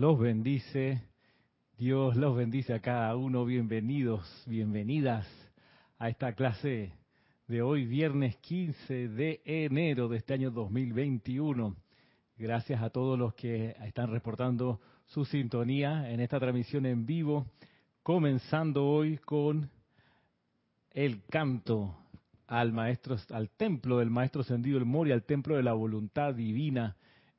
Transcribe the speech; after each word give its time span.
los 0.00 0.18
bendice. 0.18 1.02
Dios 1.76 2.16
los 2.16 2.34
bendice 2.34 2.72
a 2.72 2.80
cada 2.80 3.14
uno. 3.16 3.44
Bienvenidos, 3.44 4.26
bienvenidas 4.46 5.28
a 5.98 6.08
esta 6.08 6.32
clase 6.32 6.94
de 7.46 7.60
hoy, 7.60 7.84
viernes 7.84 8.34
15 8.38 9.08
de 9.08 9.42
enero 9.44 10.08
de 10.08 10.16
este 10.16 10.32
año 10.32 10.52
2021. 10.52 11.76
Gracias 12.38 12.80
a 12.80 12.88
todos 12.88 13.18
los 13.18 13.34
que 13.34 13.76
están 13.84 14.10
reportando 14.10 14.80
su 15.04 15.26
sintonía 15.26 16.10
en 16.10 16.20
esta 16.20 16.40
transmisión 16.40 16.86
en 16.86 17.04
vivo, 17.04 17.44
comenzando 18.02 18.86
hoy 18.86 19.18
con 19.18 19.68
el 20.92 21.22
canto 21.26 21.94
al 22.46 22.72
maestro, 22.72 23.18
al 23.32 23.50
templo 23.50 23.98
del 23.98 24.08
maestro 24.08 24.44
Sendido 24.44 24.78
el 24.78 24.86
Mori, 24.86 25.12
al 25.12 25.24
templo 25.24 25.56
de 25.56 25.62
la 25.62 25.74
voluntad 25.74 26.32
divina 26.32 26.96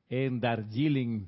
en 0.08 0.38
Darjeeling, 0.38 1.26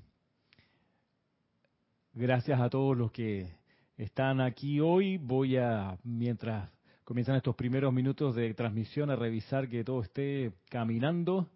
Gracias 2.17 2.61
a 2.61 2.71
todos 2.71 2.97
los 2.97 3.11
que 3.11 3.57
están 3.97 4.41
aquí 4.41 4.79
hoy. 4.79 5.19
Voy 5.19 5.57
a, 5.57 5.99
mientras 6.05 6.71
comienzan 7.03 7.35
estos 7.35 7.57
primeros 7.57 7.93
minutos 7.93 8.37
de 8.37 8.55
transmisión, 8.55 9.11
a 9.11 9.17
revisar 9.17 9.69
que 9.69 9.83
todo 9.83 10.01
esté 10.01 10.53
caminando 10.71 11.51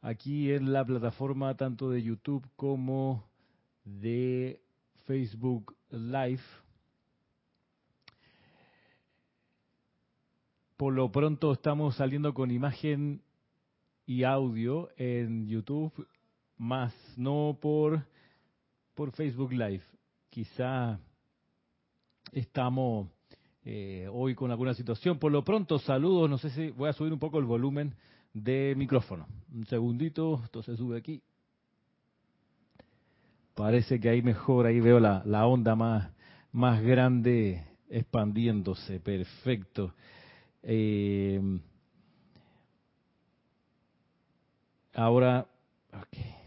aquí 0.00 0.52
en 0.52 0.72
la 0.72 0.86
plataforma 0.86 1.54
tanto 1.54 1.90
de 1.90 2.02
YouTube 2.02 2.48
como 2.56 3.28
de 3.84 4.62
Facebook 5.04 5.76
Live. 5.90 6.40
Por 10.78 10.94
lo 10.94 11.12
pronto 11.12 11.52
estamos 11.52 11.96
saliendo 11.96 12.32
con 12.32 12.50
imagen 12.50 13.20
y 14.06 14.24
audio 14.24 14.88
en 14.96 15.46
YouTube, 15.46 16.08
más 16.56 16.94
no 17.18 17.58
por 17.60 18.02
por 18.94 19.12
Facebook 19.12 19.52
Live. 19.52 19.89
Quizá 20.30 21.00
estamos 22.32 23.08
eh, 23.64 24.08
hoy 24.12 24.36
con 24.36 24.50
alguna 24.50 24.74
situación. 24.74 25.18
Por 25.18 25.32
lo 25.32 25.44
pronto, 25.44 25.78
saludos. 25.80 26.30
No 26.30 26.38
sé 26.38 26.50
si 26.50 26.70
voy 26.70 26.88
a 26.88 26.92
subir 26.92 27.12
un 27.12 27.18
poco 27.18 27.38
el 27.38 27.44
volumen 27.44 27.94
de 28.32 28.74
micrófono. 28.76 29.26
Un 29.52 29.66
segundito, 29.66 30.40
esto 30.44 30.62
se 30.62 30.76
sube 30.76 30.96
aquí. 30.96 31.20
Parece 33.54 34.00
que 34.00 34.08
ahí 34.08 34.22
mejor, 34.22 34.66
ahí 34.66 34.80
veo 34.80 35.00
la, 35.00 35.46
onda 35.46 35.74
más, 35.74 36.12
más 36.52 36.80
grande 36.80 37.64
expandiéndose. 37.88 39.00
Perfecto. 39.00 39.94
Eh, 40.62 41.40
ahora, 44.94 45.46
okay. 45.92 46.39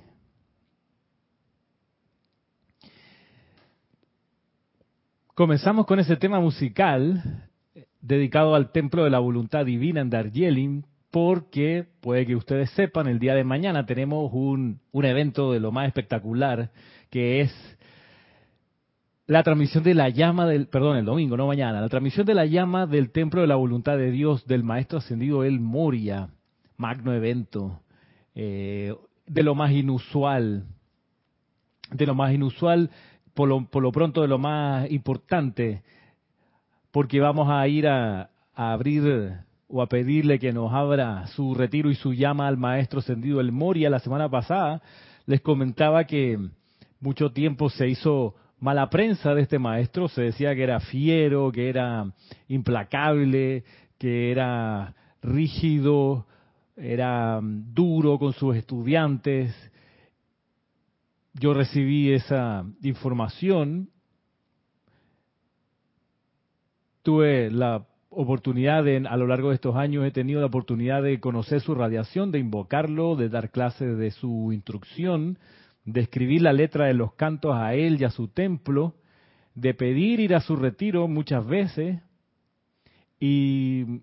Comenzamos 5.35 5.87
con 5.87 5.97
ese 5.97 6.15
tema 6.15 6.39
musical 6.39 7.49
dedicado 8.01 8.53
al 8.53 8.71
Templo 8.71 9.03
de 9.03 9.09
la 9.09 9.17
Voluntad 9.17 9.65
Divina 9.65 9.99
en 9.99 10.11
Darjeeling, 10.11 10.83
porque 11.09 11.87
puede 12.01 12.27
que 12.27 12.35
ustedes 12.35 12.69
sepan, 12.71 13.07
el 13.07 13.17
día 13.17 13.33
de 13.33 13.43
mañana 13.43 13.87
tenemos 13.87 14.29
un, 14.31 14.79
un 14.91 15.05
evento 15.05 15.51
de 15.51 15.59
lo 15.59 15.71
más 15.71 15.87
espectacular, 15.87 16.69
que 17.09 17.41
es 17.41 17.51
la 19.25 19.41
transmisión 19.41 19.83
de 19.83 19.95
la 19.95 20.09
llama 20.09 20.45
del, 20.45 20.67
perdón, 20.67 20.97
el 20.97 21.05
domingo, 21.05 21.35
no 21.35 21.47
mañana, 21.47 21.81
la 21.81 21.89
transmisión 21.89 22.27
de 22.27 22.35
la 22.35 22.45
llama 22.45 22.85
del 22.85 23.09
Templo 23.09 23.41
de 23.41 23.47
la 23.47 23.55
Voluntad 23.55 23.97
de 23.97 24.11
Dios 24.11 24.45
del 24.45 24.63
Maestro 24.63 24.99
Ascendido 24.99 25.43
El 25.43 25.59
Moria, 25.59 26.29
magno 26.77 27.11
evento, 27.11 27.81
eh, 28.35 28.93
de 29.25 29.41
lo 29.41 29.55
más 29.55 29.71
inusual, 29.71 30.67
de 31.89 32.05
lo 32.05 32.13
más 32.13 32.33
inusual 32.35 32.91
por 33.33 33.47
lo, 33.47 33.91
pronto 33.91 34.21
de 34.21 34.27
lo 34.27 34.37
más 34.37 34.89
importante, 34.91 35.83
porque 36.91 37.19
vamos 37.19 37.49
a 37.49 37.67
ir 37.67 37.87
a, 37.87 38.29
abrir 38.53 39.33
o 39.67 39.81
a 39.81 39.87
pedirle 39.87 40.37
que 40.37 40.53
nos 40.53 40.71
abra 40.71 41.25
su 41.27 41.55
retiro 41.55 41.89
y 41.89 41.95
su 41.95 42.13
llama 42.13 42.47
al 42.47 42.57
maestro 42.57 43.01
Sendido 43.01 43.41
El 43.41 43.51
Moria. 43.51 43.89
La 43.89 43.99
semana 43.99 44.29
pasada 44.29 44.81
les 45.25 45.41
comentaba 45.41 46.03
que 46.03 46.37
mucho 46.99 47.31
tiempo 47.31 47.69
se 47.69 47.87
hizo 47.87 48.35
mala 48.59 48.89
prensa 48.89 49.33
de 49.33 49.41
este 49.41 49.57
maestro, 49.57 50.07
se 50.07 50.21
decía 50.21 50.53
que 50.55 50.63
era 50.63 50.79
fiero, 50.79 51.51
que 51.51 51.69
era 51.69 52.05
implacable, 52.47 53.63
que 53.97 54.31
era 54.31 54.93
rígido, 55.21 56.27
era 56.77 57.39
duro 57.41 58.19
con 58.19 58.33
sus 58.33 58.55
estudiantes, 58.55 59.53
yo 61.33 61.53
recibí 61.53 62.11
esa 62.11 62.65
información, 62.81 63.89
tuve 67.01 67.51
la 67.51 67.85
oportunidad 68.09 68.83
de, 68.83 69.05
a 69.07 69.17
lo 69.17 69.27
largo 69.27 69.49
de 69.49 69.55
estos 69.55 69.75
años 69.75 70.05
he 70.05 70.11
tenido 70.11 70.39
la 70.39 70.47
oportunidad 70.47 71.01
de 71.01 71.19
conocer 71.19 71.61
su 71.61 71.73
radiación, 71.73 72.31
de 72.31 72.39
invocarlo, 72.39 73.15
de 73.15 73.29
dar 73.29 73.49
clases 73.49 73.97
de 73.97 74.11
su 74.11 74.51
instrucción, 74.53 75.39
de 75.85 76.01
escribir 76.01 76.43
la 76.43 76.53
letra 76.53 76.85
de 76.85 76.93
los 76.93 77.13
cantos 77.15 77.55
a 77.55 77.73
él 77.73 77.99
y 77.99 78.05
a 78.05 78.11
su 78.11 78.27
templo, 78.27 78.95
de 79.55 79.73
pedir 79.73 80.19
ir 80.19 80.35
a 80.35 80.41
su 80.41 80.55
retiro 80.55 81.07
muchas 81.07 81.45
veces 81.45 81.99
y 83.19 84.01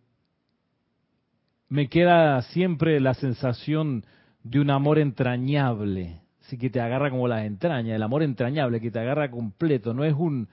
me 1.68 1.88
queda 1.88 2.42
siempre 2.42 3.00
la 3.00 3.14
sensación 3.14 4.04
de 4.42 4.60
un 4.60 4.70
amor 4.70 4.98
entrañable, 4.98 6.20
así 6.50 6.58
que 6.58 6.68
te 6.68 6.80
agarra 6.80 7.10
como 7.10 7.28
las 7.28 7.46
entrañas, 7.46 7.94
el 7.94 8.02
amor 8.02 8.24
entrañable 8.24 8.80
que 8.80 8.90
te 8.90 8.98
agarra 8.98 9.30
completo, 9.30 9.94
no 9.94 10.04
es 10.04 10.12
un... 10.12 10.48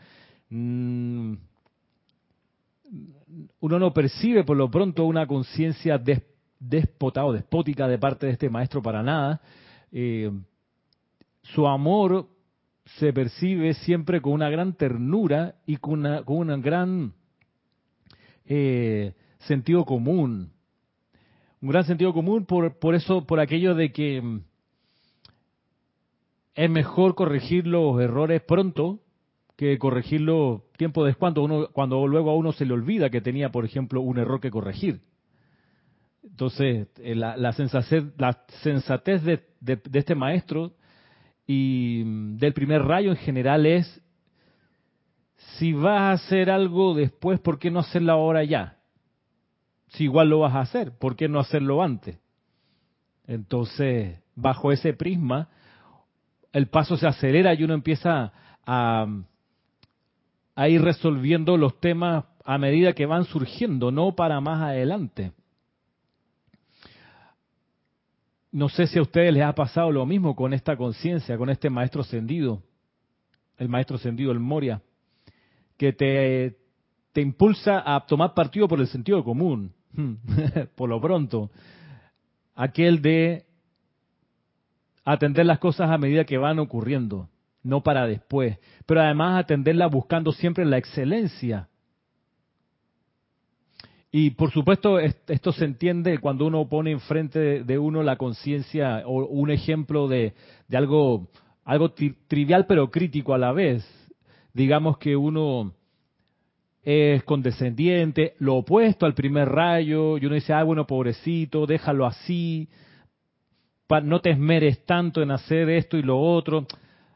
Mm, 0.51 1.33
uno 3.59 3.79
no 3.79 3.91
percibe 3.93 4.43
por 4.43 4.55
lo 4.55 4.69
pronto 4.69 5.05
una 5.05 5.25
conciencia 5.25 5.99
déspota 6.59 7.25
o 7.25 7.33
despótica 7.33 7.87
de 7.87 7.97
parte 7.97 8.27
de 8.27 8.33
este 8.33 8.47
maestro 8.47 8.81
para 8.83 9.01
nada. 9.01 9.41
Eh, 9.91 10.31
su 11.41 11.67
amor 11.67 12.27
se 12.99 13.11
percibe 13.11 13.73
siempre 13.73 14.21
con 14.21 14.33
una 14.33 14.51
gran 14.51 14.73
ternura 14.73 15.55
y 15.65 15.77
con, 15.77 16.05
un 16.05 16.61
gran 16.61 17.13
eh, 18.45 19.13
sentido 19.39 19.83
común. 19.83 20.51
Un 21.59 21.69
gran 21.69 21.85
sentido 21.85 22.13
común 22.13 22.45
por, 22.45 22.77
por 22.77 22.93
eso, 22.93 23.25
por 23.25 23.39
aquello 23.39 23.73
de 23.73 23.91
que 23.91 24.21
mm, 24.21 24.41
es 26.57 26.69
mejor 26.71 27.13
corregir 27.13 27.67
los 27.67 28.01
errores 28.01 28.41
pronto 28.41 28.99
que 29.55 29.77
corregirlo 29.77 30.65
tiempo 30.75 31.05
después 31.05 31.19
cuando, 31.19 31.43
uno, 31.43 31.69
cuando 31.71 32.07
luego 32.07 32.31
a 32.31 32.35
uno 32.35 32.51
se 32.51 32.65
le 32.65 32.73
olvida 32.73 33.11
que 33.11 33.21
tenía, 33.21 33.51
por 33.51 33.63
ejemplo, 33.63 34.01
un 34.01 34.17
error 34.17 34.41
que 34.41 34.49
corregir. 34.49 35.01
Entonces, 36.23 36.87
eh, 36.97 37.13
la, 37.13 37.37
la 37.37 37.53
sensatez, 37.53 38.05
la 38.17 38.43
sensatez 38.63 39.23
de, 39.23 39.43
de, 39.61 39.79
este 39.93 40.15
maestro 40.15 40.73
y 41.45 42.01
mm, 42.03 42.37
del 42.37 42.53
primer 42.53 42.81
rayo 42.81 43.11
en 43.11 43.17
general 43.17 43.67
es, 43.67 44.01
si 45.57 45.73
vas 45.73 46.01
a 46.01 46.11
hacer 46.13 46.49
algo 46.49 46.95
después, 46.95 47.39
¿por 47.39 47.59
qué 47.59 47.69
no 47.69 47.79
hacerlo 47.81 48.13
ahora 48.13 48.43
ya? 48.43 48.79
Si 49.89 50.05
igual 50.05 50.29
lo 50.29 50.39
vas 50.39 50.55
a 50.55 50.61
hacer, 50.61 50.91
¿por 50.97 51.15
qué 51.15 51.29
no 51.29 51.39
hacerlo 51.39 51.83
antes? 51.83 52.17
Entonces, 53.27 54.19
bajo 54.35 54.71
ese 54.71 54.93
prisma, 54.93 55.49
el 56.57 56.69
paso 56.69 56.97
se 56.97 57.05
acelera 57.05 57.53
y 57.53 57.63
uno 57.63 57.75
empieza 57.75 58.33
a, 58.65 59.05
ir 60.67 60.81
resolviendo 60.81 61.55
los 61.55 61.79
temas 61.79 62.25
a 62.43 62.57
medida 62.57 62.93
que 62.93 63.05
van 63.05 63.25
surgiendo, 63.25 63.91
no 63.91 64.15
para 64.15 64.41
más 64.41 64.63
adelante. 64.63 65.33
No 68.51 68.69
sé 68.69 68.87
si 68.87 68.97
a 68.97 69.03
ustedes 69.03 69.31
les 69.31 69.43
ha 69.43 69.53
pasado 69.53 69.91
lo 69.91 70.03
mismo 70.07 70.35
con 70.35 70.51
esta 70.51 70.75
conciencia, 70.75 71.37
con 71.37 71.51
este 71.51 71.69
maestro 71.69 72.01
ascendido, 72.01 72.63
el 73.57 73.69
maestro 73.69 73.97
ascendido, 73.97 74.31
el 74.31 74.39
Moria, 74.39 74.81
que 75.77 75.93
te, 75.93 76.57
te 77.13 77.21
impulsa 77.21 77.83
a 77.85 78.03
tomar 78.07 78.33
partido 78.33 78.67
por 78.67 78.79
el 78.79 78.87
sentido 78.87 79.23
común, 79.23 79.75
por 80.75 80.89
lo 80.89 80.99
pronto. 80.99 81.51
Aquel 82.55 82.99
de 83.03 83.45
atender 85.13 85.45
las 85.45 85.59
cosas 85.59 85.89
a 85.89 85.97
medida 85.97 86.25
que 86.25 86.37
van 86.37 86.59
ocurriendo, 86.59 87.29
no 87.63 87.81
para 87.81 88.07
después. 88.07 88.57
Pero 88.85 89.01
además 89.01 89.39
atenderla 89.39 89.87
buscando 89.87 90.31
siempre 90.31 90.65
la 90.65 90.77
excelencia 90.77 91.67
y 94.11 94.31
por 94.31 94.51
supuesto 94.51 94.99
esto 94.99 95.51
se 95.51 95.65
entiende 95.65 96.17
cuando 96.19 96.47
uno 96.47 96.67
pone 96.67 96.91
enfrente 96.91 97.63
de 97.63 97.77
uno 97.77 98.03
la 98.03 98.15
conciencia 98.15 99.03
o 99.05 99.25
un 99.25 99.51
ejemplo 99.51 100.07
de, 100.07 100.33
algo, 100.73 101.27
algo 101.65 101.91
trivial 101.91 102.65
pero 102.67 102.89
crítico 102.89 103.33
a 103.33 103.37
la 103.37 103.51
vez. 103.51 103.85
Digamos 104.53 104.97
que 104.97 105.15
uno 105.15 105.73
es 106.83 107.21
condescendiente, 107.25 108.33
lo 108.39 108.55
opuesto 108.55 109.05
al 109.05 109.13
primer 109.13 109.49
rayo, 109.49 110.17
y 110.17 110.25
uno 110.25 110.35
dice, 110.35 110.53
ah, 110.53 110.63
bueno, 110.63 110.87
pobrecito, 110.87 111.65
déjalo 111.65 112.05
así, 112.05 112.69
no 114.03 114.19
te 114.19 114.31
esmeres 114.31 114.85
tanto 114.85 115.21
en 115.21 115.31
hacer 115.31 115.69
esto 115.69 115.97
y 115.97 116.01
lo 116.01 116.19
otro, 116.19 116.65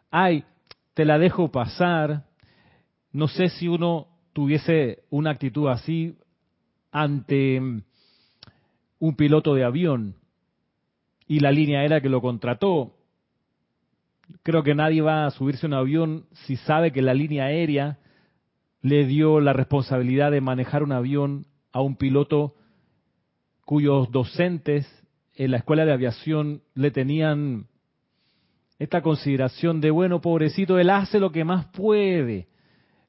ay, 0.09 0.43
te 0.93 1.05
la 1.05 1.17
dejo 1.17 1.51
pasar. 1.51 2.25
No 3.11 3.27
sé 3.27 3.49
si 3.49 3.67
uno 3.67 4.07
tuviese 4.33 5.03
una 5.09 5.31
actitud 5.31 5.67
así, 5.67 6.17
ante 6.91 7.59
un 8.99 9.15
piloto 9.15 9.55
de 9.55 9.63
avión 9.63 10.15
y 11.27 11.39
la 11.39 11.51
línea 11.51 11.79
aérea 11.81 12.01
que 12.01 12.09
lo 12.09 12.21
contrató. 12.21 12.95
Creo 14.43 14.63
que 14.63 14.75
nadie 14.75 15.01
va 15.01 15.25
a 15.25 15.31
subirse 15.31 15.65
a 15.65 15.69
un 15.69 15.73
avión 15.73 16.25
si 16.45 16.55
sabe 16.57 16.91
que 16.91 17.01
la 17.01 17.13
línea 17.13 17.45
aérea 17.45 17.99
le 18.81 19.05
dio 19.05 19.39
la 19.39 19.53
responsabilidad 19.53 20.31
de 20.31 20.41
manejar 20.41 20.83
un 20.83 20.91
avión 20.91 21.45
a 21.71 21.81
un 21.81 21.95
piloto 21.95 22.55
cuyos 23.65 24.11
docentes 24.11 24.85
en 25.35 25.51
la 25.51 25.57
escuela 25.57 25.85
de 25.85 25.93
aviación 25.93 26.61
le 26.73 26.91
tenían 26.91 27.67
esta 28.79 29.01
consideración 29.01 29.79
de, 29.79 29.91
bueno, 29.91 30.21
pobrecito, 30.21 30.79
él 30.79 30.89
hace 30.89 31.19
lo 31.19 31.31
que 31.31 31.43
más 31.43 31.67
puede. 31.67 32.47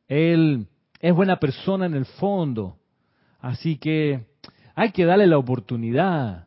Él 0.07 0.67
es 1.01 1.15
buena 1.15 1.37
persona 1.37 1.87
en 1.87 1.95
el 1.95 2.05
fondo. 2.05 2.76
Así 3.41 3.79
que 3.79 4.26
hay 4.75 4.93
que 4.93 5.05
darle 5.05 5.26
la 5.26 5.38
oportunidad. 5.38 6.47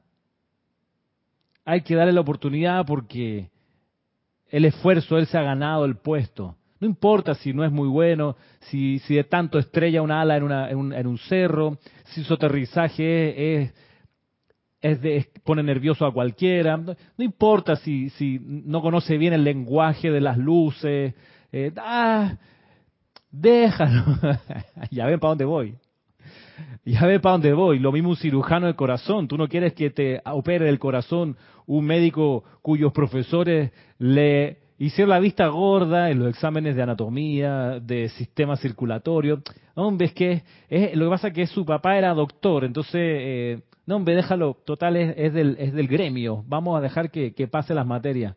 Hay 1.65 1.81
que 1.81 1.95
darle 1.95 2.13
la 2.13 2.21
oportunidad 2.21 2.85
porque 2.85 3.49
el 4.49 4.65
esfuerzo, 4.65 5.17
él 5.17 5.25
se 5.27 5.37
ha 5.37 5.41
ganado 5.41 5.85
el 5.85 5.97
puesto. 5.97 6.55
No 6.79 6.87
importa 6.87 7.33
si 7.35 7.53
no 7.53 7.63
es 7.65 7.71
muy 7.71 7.87
bueno, 7.87 8.35
si, 8.69 8.99
si 8.99 9.15
de 9.15 9.23
tanto 9.23 9.57
estrella 9.57 10.01
una 10.01 10.21
ala 10.21 10.37
en, 10.37 10.43
una, 10.43 10.69
en, 10.69 10.77
un, 10.77 10.93
en 10.93 11.07
un, 11.07 11.17
cerro, 11.17 11.79
si 12.05 12.23
su 12.23 12.33
aterrizaje 12.33 13.63
es, 13.63 13.69
es, 13.69 13.84
de, 15.01 15.27
pone 15.43 15.63
nervioso 15.63 16.05
a 16.05 16.13
cualquiera. 16.13 16.77
No, 16.77 16.95
importa 17.17 17.75
si, 17.75 18.09
si 18.11 18.39
no 18.41 18.81
conoce 18.81 19.17
bien 19.17 19.33
el 19.33 19.43
lenguaje 19.43 20.11
de 20.11 20.21
las 20.21 20.37
luces. 20.37 21.13
Eh, 21.51 21.71
ah, 21.77 22.37
déjalo. 23.31 24.03
ya 24.91 25.05
ven 25.05 25.19
para 25.19 25.29
dónde 25.29 25.45
voy. 25.45 25.75
Ya 26.85 27.05
ve 27.05 27.19
para 27.19 27.33
dónde 27.33 27.53
voy. 27.53 27.79
Lo 27.79 27.91
mismo 27.91 28.09
un 28.09 28.15
cirujano 28.15 28.67
de 28.67 28.75
corazón. 28.75 29.27
Tú 29.27 29.37
no 29.37 29.47
quieres 29.47 29.73
que 29.73 29.89
te 29.89 30.21
opere 30.25 30.69
el 30.69 30.79
corazón 30.79 31.35
un 31.67 31.85
médico 31.85 32.43
cuyos 32.61 32.93
profesores 32.93 33.71
le 33.97 34.59
hicieron 34.77 35.09
la 35.09 35.19
vista 35.19 35.47
gorda 35.47 36.11
en 36.11 36.19
los 36.19 36.29
exámenes 36.29 36.75
de 36.75 36.83
anatomía, 36.83 37.79
de 37.79 38.09
sistema 38.09 38.55
circulatorio. 38.57 39.41
Hombre, 39.75 40.07
es 40.07 40.13
que 40.13 40.43
es, 40.69 40.95
lo 40.95 41.05
que 41.05 41.09
pasa 41.09 41.27
es 41.29 41.33
que 41.33 41.47
su 41.47 41.65
papá 41.65 41.97
era 41.97 42.13
doctor, 42.13 42.63
entonces, 42.65 42.93
eh, 42.95 43.61
no, 43.85 43.97
hombre, 43.97 44.15
déjalo, 44.15 44.57
total 44.65 44.95
es, 44.97 45.33
del, 45.33 45.57
es 45.59 45.73
del 45.73 45.87
gremio, 45.87 46.43
vamos 46.47 46.77
a 46.77 46.81
dejar 46.81 47.11
que, 47.11 47.33
que 47.33 47.47
pase 47.47 47.73
las 47.73 47.85
materias. 47.85 48.35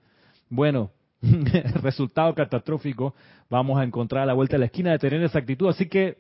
Bueno, 0.50 0.90
resultado 1.83 2.35
catastrófico, 2.35 3.14
vamos 3.49 3.78
a 3.78 3.85
encontrar 3.85 4.25
a 4.25 4.26
la 4.26 4.35
vuelta 4.35 4.57
de 4.57 4.61
la 4.61 4.67
esquina 4.67 4.93
de 4.93 4.99
tener 4.99 5.23
esa 5.23 5.38
actitud. 5.38 5.69
Así 5.69 5.88
que 5.88 6.19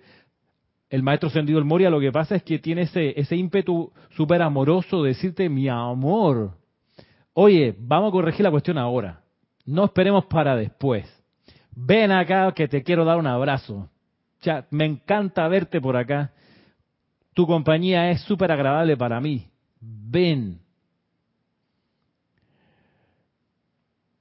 el 0.90 1.02
maestro 1.02 1.30
Sendido 1.30 1.58
el 1.58 1.64
Moria 1.64 1.90
lo 1.90 2.00
que 2.00 2.12
pasa 2.12 2.36
es 2.36 2.42
que 2.42 2.58
tiene 2.58 2.82
ese, 2.82 3.18
ese 3.20 3.36
ímpetu 3.36 3.92
súper 4.16 4.42
amoroso 4.42 5.02
de 5.02 5.10
decirte, 5.10 5.48
mi 5.48 5.68
amor, 5.68 6.52
oye, 7.34 7.74
vamos 7.78 8.08
a 8.08 8.12
corregir 8.12 8.44
la 8.44 8.50
cuestión 8.50 8.78
ahora, 8.78 9.20
no 9.66 9.84
esperemos 9.84 10.24
para 10.26 10.56
después. 10.56 11.06
Ven 11.70 12.10
acá 12.10 12.50
que 12.52 12.66
te 12.66 12.82
quiero 12.82 13.04
dar 13.04 13.18
un 13.18 13.26
abrazo. 13.26 13.88
Ya, 14.40 14.66
me 14.70 14.84
encanta 14.84 15.46
verte 15.46 15.80
por 15.80 15.96
acá. 15.96 16.32
Tu 17.38 17.46
compañía 17.46 18.10
es 18.10 18.22
súper 18.22 18.50
agradable 18.50 18.96
para 18.96 19.20
mí. 19.20 19.46
Ven. 19.80 20.58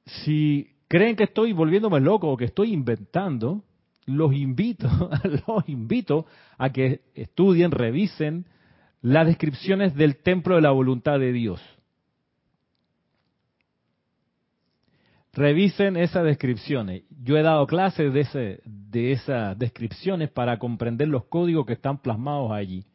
Si 0.05 0.69
creen 0.87 1.15
que 1.15 1.23
estoy 1.23 1.51
volviéndome 1.51 1.99
loco 1.99 2.29
o 2.29 2.37
que 2.37 2.45
estoy 2.45 2.71
inventando, 2.71 3.63
los 4.05 4.35
invito, 4.35 4.87
los 5.47 5.67
invito 5.67 6.27
a 6.59 6.69
que 6.69 7.01
estudien, 7.15 7.71
revisen 7.71 8.45
las 9.01 9.25
descripciones 9.25 9.95
del 9.95 10.17
templo 10.17 10.53
de 10.53 10.61
la 10.61 10.69
voluntad 10.69 11.17
de 11.17 11.33
Dios. 11.33 11.59
Revisen 15.33 15.97
esas 15.97 16.23
descripciones. 16.23 17.01
Yo 17.23 17.35
he 17.35 17.41
dado 17.41 17.65
clases 17.65 18.13
de, 18.13 18.19
ese, 18.19 18.61
de 18.63 19.11
esas 19.11 19.57
descripciones 19.57 20.29
para 20.29 20.59
comprender 20.59 21.07
los 21.07 21.25
códigos 21.25 21.65
que 21.65 21.73
están 21.73 21.97
plasmados 21.97 22.51
allí. 22.51 22.85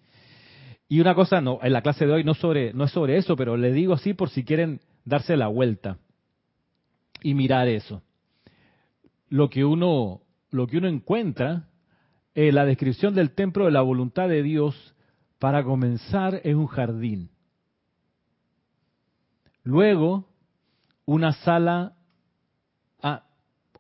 Y 0.93 1.01
una 1.01 1.15
cosa, 1.15 1.41
no, 1.41 1.59
en 1.63 1.73
la 1.73 1.81
clase 1.81 2.05
de 2.05 2.13
hoy 2.13 2.23
no, 2.23 2.35
sobre, 2.35 2.75
no 2.75 2.85
es 2.85 2.91
sobre 2.91 3.17
eso, 3.17 3.35
pero 3.35 3.57
le 3.57 3.73
digo 3.73 3.95
así 3.95 4.13
por 4.13 4.29
si 4.29 4.45
quieren 4.45 4.83
darse 5.07 5.39
la 5.39 5.49
vuelta 5.49 5.97
y 7.23 7.33
mirar 7.33 7.67
eso. 7.67 8.03
Lo 9.31 9.49
que 9.49 9.65
uno 9.65 10.21
lo 10.51 10.67
que 10.67 10.77
uno 10.77 10.89
encuentra 10.89 11.71
en 12.35 12.55
la 12.55 12.67
descripción 12.67 13.15
del 13.15 13.31
templo 13.31 13.65
de 13.65 13.71
la 13.71 13.81
voluntad 13.81 14.29
de 14.29 14.43
Dios 14.43 14.95
para 15.39 15.65
comenzar 15.65 16.43
es 16.45 16.55
un 16.55 16.67
jardín. 16.67 17.31
Luego, 19.63 20.29
una 21.07 21.33
sala, 21.33 21.95
ah, 23.03 23.25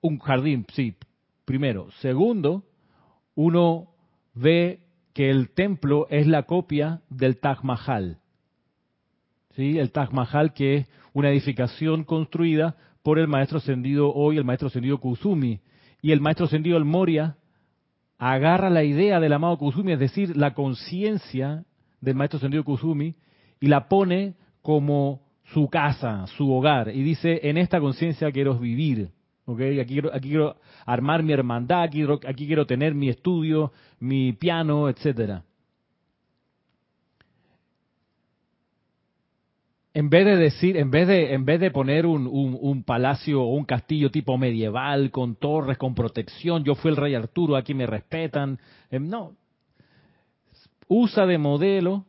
un 0.00 0.18
jardín, 0.18 0.64
sí, 0.72 0.96
primero. 1.44 1.90
Segundo, 2.00 2.64
uno 3.34 3.90
ve 4.32 4.80
que 5.12 5.30
el 5.30 5.50
templo 5.50 6.06
es 6.10 6.26
la 6.26 6.44
copia 6.44 7.00
del 7.10 7.38
Taj 7.38 7.62
Mahal. 7.62 8.18
¿Sí? 9.56 9.78
El 9.78 9.92
Taj 9.92 10.10
Mahal 10.12 10.54
que 10.54 10.76
es 10.76 10.90
una 11.12 11.30
edificación 11.30 12.04
construida 12.04 12.76
por 13.02 13.18
el 13.18 13.28
maestro 13.28 13.58
ascendido 13.58 14.12
hoy, 14.12 14.38
el 14.38 14.44
maestro 14.44 14.68
ascendido 14.68 14.98
Kusumi. 14.98 15.60
Y 16.00 16.12
el 16.12 16.20
maestro 16.20 16.46
ascendido 16.46 16.76
El 16.76 16.84
Moria 16.84 17.36
agarra 18.18 18.70
la 18.70 18.84
idea 18.84 19.20
del 19.20 19.32
amado 19.32 19.58
Kusumi, 19.58 19.92
es 19.92 19.98
decir, 19.98 20.36
la 20.36 20.54
conciencia 20.54 21.64
del 22.00 22.14
maestro 22.14 22.38
ascendido 22.38 22.64
Kusumi, 22.64 23.16
y 23.60 23.66
la 23.66 23.88
pone 23.88 24.34
como 24.62 25.22
su 25.52 25.68
casa, 25.68 26.26
su 26.38 26.50
hogar. 26.52 26.88
Y 26.88 27.02
dice, 27.02 27.40
en 27.48 27.58
esta 27.58 27.80
conciencia 27.80 28.30
quiero 28.32 28.58
vivir. 28.58 29.10
Okay, 29.44 29.80
aquí, 29.80 29.94
quiero, 29.94 30.14
aquí 30.14 30.28
quiero 30.28 30.56
armar 30.86 31.22
mi 31.22 31.32
hermandad, 31.32 31.82
aquí, 31.82 32.04
aquí 32.26 32.46
quiero 32.46 32.64
tener 32.64 32.94
mi 32.94 33.08
estudio, 33.08 33.72
mi 33.98 34.32
piano, 34.32 34.88
etcétera. 34.88 35.42
En 39.94 40.08
vez 40.08 40.24
de 40.24 40.36
decir, 40.36 40.76
en 40.76 40.90
vez 40.90 41.06
de, 41.06 41.34
en 41.34 41.44
vez 41.44 41.60
de 41.60 41.70
poner 41.70 42.06
un, 42.06 42.26
un, 42.26 42.82
palacio 42.82 43.42
o 43.42 43.54
un 43.54 43.64
castillo 43.64 44.10
tipo 44.10 44.38
medieval 44.38 45.10
con 45.10 45.34
torres, 45.34 45.76
con 45.76 45.94
protección, 45.94 46.64
yo 46.64 46.74
fui 46.76 46.90
el 46.90 46.96
rey 46.96 47.14
Arturo, 47.14 47.56
aquí 47.56 47.74
me 47.74 47.86
respetan, 47.86 48.58
em, 48.90 49.06
no. 49.06 49.32
Usa 50.88 51.26
de 51.26 51.36
modelo 51.36 52.06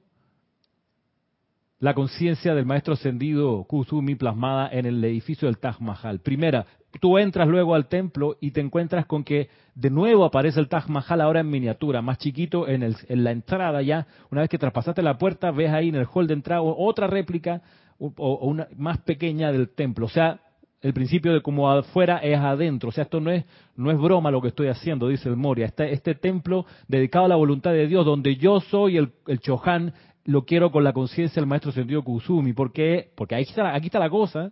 la 1.79 1.93
conciencia 1.93 2.55
del 2.55 2.65
maestro 2.65 2.93
ascendido 2.93 3.65
Kusumi 3.65 4.15
plasmada 4.15 4.69
en 4.71 4.85
el 4.85 5.03
edificio 5.03 5.49
del 5.49 5.57
Taj 5.57 5.81
Mahal. 5.81 6.19
Primera, 6.19 6.65
tú 6.99 7.17
entras 7.17 7.47
luego 7.47 7.75
al 7.75 7.87
templo 7.87 8.37
y 8.39 8.51
te 8.51 8.61
encuentras 8.61 9.05
con 9.05 9.23
que 9.23 9.49
de 9.75 9.89
nuevo 9.89 10.25
aparece 10.25 10.59
el 10.59 10.67
Taj 10.67 10.87
Mahal 10.89 11.21
ahora 11.21 11.39
en 11.39 11.49
miniatura, 11.49 12.01
más 12.01 12.17
chiquito 12.19 12.67
en, 12.67 12.83
el, 12.83 12.95
en 13.07 13.23
la 13.23 13.31
entrada 13.31 13.81
ya. 13.81 14.05
Una 14.31 14.41
vez 14.41 14.49
que 14.49 14.57
traspasaste 14.57 15.01
la 15.01 15.17
puerta, 15.17 15.51
ves 15.51 15.71
ahí 15.71 15.89
en 15.89 15.95
el 15.95 16.07
hall 16.13 16.27
de 16.27 16.35
entrada 16.35 16.61
otra 16.61 17.07
réplica 17.07 17.61
o, 17.97 18.35
una 18.47 18.67
más 18.77 18.99
pequeña 18.99 19.51
del 19.51 19.69
templo. 19.69 20.05
O 20.05 20.09
sea, 20.09 20.39
el 20.81 20.93
principio 20.93 21.33
de 21.33 21.41
como 21.41 21.71
afuera 21.71 22.17
es 22.17 22.37
adentro. 22.37 22.89
O 22.89 22.91
sea, 22.91 23.05
esto 23.05 23.19
no 23.19 23.31
es, 23.31 23.45
no 23.75 23.89
es 23.89 23.97
broma 23.97 24.31
lo 24.31 24.41
que 24.41 24.49
estoy 24.49 24.67
haciendo, 24.67 25.07
dice 25.07 25.29
el 25.29 25.37
Moria. 25.37 25.65
Este, 25.65 25.93
este 25.93 26.13
templo 26.13 26.65
dedicado 26.87 27.25
a 27.25 27.29
la 27.29 27.35
voluntad 27.35 27.71
de 27.71 27.87
Dios, 27.87 28.05
donde 28.05 28.35
yo 28.35 28.59
soy 28.59 28.97
el, 28.97 29.13
el 29.27 29.39
Chohan, 29.39 29.93
lo 30.25 30.45
quiero 30.45 30.71
con 30.71 30.83
la 30.83 30.93
conciencia 30.93 31.41
del 31.41 31.47
maestro 31.47 31.71
sentido 31.71 32.03
Kusumi. 32.03 32.53
¿Por 32.53 32.71
qué? 32.71 33.11
Porque 33.15 33.35
aquí 33.35 33.49
está, 33.49 33.73
aquí 33.73 33.87
está 33.87 33.99
la 33.99 34.09
cosa 34.09 34.51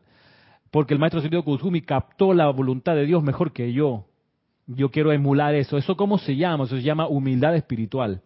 porque 0.71 0.93
el 0.93 0.99
maestro 0.99 1.21
sentido 1.21 1.43
Kusumi 1.43 1.81
captó 1.81 2.33
la 2.33 2.49
voluntad 2.49 2.95
de 2.95 3.05
Dios 3.05 3.21
mejor 3.21 3.51
que 3.51 3.73
yo. 3.73 4.05
Yo 4.67 4.89
quiero 4.89 5.11
emular 5.11 5.53
eso. 5.53 5.77
¿Eso 5.77 5.97
cómo 5.97 6.17
se 6.17 6.37
llama? 6.37 6.63
Eso 6.63 6.77
se 6.77 6.81
llama 6.81 7.07
humildad 7.07 7.55
espiritual. 7.55 8.21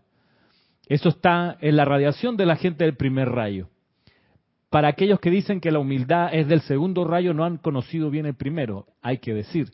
Eso 0.88 1.10
está 1.10 1.58
en 1.60 1.76
la 1.76 1.86
radiación 1.86 2.38
de 2.38 2.46
la 2.46 2.56
gente 2.56 2.84
del 2.84 2.96
primer 2.96 3.30
rayo. 3.30 3.68
Para 4.70 4.90
aquellos 4.90 5.20
que 5.20 5.32
dicen 5.32 5.60
que 5.60 5.72
la 5.72 5.80
humildad 5.80 6.30
es 6.34 6.48
del 6.48 6.62
segundo 6.62 7.04
rayo, 7.04 7.34
no 7.34 7.46
han 7.46 7.58
conocido 7.58 8.12
bien 8.12 8.28
el 8.28 8.36
primero, 8.36 8.88
hay 9.02 9.18
que 9.18 9.34
decir. 9.34 9.72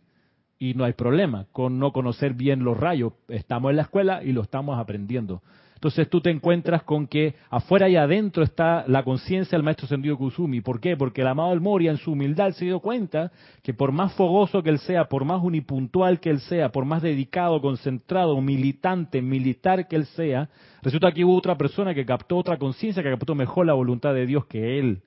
Y 0.57 0.73
no 0.75 0.85
hay 0.85 0.93
problema 0.93 1.47
con 1.51 1.79
no 1.79 1.91
conocer 1.91 2.35
bien 2.35 2.63
los 2.63 2.79
rayos. 2.79 3.13
Estamos 3.27 3.71
en 3.71 3.77
la 3.77 3.81
escuela 3.81 4.23
y 4.23 4.31
lo 4.31 4.43
estamos 4.43 4.79
aprendiendo. 4.79 5.41
Entonces 5.81 6.11
tú 6.11 6.21
te 6.21 6.29
encuentras 6.29 6.83
con 6.83 7.07
que 7.07 7.33
afuera 7.49 7.89
y 7.89 7.95
adentro 7.95 8.43
está 8.43 8.85
la 8.87 9.01
conciencia 9.01 9.57
del 9.57 9.63
maestro 9.63 9.87
Sendido 9.87 10.15
Kusumi. 10.15 10.61
¿Por 10.61 10.79
qué? 10.79 10.95
Porque 10.95 11.21
el 11.21 11.27
amado 11.27 11.49
del 11.49 11.59
Moria 11.59 11.89
en 11.89 11.97
su 11.97 12.11
humildad 12.11 12.51
se 12.51 12.65
dio 12.65 12.81
cuenta 12.81 13.31
que 13.63 13.73
por 13.73 13.91
más 13.91 14.13
fogoso 14.13 14.61
que 14.61 14.69
él 14.69 14.77
sea, 14.77 15.05
por 15.05 15.25
más 15.25 15.41
unipuntual 15.41 16.19
que 16.19 16.29
él 16.29 16.39
sea, 16.41 16.71
por 16.71 16.85
más 16.85 17.01
dedicado, 17.01 17.59
concentrado, 17.61 18.39
militante, 18.41 19.23
militar 19.23 19.87
que 19.87 19.95
él 19.95 20.05
sea, 20.05 20.49
resulta 20.83 21.11
que 21.11 21.25
hubo 21.25 21.35
otra 21.35 21.57
persona 21.57 21.95
que 21.95 22.05
captó 22.05 22.37
otra 22.37 22.59
conciencia, 22.59 23.01
que 23.01 23.09
captó 23.09 23.33
mejor 23.33 23.65
la 23.65 23.73
voluntad 23.73 24.13
de 24.13 24.27
Dios 24.27 24.45
que 24.45 24.77
él, 24.77 25.01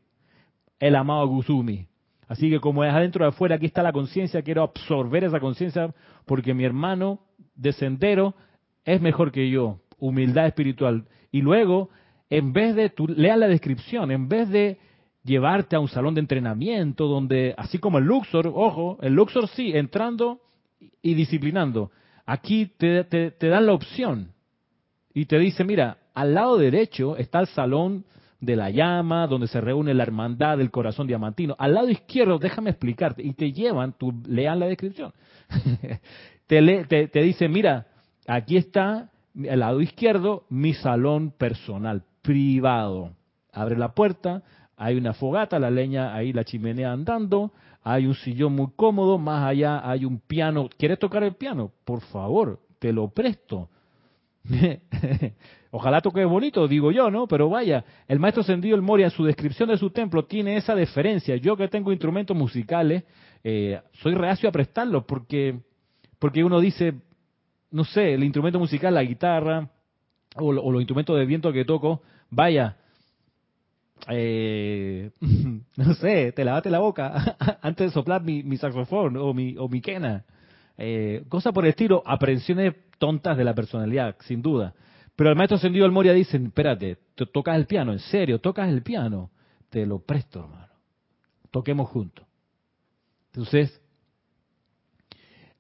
el 0.81 0.97
amado 0.97 1.29
Kusumi. 1.29 1.87
Así 2.27 2.51
que 2.51 2.59
como 2.59 2.83
es 2.83 2.93
adentro 2.93 3.25
y 3.25 3.29
afuera, 3.29 3.55
aquí 3.55 3.67
está 3.67 3.85
la 3.85 3.93
conciencia, 3.93 4.43
quiero 4.43 4.65
absorber 4.65 5.23
esa 5.23 5.39
conciencia 5.39 5.95
porque 6.27 6.53
mi 6.53 6.65
hermano 6.65 7.21
de 7.55 7.73
sendero 7.73 8.35
es 8.85 9.01
mejor 9.01 9.33
que 9.33 9.49
yo, 9.49 9.79
humildad 9.99 10.47
espiritual. 10.47 11.05
Y 11.31 11.43
luego, 11.43 11.91
en 12.31 12.53
vez 12.53 12.75
de, 12.75 12.91
tú 12.91 13.07
leas 13.07 13.39
la 13.39 13.49
descripción, 13.49 14.11
en 14.11 14.29
vez 14.29 14.49
de 14.49 14.79
llevarte 15.25 15.75
a 15.75 15.81
un 15.81 15.89
salón 15.89 16.15
de 16.15 16.21
entrenamiento 16.21 17.07
donde, 17.07 17.55
así 17.57 17.79
como 17.79 17.99
el 17.99 18.05
Luxor, 18.05 18.47
ojo, 18.47 18.99
el 19.01 19.15
Luxor 19.15 19.49
sí, 19.49 19.73
entrando 19.75 20.41
y 21.03 21.15
disciplinando. 21.15 21.91
Aquí 22.27 22.67
te, 22.77 23.05
te, 23.05 23.49
dan 23.49 23.67
la 23.67 23.73
opción 23.73 24.33
y 25.13 25.27
te 25.27 25.39
dice, 25.39 25.65
mira, 25.65 25.99
al 26.15 26.35
lado 26.35 26.57
derecho 26.57 27.17
está 27.17 27.41
el 27.41 27.47
salón 27.49 28.05
de 28.41 28.57
la 28.57 28.71
llama, 28.71 29.27
donde 29.27 29.49
se 29.49 29.61
reúne 29.61 29.95
la 29.95 30.03
hermandad 30.03 30.59
del 30.59 30.71
corazón 30.71 31.07
diamantino. 31.07 31.57
Al 31.59 31.75
lado 31.75 31.89
izquierdo, 31.89 32.39
déjame 32.39 32.71
explicarte, 32.71 33.23
y 33.23 33.33
te 33.33 33.53
llevan, 33.53 33.95
tú 33.99 34.13
lean 34.27 34.61
la 34.61 34.67
descripción. 34.67 35.13
te, 36.47 36.85
te, 36.85 37.09
te 37.09 37.23
dice, 37.23 37.49
mira, 37.49 37.87
aquí 38.27 38.57
está 38.57 39.11
al 39.37 39.61
lado 39.61 39.81
izquierdo, 39.81 40.45
mi 40.49 40.75
salón 40.75 41.33
personal, 41.33 42.05
privado. 42.23 43.13
Abre 43.53 43.77
la 43.77 43.95
puerta, 43.95 44.43
hay 44.77 44.97
una 44.97 45.15
fogata, 45.15 45.59
la 45.59 45.71
leña 45.71 46.15
ahí, 46.15 46.33
la 46.33 46.45
chimenea 46.45 46.93
andando, 46.93 47.53
hay 47.83 48.07
un 48.07 48.15
sillón 48.15 48.55
muy 48.55 48.69
cómodo, 48.75 49.19
más 49.19 49.45
allá 49.45 49.89
hay 49.89 50.05
un 50.05 50.19
piano. 50.19 50.69
¿Quieres 50.79 50.99
tocar 50.99 51.23
el 51.23 51.35
piano? 51.35 51.73
Por 51.85 52.01
favor, 52.01 52.61
te 52.79 52.93
lo 52.93 53.09
presto. 53.09 53.69
Ojalá 55.71 56.01
toque 56.01 56.25
bonito, 56.25 56.69
digo 56.69 56.93
yo, 56.93 57.11
¿no? 57.11 57.27
Pero 57.27 57.49
vaya, 57.49 57.85
el 58.07 58.21
maestro 58.21 58.43
Sendido 58.43 58.77
el 58.77 58.83
Moria 58.83 59.07
en 59.07 59.11
su 59.11 59.25
descripción 59.25 59.69
de 59.69 59.77
su 59.77 59.91
templo 59.91 60.25
tiene 60.25 60.57
esa 60.57 60.75
deferencia. 60.75 61.37
Yo 61.37 61.57
que 61.57 61.69
tengo 61.69 61.91
instrumentos 61.93 62.37
musicales, 62.37 63.05
eh, 63.43 63.81
soy 63.95 64.15
reacio 64.15 64.49
a 64.49 64.53
prestarlos 64.53 65.05
porque, 65.05 65.59
porque 66.19 66.45
uno 66.45 66.61
dice, 66.61 66.95
no 67.75 67.83
sé, 67.83 68.15
el 68.15 68.23
instrumento 68.23 68.61
musical, 68.61 68.95
la 68.95 69.03
guitarra 69.03 69.69
o, 70.37 70.53
los 70.53 70.81
instrumentos 70.81 71.19
de 71.19 71.27
viento 71.27 71.53
que 71.53 71.65
toco, 71.65 72.03
vaya, 72.31 72.77
eh, 74.09 75.11
no 75.77 75.95
sé, 75.95 76.31
te 76.31 76.45
lavaste 76.45 76.71
la 76.71 76.79
boca 76.79 77.37
antes 77.63 77.89
de 77.89 77.93
soplar 77.93 78.23
mi, 78.23 78.57
saxofón 78.59 79.17
o 79.17 79.35
mi, 79.35 79.57
o 79.59 79.69
mi 79.69 79.81
quena. 79.81 80.25
Eh, 80.79 81.25
cosa 81.29 81.51
por 81.51 81.65
el 81.65 81.71
estilo, 81.71 82.01
aprensiones 82.07 82.75
tontas 82.99 83.37
de 83.37 83.43
la 83.43 83.55
personalidad, 83.55 84.15
sin 84.21 84.41
duda. 84.41 84.73
Pero 85.17 85.31
el 85.31 85.37
maestro 85.37 85.57
ascendido 85.57 85.91
Moria 85.91 86.13
dice, 86.13 86.37
espérate, 86.37 86.99
tocas 87.33 87.57
el 87.57 87.67
piano, 87.67 87.93
en 87.93 87.99
serio, 87.99 88.41
tocas 88.41 88.69
el 88.69 88.85
piano, 88.85 89.33
te 89.69 89.85
lo 89.85 89.99
presto, 89.99 90.45
hermano. 90.45 90.73
Toquemos 91.51 91.89
juntos. 91.89 92.25
Entonces, 93.33 93.83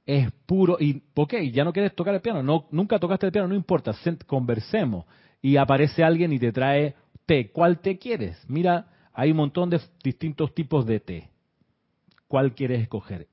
es 0.06 0.30
puro, 0.46 0.76
y 0.78 1.02
ok, 1.14 1.34
ya 1.52 1.64
no 1.64 1.72
quieres 1.72 1.94
tocar 1.94 2.14
el 2.14 2.20
piano, 2.20 2.42
no, 2.42 2.66
nunca 2.70 2.98
tocaste 2.98 3.26
el 3.26 3.32
piano, 3.32 3.48
no 3.48 3.54
importa, 3.54 3.92
conversemos. 4.26 5.06
Y 5.40 5.56
aparece 5.56 6.02
alguien 6.02 6.32
y 6.32 6.38
te 6.38 6.52
trae 6.52 6.94
té. 7.26 7.50
¿Cuál 7.50 7.80
té 7.80 7.98
quieres? 7.98 8.42
Mira, 8.48 8.86
hay 9.12 9.30
un 9.30 9.38
montón 9.38 9.70
de 9.70 9.80
distintos 10.02 10.54
tipos 10.54 10.86
de 10.86 11.00
té. 11.00 11.30
¿Cuál 12.28 12.54
quieres 12.54 12.82
escoger? 12.82 13.28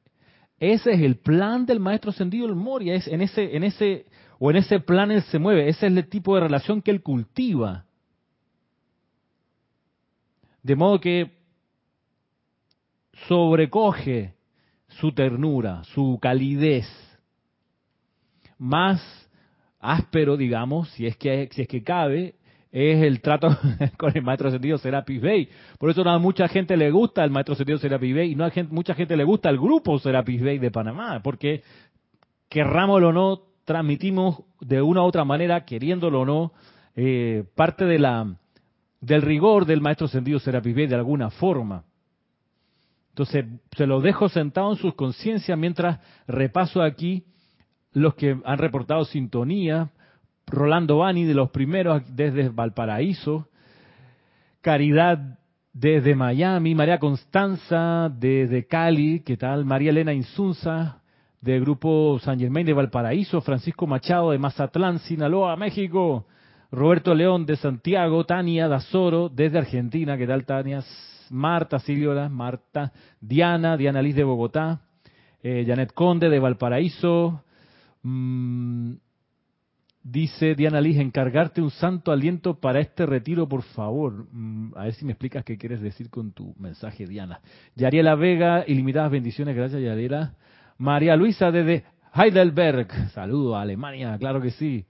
Ese 0.59 0.91
es 0.91 1.01
el 1.01 1.17
plan 1.17 1.65
del 1.65 1.79
maestro 1.79 2.11
Sendido 2.11 2.45
el 2.45 2.55
Moria, 2.55 2.93
es 2.93 3.07
en 3.07 3.21
ese, 3.21 3.55
en 3.55 3.63
ese, 3.63 4.05
o 4.37 4.51
en 4.51 4.57
ese 4.57 4.79
plan 4.79 5.09
él 5.11 5.23
se 5.23 5.39
mueve, 5.39 5.67
ese 5.67 5.87
es 5.87 5.93
el 5.93 6.07
tipo 6.07 6.35
de 6.35 6.41
relación 6.41 6.81
que 6.81 6.91
él 6.91 7.01
cultiva. 7.01 7.85
De 10.61 10.75
modo 10.75 10.99
que 10.99 11.31
sobrecoge 13.27 14.35
su 14.99 15.11
ternura, 15.11 15.83
su 15.93 16.19
calidez. 16.21 16.87
Más 18.57 19.01
áspero, 19.79 20.37
digamos, 20.37 20.89
si 20.91 21.07
es 21.07 21.17
que, 21.17 21.49
si 21.51 21.63
es 21.63 21.67
que 21.67 21.83
cabe, 21.83 22.35
es 22.71 23.03
el 23.03 23.21
trato 23.21 23.49
con 23.97 24.15
el 24.15 24.23
maestro 24.23 24.51
sentido 24.51 24.77
Serapis 24.77 25.21
Bay. 25.21 25.49
Por 25.77 25.89
eso 25.89 26.07
a 26.07 26.19
mucha 26.19 26.47
gente 26.47 26.77
le 26.77 26.91
gusta 26.91 27.23
el 27.23 27.31
maestro 27.31 27.55
sentido 27.55 27.77
Serapis 27.77 28.15
Bay 28.15 28.31
y 28.31 28.35
no 28.35 28.45
a 28.45 28.51
gente, 28.51 28.73
mucha 28.73 28.93
gente 28.93 29.17
le 29.17 29.23
gusta 29.23 29.49
el 29.49 29.57
grupo 29.57 29.99
Serapis 29.99 30.41
Bay 30.41 30.59
de 30.59 30.71
Panamá, 30.71 31.21
porque 31.23 31.63
querrámoslo 32.49 33.09
o 33.09 33.13
no, 33.13 33.41
transmitimos 33.65 34.43
de 34.59 34.81
una 34.81 35.01
u 35.01 35.05
otra 35.05 35.25
manera, 35.25 35.65
queriéndolo 35.65 36.21
o 36.21 36.25
no, 36.25 36.51
eh, 36.95 37.43
parte 37.55 37.85
de 37.85 37.99
la 37.99 38.35
del 38.99 39.23
rigor 39.23 39.65
del 39.65 39.81
maestro 39.81 40.07
sentido 40.07 40.39
Serapis 40.39 40.75
Bay 40.75 40.87
de 40.87 40.95
alguna 40.95 41.29
forma. 41.29 41.83
Entonces, 43.11 43.45
se 43.75 43.85
lo 43.85 43.99
dejo 43.99 44.29
sentado 44.29 44.71
en 44.71 44.77
sus 44.77 44.95
conciencias 44.95 45.57
mientras 45.57 45.99
repaso 46.27 46.81
aquí 46.81 47.25
los 47.91 48.15
que 48.15 48.37
han 48.45 48.57
reportado 48.57 49.03
sintonía. 49.03 49.89
Rolando 50.47 50.99
Bani, 50.99 51.25
de 51.25 51.33
los 51.33 51.49
primeros 51.49 52.03
desde 52.15 52.49
Valparaíso. 52.49 53.49
Caridad 54.61 55.39
desde 55.73 56.15
Miami. 56.15 56.73
María 56.73 56.99
Constanza 56.99 58.09
desde 58.17 58.65
Cali. 58.65 59.19
¿Qué 59.21 59.35
tal? 59.35 59.65
María 59.65 59.89
Elena 59.89 60.13
Insunza 60.13 61.01
del 61.41 61.61
Grupo 61.61 62.17
San 62.19 62.39
Germain 62.39 62.65
de 62.65 62.73
Valparaíso. 62.73 63.41
Francisco 63.41 63.87
Machado 63.87 64.31
de 64.31 64.37
Mazatlán, 64.37 64.99
Sinaloa, 64.99 65.57
México. 65.57 66.27
Roberto 66.71 67.13
León 67.13 67.45
de 67.45 67.57
Santiago. 67.57 68.25
Tania 68.25 68.69
Dazoro 68.69 69.27
desde 69.27 69.57
Argentina. 69.57 70.17
¿Qué 70.17 70.27
tal, 70.27 70.45
Tania? 70.45 70.81
Marta 71.31 71.79
Silviola, 71.79 72.29
Marta. 72.29 72.91
Diana, 73.19 73.77
Diana 73.77 74.01
Liz 74.01 74.15
de 74.15 74.23
Bogotá. 74.23 74.81
Eh, 75.41 75.63
Janet 75.65 75.93
Conde 75.93 76.29
de 76.29 76.39
Valparaíso. 76.39 77.43
Mm, 78.03 78.93
dice 80.03 80.55
Diana 80.55 80.81
Liz, 80.81 80.97
encargarte 80.97 81.61
un 81.61 81.71
santo 81.71 82.11
aliento 82.11 82.59
para 82.59 82.79
este 82.79 83.05
retiro, 83.05 83.47
por 83.47 83.63
favor. 83.63 84.27
Mm, 84.31 84.73
a 84.75 84.83
ver 84.83 84.93
si 84.93 85.05
me 85.05 85.13
explicas 85.13 85.43
qué 85.43 85.57
quieres 85.57 85.81
decir 85.81 86.09
con 86.09 86.31
tu 86.33 86.53
mensaje, 86.59 87.07
Diana. 87.07 87.39
Yariela 87.75 88.15
Vega, 88.15 88.63
ilimitadas 88.67 89.11
bendiciones, 89.11 89.55
gracias 89.55 89.81
Yariela. 89.81 90.35
María 90.77 91.15
Luisa 91.15 91.51
desde 91.51 91.85
Heidelberg, 92.13 92.87
saludo 93.13 93.55
a 93.55 93.61
Alemania, 93.61 94.17
claro 94.19 94.41
que 94.41 94.51
sí. 94.51 94.85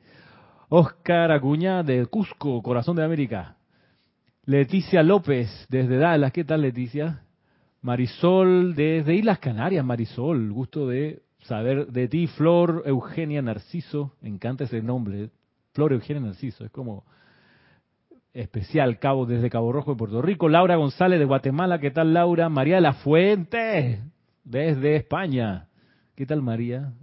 Oscar 0.70 1.32
Acuña 1.32 1.84
de 1.84 2.06
Cusco, 2.06 2.62
Corazón 2.64 2.96
de 2.96 3.04
América. 3.04 3.58
Leticia 4.46 5.04
López 5.04 5.68
desde 5.70 5.98
Dallas, 5.98 6.32
¿qué 6.32 6.44
tal 6.44 6.62
Leticia? 6.62 7.22
Marisol 7.84 8.74
desde 8.74 9.14
Islas 9.14 9.38
Canarias, 9.38 9.86
Marisol, 9.86 10.52
gusto 10.52 10.88
de 10.88 11.22
saber 11.44 11.88
de 11.88 12.08
ti, 12.08 12.26
Flor 12.26 12.82
Eugenia 12.88 13.44
Narciso, 13.44 14.14
me 14.20 14.30
encanta 14.30 14.64
ese 14.64 14.82
nombre, 14.82 15.30
Flor 15.74 15.94
Eugenia 15.94 16.24
Narciso, 16.24 16.66
es 16.66 16.72
como 16.72 17.06
especial, 18.34 18.98
Cabo 18.98 19.28
desde 19.28 19.52
Cabo 19.52 19.72
Rojo 19.72 19.92
de 19.92 19.98
Puerto 19.98 20.24
Rico, 20.24 20.50
Laura 20.50 20.76
González 20.76 21.20
de 21.20 21.26
Guatemala, 21.26 21.80
¿qué 21.80 21.92
tal 21.92 22.12
Laura? 22.12 22.50
María 22.50 22.76
de 22.76 22.82
la 22.82 22.94
Fuente 22.94 24.02
desde 24.44 24.96
España, 24.96 25.68
¿qué 26.16 26.26
tal 26.26 26.42
María? 26.42 26.94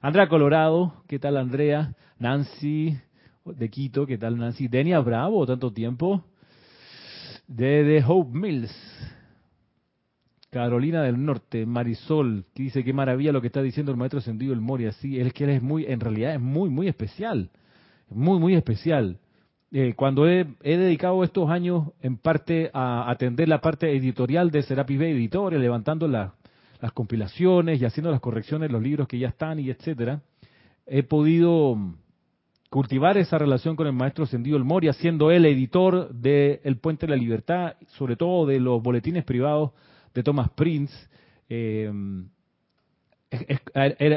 Andrea 0.00 0.26
Colorado, 0.26 1.04
¿qué 1.06 1.18
tal 1.18 1.36
Andrea? 1.36 1.94
Nancy 2.18 2.96
de 3.44 3.68
Quito, 3.68 4.06
¿qué 4.06 4.16
tal 4.16 4.38
Nancy? 4.38 4.68
Denia 4.68 5.00
Bravo, 5.00 5.46
tanto 5.46 5.70
tiempo. 5.70 6.24
De 7.50 8.04
Hope 8.06 8.30
Mills, 8.38 8.70
Carolina 10.50 11.02
del 11.02 11.24
Norte, 11.24 11.66
Marisol, 11.66 12.44
que 12.54 12.62
dice 12.62 12.84
qué 12.84 12.92
maravilla 12.92 13.32
lo 13.32 13.40
que 13.40 13.48
está 13.48 13.60
diciendo 13.60 13.90
el 13.90 13.98
maestro 13.98 14.20
Sendido 14.20 14.52
el 14.52 14.60
Moria. 14.60 14.92
Sí, 14.92 15.18
es 15.18 15.32
que 15.32 15.42
él 15.42 15.50
es 15.50 15.62
muy, 15.62 15.84
en 15.84 15.98
realidad 15.98 16.34
es 16.34 16.40
muy, 16.40 16.70
muy 16.70 16.86
especial. 16.86 17.50
Muy, 18.08 18.38
muy 18.38 18.54
especial. 18.54 19.18
Eh, 19.72 19.94
cuando 19.96 20.28
he, 20.28 20.46
dedicado 20.62 21.24
estos 21.24 21.50
años 21.50 21.88
en 22.00 22.18
parte 22.18 22.70
a 22.72 23.10
atender 23.10 23.48
la 23.48 23.60
parte 23.60 23.96
editorial 23.96 24.52
de 24.52 24.62
Serapis 24.62 25.00
Bay 25.00 25.10
Editores, 25.10 25.60
levantando 25.60 26.06
las 26.06 26.32
compilaciones 26.94 27.80
y 27.80 27.84
haciendo 27.84 28.12
las 28.12 28.20
correcciones, 28.20 28.70
los 28.70 28.80
libros 28.80 29.08
que 29.08 29.18
ya 29.18 29.28
están 29.28 29.58
y 29.58 29.70
etcétera, 29.70 30.22
he 30.86 31.02
podido 31.02 31.76
cultivar 32.70 33.18
esa 33.18 33.36
relación 33.36 33.74
con 33.74 33.88
el 33.88 33.92
maestro 33.92 34.26
Sendido 34.26 34.56
el 34.56 34.64
Moria, 34.64 34.92
siendo 34.92 35.32
él 35.32 35.44
editor 35.44 36.08
de 36.14 36.60
El 36.62 36.78
Puente 36.78 37.06
de 37.06 37.10
la 37.10 37.16
Libertad, 37.16 37.74
sobre 37.88 38.16
todo 38.16 38.46
de 38.46 38.60
los 38.60 38.80
boletines 38.80 39.24
privados 39.24 39.72
de 40.14 40.22
Thomas 40.22 40.50
Prince, 40.50 40.94
eh, 41.48 41.90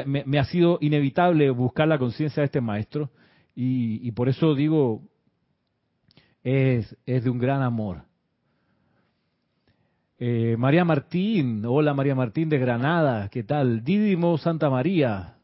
me, 0.06 0.38
ha 0.38 0.44
sido 0.44 0.78
inevitable 0.80 1.50
buscar 1.50 1.88
la 1.88 1.98
conciencia 1.98 2.40
de 2.40 2.46
este 2.46 2.60
maestro 2.60 3.10
y, 3.56 4.10
por 4.12 4.28
eso 4.28 4.54
digo, 4.54 5.02
es, 6.42 6.96
de 7.06 7.30
un 7.30 7.38
gran 7.38 7.62
amor. 7.62 8.02
Eh, 10.18 10.54
María 10.58 10.84
Martín, 10.84 11.64
hola 11.66 11.92
María 11.92 12.14
Martín 12.14 12.48
de 12.48 12.58
Granada, 12.58 13.28
¿qué 13.28 13.42
tal? 13.42 13.82
Dídimo 13.82 14.38
Santa 14.38 14.70
María, 14.70 15.38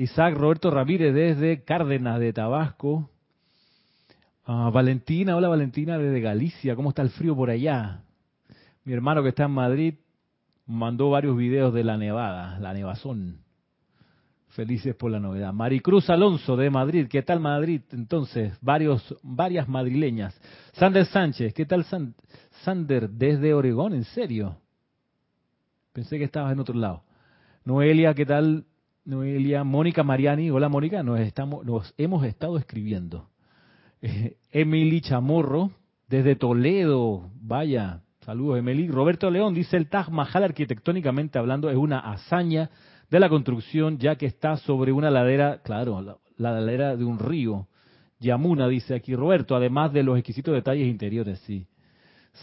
Isaac 0.00 0.34
Roberto 0.34 0.70
Ramírez 0.70 1.12
desde 1.12 1.62
Cárdenas 1.62 2.18
de 2.20 2.32
Tabasco. 2.32 3.10
Ah, 4.46 4.70
Valentina, 4.72 5.36
hola 5.36 5.48
Valentina 5.48 5.98
desde 5.98 6.22
Galicia, 6.22 6.74
¿cómo 6.74 6.88
está 6.88 7.02
el 7.02 7.10
frío 7.10 7.36
por 7.36 7.50
allá? 7.50 8.00
Mi 8.84 8.94
hermano 8.94 9.22
que 9.22 9.28
está 9.28 9.44
en 9.44 9.50
Madrid 9.50 9.94
mandó 10.64 11.10
varios 11.10 11.36
videos 11.36 11.74
de 11.74 11.84
la 11.84 11.98
nevada, 11.98 12.58
la 12.60 12.72
nevazón. 12.72 13.42
Felices 14.48 14.94
por 14.94 15.10
la 15.10 15.20
novedad. 15.20 15.52
Maricruz 15.52 16.08
Alonso 16.08 16.56
de 16.56 16.70
Madrid, 16.70 17.06
¿qué 17.06 17.20
tal 17.20 17.38
Madrid? 17.38 17.82
Entonces, 17.92 18.56
varios, 18.62 19.14
varias 19.22 19.68
madrileñas. 19.68 20.34
Sander 20.72 21.04
Sánchez, 21.04 21.52
¿qué 21.52 21.66
tal 21.66 21.84
Sander 22.64 23.10
desde 23.10 23.52
Oregón? 23.52 23.92
¿En 23.92 24.04
serio? 24.04 24.56
Pensé 25.92 26.16
que 26.16 26.24
estabas 26.24 26.54
en 26.54 26.60
otro 26.60 26.74
lado. 26.74 27.02
Noelia, 27.66 28.14
¿qué 28.14 28.24
tal? 28.24 28.64
Noelia, 29.10 29.64
Mónica 29.64 30.04
Mariani, 30.04 30.50
hola 30.50 30.68
Mónica, 30.68 31.02
nos, 31.02 31.18
estamos, 31.18 31.64
nos 31.66 31.92
hemos 31.98 32.24
estado 32.24 32.56
escribiendo. 32.58 33.28
Emily 34.52 35.00
Chamorro, 35.00 35.72
desde 36.06 36.36
Toledo, 36.36 37.28
vaya, 37.34 38.02
Saludos, 38.20 38.58
Emily. 38.58 38.86
Roberto 38.86 39.28
León 39.28 39.52
dice 39.52 39.76
el 39.76 39.88
Taj 39.88 40.10
Mahal 40.10 40.44
arquitectónicamente 40.44 41.40
hablando 41.40 41.70
es 41.70 41.76
una 41.76 41.98
hazaña 41.98 42.70
de 43.10 43.18
la 43.18 43.28
construcción 43.28 43.98
ya 43.98 44.14
que 44.14 44.26
está 44.26 44.56
sobre 44.58 44.92
una 44.92 45.10
ladera, 45.10 45.60
claro, 45.64 46.00
la, 46.00 46.52
ladera 46.52 46.96
de 46.96 47.04
un 47.04 47.18
río. 47.18 47.66
Yamuna 48.20 48.68
dice 48.68 48.94
aquí 48.94 49.16
Roberto, 49.16 49.56
además 49.56 49.92
de 49.92 50.04
los 50.04 50.18
exquisitos 50.18 50.54
detalles 50.54 50.86
interiores, 50.86 51.40
sí. 51.40 51.66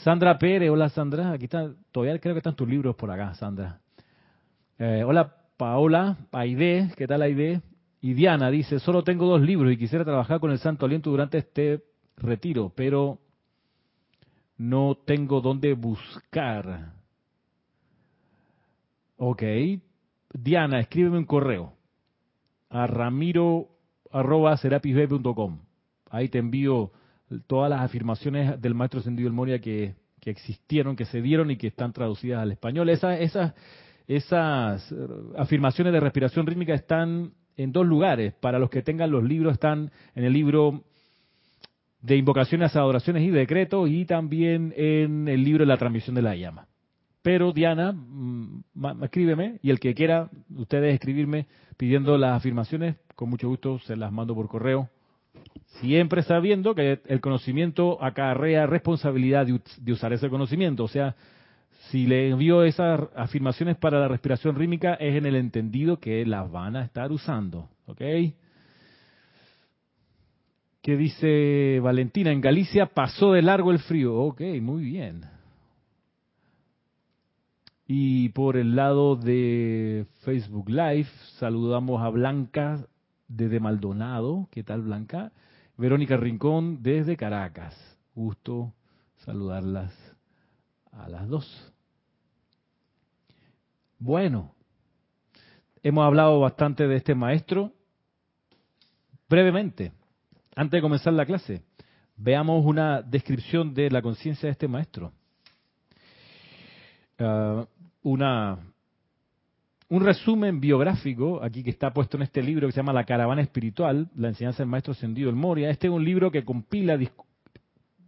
Sandra 0.04 0.38
Pérez, 0.38 0.70
hola 0.70 0.90
Sandra, 0.90 1.32
aquí 1.32 1.46
está, 1.46 1.72
todavía 1.94 2.20
creo 2.20 2.34
que 2.34 2.40
están 2.40 2.58
tus 2.58 2.68
libros 2.68 2.94
por 2.98 3.10
acá, 3.10 3.34
Sandra. 3.36 3.80
Eh, 4.80 5.04
hola 5.06 5.38
Paola, 5.58 6.18
Aide, 6.32 6.92
¿qué 6.96 7.08
tal 7.08 7.24
Aide? 7.24 7.62
Y 8.00 8.14
Diana 8.14 8.52
dice, 8.52 8.80
solo 8.80 9.04
tengo 9.04 9.26
dos 9.26 9.42
libros 9.42 9.74
y 9.74 9.78
quisiera 9.78 10.06
trabajar 10.06 10.40
con 10.40 10.52
el 10.52 10.60
Santo 10.60 10.86
Aliento 10.86 11.10
durante 11.10 11.40
este 11.40 11.84
retiro, 12.16 12.72
pero 12.76 13.20
no 14.58 14.96
tengo 15.04 15.42
dónde 15.42 15.74
buscar. 15.74 16.94
Ok. 19.18 19.44
Diana, 20.32 20.80
escríbeme 20.80 21.18
un 21.18 21.26
correo 21.26 21.74
a 22.70 22.86
ramiro 22.86 23.70
Ahí 26.10 26.30
te 26.30 26.38
envío 26.38 26.92
todas 27.48 27.70
las 27.70 27.82
afirmaciones 27.82 28.62
del 28.62 28.76
maestro 28.76 29.02
Sendido 29.02 29.28
el 29.28 29.34
Moria 29.34 29.60
que, 29.60 29.96
que, 30.22 30.30
existieron, 30.30 30.96
que 30.96 31.06
se 31.06 31.22
dieron 31.22 31.50
y 31.50 31.58
que 31.58 31.68
están 31.68 31.94
traducidas 31.94 32.42
al 32.42 32.52
español. 32.52 32.90
Esas, 32.90 33.20
esas, 33.20 33.54
esas 34.08 34.94
afirmaciones 35.38 35.94
de 35.94 36.00
respiración 36.00 36.46
rítmica 36.46 36.74
están 36.74 37.34
en 37.58 37.72
dos 37.72 37.86
lugares. 37.86 38.34
Para 38.34 38.60
los 38.60 38.70
que 38.70 38.82
tengan 38.82 39.12
los 39.12 39.24
libros, 39.24 39.54
están 39.54 39.92
en 40.16 40.24
el 40.24 40.34
libro 40.34 40.84
de 42.02 42.16
invocaciones, 42.16 42.76
adoraciones 42.76 43.24
y 43.24 43.32
decretos 43.32 43.90
y 43.90 44.06
también 44.06 44.74
en 44.78 45.28
el 45.28 45.44
libro 45.44 45.64
de 45.64 45.68
la 45.68 45.78
transmisión 45.78 46.16
de 46.16 46.22
la 46.22 46.36
llama. 46.36 46.68
Pero 47.22 47.52
Diana, 47.52 47.92
mm, 47.92 49.04
escríbeme 49.04 49.60
y 49.62 49.70
el 49.70 49.80
que 49.80 49.94
quiera, 49.94 50.30
ustedes 50.56 50.94
escribirme 50.94 51.48
pidiendo 51.76 52.18
las 52.18 52.38
afirmaciones, 52.38 52.96
con 53.16 53.30
mucho 53.30 53.50
gusto 53.50 53.80
se 53.80 53.98
las 53.98 54.12
mando 54.12 54.34
por 54.34 54.48
correo. 54.48 54.90
Siempre 55.82 56.24
sabiendo 56.24 56.74
que 56.74 57.02
el 57.06 57.20
conocimiento 57.20 58.02
acarrea 58.02 58.66
responsabilidad 58.66 59.46
de, 59.46 59.92
usar 59.92 60.14
ese 60.14 60.30
conocimiento. 60.30 60.86
O 60.86 60.88
sea, 60.88 61.16
si 61.92 62.06
le 62.06 62.30
envío 62.30 62.64
esas 62.64 63.02
afirmaciones 63.16 63.78
para 63.78 64.00
la 64.00 64.08
respiración 64.08 64.56
rítmica 64.56 64.96
es 64.96 65.16
en 65.16 65.26
el 65.26 65.36
entendido 65.36 66.00
que 66.00 66.26
las 66.26 66.52
van 66.52 66.76
a 66.76 66.84
estar 66.84 67.12
usando. 67.12 67.70
¿Ok? 67.86 68.02
¿Qué 70.82 70.96
dice 70.96 71.80
Valentina? 71.82 72.32
En 72.32 72.42
Galicia 72.42 72.86
pasó 72.86 73.34
de 73.34 73.42
largo 73.42 73.72
el 73.72 73.80
frío. 73.80 74.16
Ok, 74.16 74.42
muy 74.62 74.84
bien. 74.84 75.26
Y 77.86 78.30
por 78.30 78.58
el 78.58 78.76
lado 78.76 79.16
de 79.16 80.06
Facebook 80.24 80.70
Live, 80.70 81.08
saludamos 81.40 82.02
a 82.02 82.10
Blanca 82.10 82.86
desde 83.28 83.60
Maldonado. 83.60 84.48
¿Qué 84.52 84.64
tal, 84.64 84.82
Blanca? 84.82 85.32
Verónica 85.78 86.18
Rincón 86.18 86.82
desde 86.82 87.16
Caracas. 87.16 87.76
Gusto 88.14 88.74
saludarlas 89.18 89.94
a 90.92 91.08
las 91.08 91.28
dos. 91.28 91.74
Bueno, 94.00 94.54
hemos 95.82 96.06
hablado 96.06 96.40
bastante 96.40 96.88
de 96.88 96.96
este 96.96 97.16
maestro. 97.16 97.74
Brevemente, 99.28 99.92
antes 100.56 100.78
de 100.78 100.82
comenzar 100.82 101.14
la 101.14 101.26
clase, 101.26 101.64
veamos 102.16 102.64
una 102.66 103.02
descripción 103.02 103.74
de 103.74 103.90
la 103.90 104.02
conciencia 104.02 104.48
de 104.48 104.52
este 104.52 104.68
maestro. 104.68 105.14
Ah, 107.18 107.66
una 108.04 108.60
un 109.90 110.04
resumen 110.04 110.60
biográfico, 110.60 111.42
aquí 111.42 111.64
que 111.64 111.70
está 111.70 111.94
puesto 111.94 112.18
en 112.18 112.24
este 112.24 112.44
libro 112.44 112.68
que 112.68 112.74
se 112.74 112.82
llama 112.82 112.92
La 112.92 113.06
Caravana 113.06 113.42
Espiritual, 113.42 114.10
la 114.16 114.28
enseñanza 114.28 114.60
del 114.60 114.70
Maestro 114.70 114.92
Ascendido 114.92 115.30
el 115.30 115.36
Moria. 115.36 115.70
Este 115.70 115.88
es 115.88 115.94
un 115.94 116.04
libro 116.04 116.30
que 116.30 116.44
compila 116.44 117.00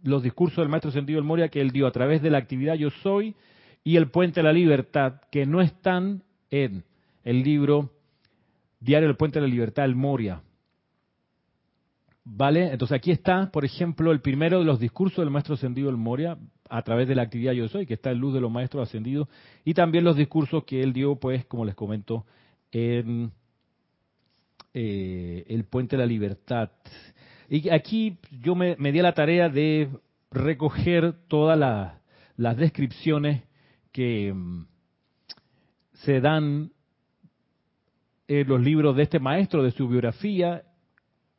los 0.02 0.22
discursos 0.22 0.58
del 0.58 0.68
Maestro 0.68 0.90
Ascendido 0.90 1.18
el 1.18 1.24
Moria 1.24 1.48
que 1.48 1.60
él 1.60 1.70
dio 1.70 1.86
a 1.86 1.90
través 1.90 2.20
de 2.20 2.28
la 2.28 2.36
actividad 2.36 2.74
Yo 2.74 2.90
Soy 3.02 3.34
y 3.84 3.96
el 3.96 4.10
Puente 4.10 4.40
de 4.40 4.44
la 4.44 4.52
Libertad, 4.52 5.20
que 5.30 5.46
no 5.46 5.60
están 5.60 6.22
en 6.50 6.84
el 7.24 7.42
libro 7.42 7.90
Diario 8.80 9.08
del 9.08 9.16
Puente 9.16 9.40
de 9.40 9.46
la 9.46 9.52
Libertad, 9.52 9.84
el 9.84 9.94
Moria. 9.94 10.42
¿Vale? 12.24 12.70
Entonces 12.70 12.96
aquí 12.96 13.10
está, 13.10 13.50
por 13.50 13.64
ejemplo, 13.64 14.12
el 14.12 14.20
primero 14.20 14.58
de 14.58 14.64
los 14.64 14.78
discursos 14.78 15.24
del 15.24 15.30
Maestro 15.30 15.54
Ascendido 15.54 15.88
el 15.90 15.96
Moria, 15.96 16.38
a 16.68 16.82
través 16.82 17.08
de 17.08 17.14
la 17.14 17.22
actividad 17.22 17.52
Yo 17.52 17.68
Soy, 17.68 17.86
que 17.86 17.94
está 17.94 18.10
en 18.10 18.18
luz 18.18 18.34
de 18.34 18.40
los 18.40 18.50
Maestros 18.50 18.88
Ascendidos, 18.88 19.28
y 19.64 19.74
también 19.74 20.04
los 20.04 20.16
discursos 20.16 20.64
que 20.64 20.82
él 20.82 20.92
dio, 20.92 21.16
pues, 21.16 21.44
como 21.46 21.64
les 21.64 21.74
comento, 21.74 22.24
en 22.70 23.32
eh, 24.72 25.44
el 25.48 25.64
Puente 25.64 25.96
de 25.96 26.02
la 26.02 26.06
Libertad. 26.06 26.70
Y 27.48 27.68
aquí 27.70 28.18
yo 28.40 28.54
me, 28.54 28.76
di 28.76 29.00
a 29.00 29.02
la 29.02 29.14
tarea 29.14 29.48
de 29.48 29.88
recoger 30.30 31.14
todas 31.26 31.58
las 32.36 32.56
descripciones 32.56 33.42
que 33.92 34.32
mm, 34.32 34.66
se 35.94 36.20
dan 36.20 36.72
en 38.28 38.48
los 38.48 38.60
libros 38.60 38.96
de 38.96 39.02
este 39.02 39.18
maestro, 39.18 39.62
de 39.62 39.72
su 39.72 39.88
biografía, 39.88 40.62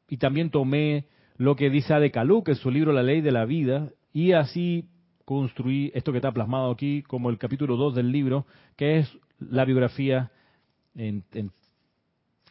y 0.07 0.17
también 0.17 0.49
tomé 0.49 1.07
lo 1.37 1.55
que 1.55 1.69
dice 1.69 1.93
Ade 1.93 2.11
Calú, 2.11 2.43
que 2.43 2.51
es 2.51 2.57
su 2.57 2.69
libro 2.69 2.91
La 2.91 3.03
Ley 3.03 3.21
de 3.21 3.31
la 3.31 3.45
Vida, 3.45 3.89
y 4.13 4.33
así 4.33 4.89
construí 5.23 5.91
esto 5.93 6.11
que 6.11 6.17
está 6.17 6.31
plasmado 6.31 6.71
aquí 6.71 7.03
como 7.03 7.29
el 7.29 7.37
capítulo 7.37 7.77
2 7.77 7.95
del 7.95 8.11
libro, 8.11 8.45
que 8.75 8.99
es 8.99 9.17
la 9.39 9.63
biografía 9.63 10.31
en 10.95 11.23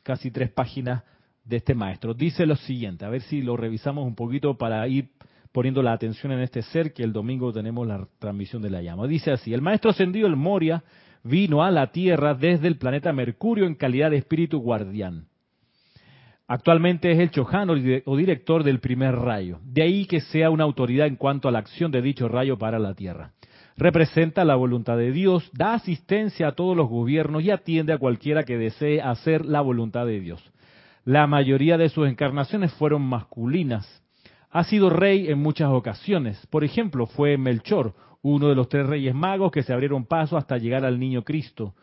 casi 0.03 0.31
tres 0.31 0.51
páginas 0.51 1.05
de 1.45 1.57
este 1.57 1.75
maestro. 1.75 2.15
Dice 2.15 2.47
lo 2.47 2.57
siguiente, 2.57 3.05
a 3.05 3.09
ver 3.09 3.23
si 3.23 3.43
lo 3.43 3.57
revisamos 3.57 4.07
un 4.07 4.15
poquito 4.15 4.57
para 4.57 4.87
ir 4.89 5.11
poniendo 5.53 5.83
la 5.83 5.93
atención 5.93 6.33
en 6.33 6.41
este 6.41 6.63
ser 6.63 6.93
que 6.93 7.03
el 7.03 7.13
domingo 7.13 7.53
tenemos 7.53 7.87
la 7.87 8.07
transmisión 8.19 8.63
de 8.63 8.71
la 8.71 8.83
llama. 8.83 9.07
Dice 9.07 9.33
así, 9.33 9.53
el 9.53 9.63
maestro 9.63 9.91
ascendido 9.91 10.27
el 10.27 10.37
Moria 10.37 10.83
vino 11.23 11.63
a 11.63 11.71
la 11.71 11.93
Tierra 11.93 12.35
desde 12.35 12.69
el 12.69 12.79
planeta 12.79 13.13
Mercurio 13.13 13.67
en 13.67 13.75
calidad 13.75 14.11
de 14.11 14.19
espíritu 14.19 14.61
guardián. 14.61 15.27
Actualmente 16.47 17.13
es 17.13 17.19
el 17.21 17.31
Chojano 17.31 17.75
o 18.07 18.17
director 18.17 18.65
del 18.65 18.81
primer 18.81 19.15
rayo. 19.15 19.61
De 19.63 19.83
ahí 19.83 20.07
que 20.07 20.21
sea 20.21 20.51
una 20.51 20.65
autoridad 20.65 21.07
en 21.07 21.15
cuanto 21.15 21.47
a 21.47 21.53
la 21.53 21.61
acción 21.61 21.93
de 21.93 22.03
dicho 22.03 22.27
rayo 22.27 22.59
para 22.59 22.81
la 22.81 22.95
Tierra. 22.95 23.33
Representa 23.77 24.45
la 24.45 24.57
voluntad 24.57 24.97
de 24.97 25.13
Dios, 25.13 25.49
da 25.55 25.75
asistencia 25.75 26.49
a 26.49 26.53
todos 26.53 26.77
los 26.77 26.89
gobiernos 26.89 27.45
y 27.45 27.51
atiende 27.51 27.93
a 27.93 27.99
cualquiera 27.99 28.43
que 28.43 28.59
desee 28.59 29.01
hacer 29.01 29.47
la 29.47 29.61
voluntad 29.61 30.07
de 30.07 30.19
Dios. 30.19 30.43
La 31.05 31.27
mayoría 31.27 31.79
de 31.79 31.89
sus 31.89 32.09
encarnaciones 32.09 32.73
fueron 32.73 33.03
masculinas. 33.03 33.87
Ha 34.51 34.65
sido 34.65 34.91
rey 34.91 35.29
en 35.29 35.39
muchas 35.39 35.71
ocasiones. 35.71 36.45
Por 36.49 36.65
ejemplo, 36.65 37.07
fue 37.07 37.39
Melchor, 37.39 37.95
uno 38.23 38.49
de 38.49 38.57
los 38.57 38.69
tres 38.69 38.87
reyes 38.87 39.15
magos 39.15 39.53
que 39.53 39.63
se 39.63 39.73
abrieron 39.73 40.05
paso 40.07 40.37
hasta 40.37 40.59
llegar 40.59 40.85
al 40.85 40.99
niño 40.99 41.23
Cristo. 41.23 41.75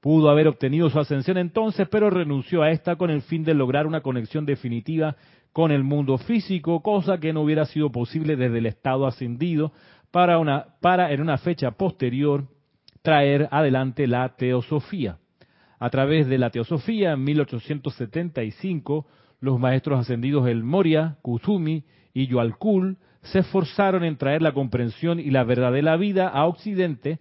Pudo 0.00 0.28
haber 0.28 0.48
obtenido 0.48 0.90
su 0.90 0.98
ascensión 0.98 1.38
entonces, 1.38 1.88
pero 1.88 2.10
renunció 2.10 2.62
a 2.62 2.70
esta 2.70 2.96
con 2.96 3.10
el 3.10 3.22
fin 3.22 3.44
de 3.44 3.54
lograr 3.54 3.86
una 3.86 4.02
conexión 4.02 4.44
definitiva 4.44 5.16
con 5.52 5.70
el 5.70 5.84
mundo 5.84 6.18
físico, 6.18 6.82
cosa 6.82 7.18
que 7.18 7.32
no 7.32 7.42
hubiera 7.42 7.64
sido 7.64 7.90
posible 7.90 8.36
desde 8.36 8.58
el 8.58 8.66
estado 8.66 9.06
ascendido 9.06 9.72
para, 10.10 10.38
una, 10.38 10.66
para 10.80 11.12
en 11.12 11.20
una 11.20 11.38
fecha 11.38 11.70
posterior 11.70 12.44
traer 13.02 13.48
adelante 13.52 14.06
la 14.06 14.36
teosofía. 14.36 15.18
A 15.78 15.90
través 15.90 16.26
de 16.26 16.38
la 16.38 16.50
teosofía, 16.50 17.12
en 17.12 17.24
1875, 17.24 19.06
los 19.40 19.60
maestros 19.60 20.00
ascendidos 20.00 20.48
El 20.48 20.64
Moria, 20.64 21.16
Kuzumi 21.22 21.84
y 22.16 22.28
Yualkul 22.28 22.96
se 23.20 23.40
esforzaron 23.40 24.02
en 24.02 24.16
traer 24.16 24.40
la 24.40 24.52
comprensión 24.52 25.20
y 25.20 25.30
la 25.30 25.44
verdad 25.44 25.70
de 25.70 25.82
la 25.82 25.98
vida 25.98 26.28
a 26.28 26.46
Occidente, 26.46 27.18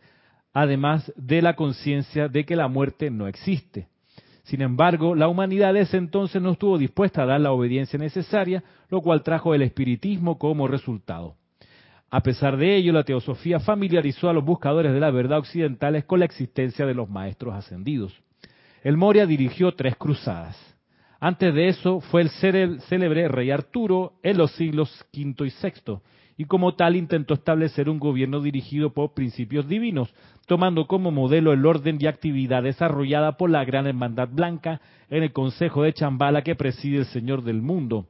además 0.54 1.12
de 1.18 1.42
la 1.42 1.58
conciencia 1.58 2.30
de 2.30 2.46
que 2.46 2.56
la 2.56 2.70
muerte 2.70 3.12
no 3.12 3.28
existe. 3.28 3.90
Sin 4.44 4.62
embargo, 4.62 5.14
la 5.14 5.28
humanidad 5.28 5.74
de 5.74 5.82
ese 5.82 5.98
entonces 5.98 6.42
no 6.42 6.52
estuvo 6.52 6.78
dispuesta 6.78 7.24
a 7.24 7.26
dar 7.26 7.42
la 7.42 7.52
obediencia 7.52 8.00
necesaria, 8.00 8.64
lo 8.90 9.02
cual 9.02 9.22
trajo 9.22 9.54
el 9.54 9.64
espiritismo 9.64 10.38
como 10.38 10.66
resultado. 10.66 11.36
A 12.10 12.22
pesar 12.22 12.56
de 12.56 12.78
ello, 12.78 12.94
la 12.94 13.04
teosofía 13.04 13.60
familiarizó 13.60 14.30
a 14.30 14.34
los 14.34 14.46
buscadores 14.46 14.94
de 14.94 15.02
la 15.02 15.12
verdad 15.12 15.40
occidentales 15.40 16.06
con 16.06 16.20
la 16.20 16.26
existencia 16.26 16.86
de 16.86 16.94
los 16.94 17.10
maestros 17.10 17.54
ascendidos. 17.54 18.14
El 18.82 18.96
Moria 18.96 19.26
dirigió 19.26 19.74
tres 19.74 19.98
cruzadas. 19.98 20.75
Antes 21.20 21.54
de 21.54 21.70
eso 21.70 22.02
fue 22.02 22.22
el 22.22 22.30
célebre 22.30 23.28
rey 23.28 23.52
Arturo 23.52 24.14
en 24.24 24.38
los 24.38 24.52
siglos 24.52 25.06
V 25.14 25.48
y 25.48 25.54
VI, 25.64 26.00
y 26.38 26.46
como 26.46 26.76
tal 26.76 26.96
intentó 26.96 27.34
establecer 27.34 27.90
un 27.90 28.00
gobierno 28.00 28.42
dirigido 28.42 28.94
por 28.94 29.14
principios 29.14 29.68
divinos, 29.68 30.14
tomando 30.48 30.88
como 30.88 31.12
modelo 31.12 31.54
el 31.54 31.66
orden 31.66 31.98
y 32.00 32.08
actividad 32.08 32.64
desarrollada 32.64 33.38
por 33.38 33.50
la 33.50 33.64
Gran 33.64 33.88
Hermandad 33.88 34.30
Blanca 34.32 34.82
en 35.10 35.24
el 35.24 35.32
Consejo 35.32 35.84
de 35.84 35.94
Chambala 35.94 36.44
que 36.44 36.56
preside 36.56 36.98
el 36.98 37.06
Señor 37.06 37.44
del 37.44 37.62
Mundo. 37.62 38.08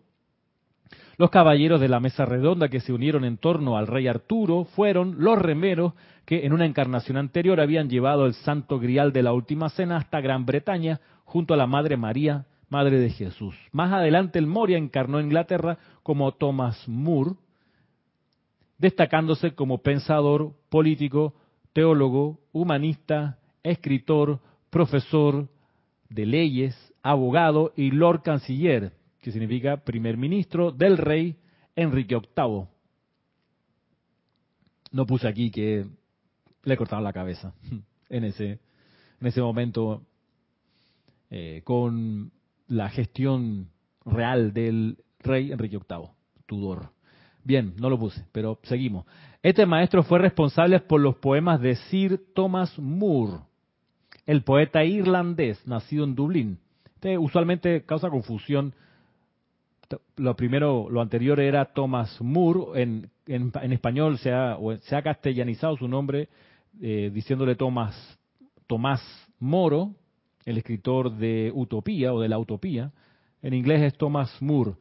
Los 1.17 1.29
caballeros 1.29 1.79
de 1.79 1.87
la 1.87 2.01
mesa 2.01 2.25
redonda 2.25 2.67
que 2.67 2.81
se 2.81 2.91
unieron 2.91 3.23
en 3.23 3.37
torno 3.37 3.77
al 3.77 3.87
rey 3.87 4.07
Arturo 4.07 4.65
fueron 4.75 5.15
los 5.19 5.39
remeros 5.39 5.93
que 6.25 6.45
en 6.45 6.51
una 6.51 6.65
encarnación 6.65 7.15
anterior 7.15 7.61
habían 7.61 7.89
llevado 7.89 8.25
el 8.25 8.33
santo 8.33 8.79
grial 8.79 9.13
de 9.13 9.23
la 9.23 9.31
última 9.31 9.69
cena 9.69 9.95
hasta 9.97 10.19
Gran 10.19 10.45
Bretaña 10.45 10.99
junto 11.23 11.53
a 11.53 11.57
la 11.57 11.67
Madre 11.67 11.95
María, 11.95 12.45
Madre 12.69 12.99
de 12.99 13.09
Jesús. 13.09 13.55
Más 13.71 13.91
adelante 13.91 14.39
el 14.39 14.47
Moria 14.47 14.77
encarnó 14.77 15.19
en 15.19 15.27
Inglaterra 15.27 15.77
como 16.03 16.31
Thomas 16.33 16.87
Moore, 16.87 17.31
destacándose 18.77 19.55
como 19.55 19.81
pensador, 19.81 20.53
político, 20.69 21.35
teólogo, 21.73 22.39
humanista, 22.51 23.39
escritor, 23.63 24.39
profesor 24.69 25.47
de 26.09 26.25
leyes, 26.25 26.93
abogado 27.01 27.73
y 27.75 27.91
Lord 27.91 28.23
Canciller, 28.23 28.93
que 29.21 29.31
significa 29.31 29.77
primer 29.77 30.17
ministro 30.17 30.71
del 30.71 30.97
rey 30.97 31.35
Enrique 31.75 32.15
VIII. 32.15 32.65
No 34.91 35.05
puse 35.05 35.27
aquí 35.27 35.51
que 35.51 35.85
le 36.63 36.77
cortaron 36.77 37.03
la 37.03 37.13
cabeza 37.13 37.53
en 38.09 38.23
ese, 38.23 38.59
en 39.19 39.27
ese 39.27 39.41
momento 39.41 40.03
eh, 41.29 41.61
con 41.63 42.31
la 42.67 42.89
gestión 42.89 43.69
real 44.05 44.53
del 44.53 44.97
rey 45.19 45.51
Enrique 45.51 45.77
VIII, 45.77 46.09
Tudor. 46.45 46.89
Bien, 47.43 47.73
no 47.79 47.89
lo 47.89 47.99
puse, 47.99 48.25
pero 48.31 48.59
seguimos. 48.63 49.05
Este 49.43 49.65
maestro 49.65 50.03
fue 50.03 50.19
responsable 50.19 50.79
por 50.79 50.99
los 50.99 51.15
poemas 51.17 51.61
de 51.61 51.75
Sir 51.75 52.19
Thomas 52.33 52.77
Moore, 52.79 53.43
el 54.25 54.41
poeta 54.43 54.83
irlandés 54.83 55.65
nacido 55.67 56.03
en 56.03 56.15
Dublín. 56.15 56.59
Este 56.95 57.17
usualmente 57.17 57.83
causa 57.83 58.09
confusión 58.09 58.73
lo 60.15 60.35
primero, 60.35 60.87
lo 60.89 61.01
anterior 61.01 61.39
era 61.39 61.65
Thomas 61.65 62.19
Moore, 62.21 62.81
en, 62.81 63.09
en, 63.27 63.71
español 63.71 64.17
se 64.17 64.31
ha, 64.31 64.57
se 64.81 64.95
ha, 64.95 65.01
castellanizado 65.01 65.77
su 65.77 65.87
nombre 65.87 66.29
eh, 66.81 67.11
diciéndole 67.13 67.55
Thomas, 67.55 67.95
Tomás 68.67 69.01
Moro, 69.39 69.91
el 70.45 70.57
escritor 70.57 71.11
de 71.17 71.51
Utopía 71.53 72.13
o 72.13 72.21
de 72.21 72.29
la 72.29 72.39
Utopía, 72.39 72.91
en 73.41 73.53
inglés 73.53 73.81
es 73.81 73.97
Thomas 73.97 74.41
Moore. 74.41 74.73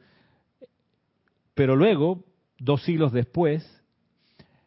Pero 1.53 1.75
luego, 1.75 2.23
dos 2.59 2.83
siglos 2.83 3.11
después, 3.11 3.65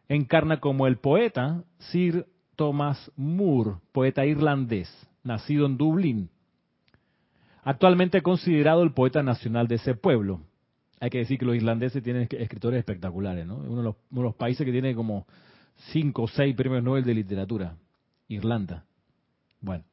encarna 0.08 0.60
como 0.60 0.86
el 0.86 0.98
poeta 0.98 1.64
Sir 1.78 2.26
Thomas 2.56 3.12
Moore, 3.16 3.76
poeta 3.92 4.26
irlandés, 4.26 4.88
nacido 5.22 5.66
en 5.66 5.76
Dublín, 5.76 6.30
actualmente 7.62 8.22
considerado 8.22 8.82
el 8.82 8.92
poeta 8.92 9.22
nacional 9.22 9.68
de 9.68 9.76
ese 9.76 9.94
pueblo. 9.94 10.40
Hay 11.00 11.10
que 11.10 11.18
decir 11.18 11.38
que 11.38 11.44
los 11.44 11.54
irlandeses 11.54 12.02
tienen 12.02 12.26
escritores 12.28 12.78
espectaculares, 12.78 13.46
¿no? 13.46 13.56
Uno 13.58 13.94
de 14.10 14.22
los, 14.22 14.34
países 14.34 14.64
que 14.64 14.72
tiene 14.72 14.94
como 14.94 15.26
cinco 15.92 16.22
o 16.22 16.28
seis 16.28 16.56
premios 16.56 16.82
Nobel 16.82 17.04
de 17.04 17.14
literatura. 17.14 17.76
Irlanda. 18.26 18.84
Bueno. 19.60 19.84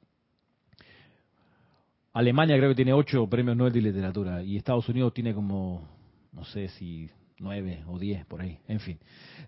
Alemania 2.16 2.56
creo 2.56 2.70
que 2.70 2.76
tiene 2.76 2.94
ocho 2.94 3.28
premios 3.28 3.58
Nobel 3.58 3.74
de 3.74 3.82
literatura 3.82 4.42
y 4.42 4.56
Estados 4.56 4.88
Unidos 4.88 5.14
tiene 5.14 5.34
como, 5.34 5.86
no 6.32 6.46
sé 6.46 6.70
si 6.70 7.10
nueve 7.40 7.84
o 7.88 8.00
diez 8.00 8.26
por 8.26 8.40
ahí. 8.42 8.58
En 8.70 8.80
fin. 8.80 8.98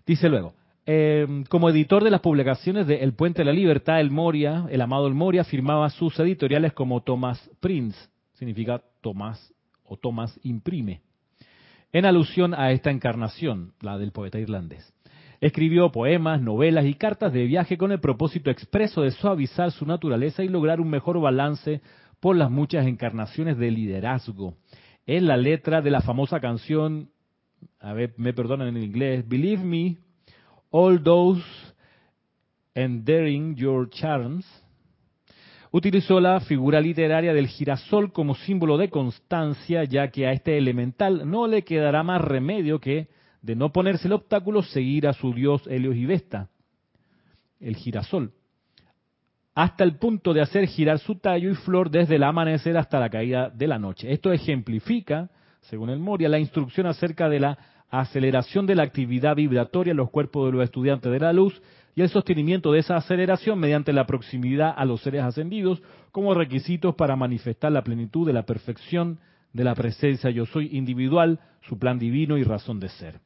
Dice 0.06 0.28
luego, 0.28 0.52
em, 0.84 1.44
como 1.44 1.70
editor 1.70 2.04
de 2.04 2.10
las 2.10 2.20
publicaciones 2.20 2.86
de 2.86 2.96
El 2.96 3.14
Puente 3.14 3.40
de 3.40 3.46
la 3.46 3.52
Libertad, 3.54 4.00
el 4.00 4.10
Moria, 4.10 4.66
el 4.70 4.82
amado 4.82 5.06
El 5.06 5.14
Moria, 5.14 5.44
firmaba 5.44 5.88
sus 5.88 6.20
editoriales 6.20 6.74
como 6.74 7.02
Thomas 7.02 7.50
Prince 7.58 7.98
significa 8.34 8.82
Tomás 9.00 9.54
o 9.82 9.96
Tomás 9.96 10.38
imprime, 10.42 11.00
en 11.90 12.04
alusión 12.04 12.52
a 12.52 12.72
esta 12.72 12.90
encarnación, 12.90 13.72
la 13.80 13.96
del 13.96 14.12
poeta 14.12 14.38
irlandés. 14.38 14.92
Escribió 15.40 15.90
poemas, 15.90 16.42
novelas 16.42 16.84
y 16.84 16.94
cartas 16.94 17.32
de 17.32 17.46
viaje 17.46 17.78
con 17.78 17.92
el 17.92 18.00
propósito 18.00 18.50
expreso 18.50 19.02
de 19.02 19.12
suavizar 19.12 19.70
su 19.70 19.86
naturaleza 19.86 20.44
y 20.44 20.48
lograr 20.48 20.80
un 20.80 20.90
mejor 20.90 21.18
balance 21.18 21.80
por 22.20 22.36
las 22.36 22.50
muchas 22.50 22.86
encarnaciones 22.86 23.58
de 23.58 23.70
liderazgo. 23.70 24.54
Es 25.06 25.22
la 25.22 25.36
letra 25.36 25.80
de 25.80 25.90
la 25.90 26.00
famosa 26.00 26.40
canción, 26.40 27.10
a 27.80 27.92
ver, 27.92 28.14
me 28.16 28.32
perdonan 28.32 28.68
en 28.68 28.82
inglés, 28.82 29.26
Believe 29.26 29.64
Me, 29.64 29.98
All 30.70 31.02
Those 31.02 31.42
Endearing 32.74 33.56
Your 33.56 33.88
Charms, 33.90 34.46
utilizó 35.70 36.20
la 36.20 36.40
figura 36.40 36.80
literaria 36.80 37.32
del 37.32 37.48
girasol 37.48 38.12
como 38.12 38.34
símbolo 38.34 38.76
de 38.76 38.90
constancia, 38.90 39.84
ya 39.84 40.08
que 40.08 40.26
a 40.26 40.32
este 40.32 40.58
elemental 40.58 41.28
no 41.30 41.46
le 41.46 41.62
quedará 41.62 42.02
más 42.02 42.20
remedio 42.20 42.80
que, 42.80 43.08
de 43.42 43.56
no 43.56 43.72
ponerse 43.72 44.08
el 44.08 44.14
obstáculo, 44.14 44.62
seguir 44.62 45.06
a 45.06 45.12
su 45.12 45.32
dios 45.32 45.66
Helios 45.68 45.96
y 45.96 46.06
Vesta, 46.06 46.50
el 47.60 47.76
girasol, 47.76 48.32
hasta 49.58 49.82
el 49.82 49.96
punto 49.96 50.32
de 50.32 50.40
hacer 50.40 50.68
girar 50.68 51.00
su 51.00 51.16
tallo 51.16 51.50
y 51.50 51.56
flor 51.56 51.90
desde 51.90 52.14
el 52.14 52.22
amanecer 52.22 52.76
hasta 52.76 53.00
la 53.00 53.10
caída 53.10 53.50
de 53.50 53.66
la 53.66 53.76
noche. 53.76 54.12
Esto 54.12 54.32
ejemplifica, 54.32 55.30
según 55.62 55.90
el 55.90 55.98
Moria, 55.98 56.28
la 56.28 56.38
instrucción 56.38 56.86
acerca 56.86 57.28
de 57.28 57.40
la 57.40 57.58
aceleración 57.90 58.66
de 58.66 58.76
la 58.76 58.84
actividad 58.84 59.34
vibratoria 59.34 59.90
en 59.90 59.96
los 59.96 60.10
cuerpos 60.10 60.46
de 60.46 60.52
los 60.52 60.62
estudiantes 60.62 61.10
de 61.10 61.18
la 61.18 61.32
luz 61.32 61.60
y 61.96 62.02
el 62.02 62.08
sostenimiento 62.08 62.70
de 62.70 62.78
esa 62.78 62.94
aceleración 62.94 63.58
mediante 63.58 63.92
la 63.92 64.06
proximidad 64.06 64.72
a 64.76 64.84
los 64.84 65.00
seres 65.00 65.24
ascendidos 65.24 65.82
como 66.12 66.34
requisitos 66.34 66.94
para 66.94 67.16
manifestar 67.16 67.72
la 67.72 67.82
plenitud 67.82 68.28
de 68.28 68.34
la 68.34 68.46
perfección 68.46 69.18
de 69.52 69.64
la 69.64 69.74
presencia 69.74 70.30
yo 70.30 70.46
soy 70.46 70.68
individual, 70.70 71.40
su 71.62 71.80
plan 71.80 71.98
divino 71.98 72.38
y 72.38 72.44
razón 72.44 72.78
de 72.78 72.90
ser. 72.90 73.18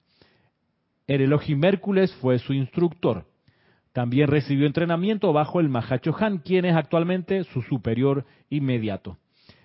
El 1.06 1.20
Elohim 1.20 1.62
Hércules 1.62 2.10
fue 2.22 2.38
su 2.38 2.54
instructor. 2.54 3.26
También 3.92 4.28
recibió 4.28 4.66
entrenamiento 4.66 5.32
bajo 5.32 5.60
el 5.60 5.68
Mahacho 5.68 6.16
Han, 6.18 6.38
quien 6.38 6.64
es 6.64 6.74
actualmente 6.74 7.44
su 7.44 7.62
superior 7.62 8.24
inmediato. 8.48 9.18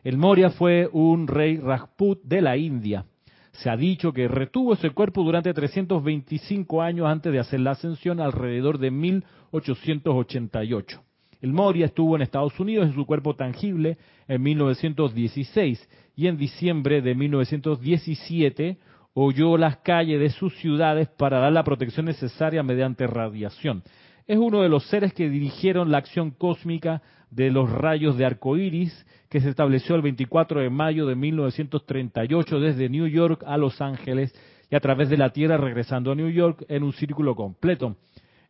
El 0.04 0.18
Moria 0.18 0.50
fue 0.50 0.90
un 0.92 1.28
rey 1.28 1.58
Rajput 1.58 2.22
de 2.24 2.42
la 2.42 2.58
India. 2.58 3.06
Se 3.52 3.70
ha 3.70 3.78
dicho 3.78 4.12
que 4.14 4.28
retuvo 4.28 4.74
ese 4.74 4.90
cuerpo 4.92 5.24
durante 5.24 5.54
325 5.54 6.82
años 6.82 7.08
antes 7.08 7.32
de 7.32 7.40
hacer 7.40 7.62
la 7.62 7.72
ascensión 7.72 8.20
alrededor 8.20 8.78
de 8.78 8.92
1888. 8.92 11.02
El 11.42 11.54
Moria 11.54 11.86
estuvo 11.86 12.16
en 12.16 12.22
Estados 12.22 12.60
Unidos 12.60 12.88
en 12.88 12.96
su 12.96 13.06
cuerpo 13.06 13.36
tangible 13.36 13.98
en 14.28 14.44
1916 14.44 15.90
y 16.16 16.28
en 16.28 16.38
diciembre 16.38 17.02
de 17.02 17.16
1917 17.16 18.78
oyó 19.14 19.58
las 19.58 19.78
calles 19.78 20.20
de 20.20 20.30
sus 20.30 20.56
ciudades 20.58 21.08
para 21.08 21.40
dar 21.40 21.52
la 21.52 21.64
protección 21.64 22.06
necesaria 22.06 22.62
mediante 22.64 23.08
radiación. 23.08 23.84
Es 24.28 24.38
uno 24.38 24.62
de 24.62 24.68
los 24.68 24.86
seres 24.88 25.14
que 25.14 25.30
dirigieron 25.30 25.90
la 25.90 26.00
acción 26.00 26.32
cósmica 26.32 27.02
de 27.32 27.50
los 27.50 27.72
rayos 27.72 28.18
de 28.18 28.26
arco 28.26 28.58
iris 28.58 29.06
que 29.30 29.40
se 29.40 29.50
estableció 29.50 29.96
el 29.96 30.02
24 30.02 30.60
de 30.60 30.70
mayo 30.70 31.06
de 31.06 31.16
1938 31.16 32.60
desde 32.60 32.90
New 32.90 33.08
York 33.08 33.42
a 33.48 33.56
Los 33.56 33.80
Ángeles 33.80 34.36
y 34.70 34.76
a 34.76 34.82
través 34.82 35.08
de 35.08 35.16
la 35.16 35.30
Tierra 35.30 35.56
regresando 35.56 36.12
a 36.12 36.16
New 36.16 36.30
York 36.30 36.66
en 36.68 36.84
un 36.84 36.92
círculo 36.92 37.36
completo. 37.36 37.96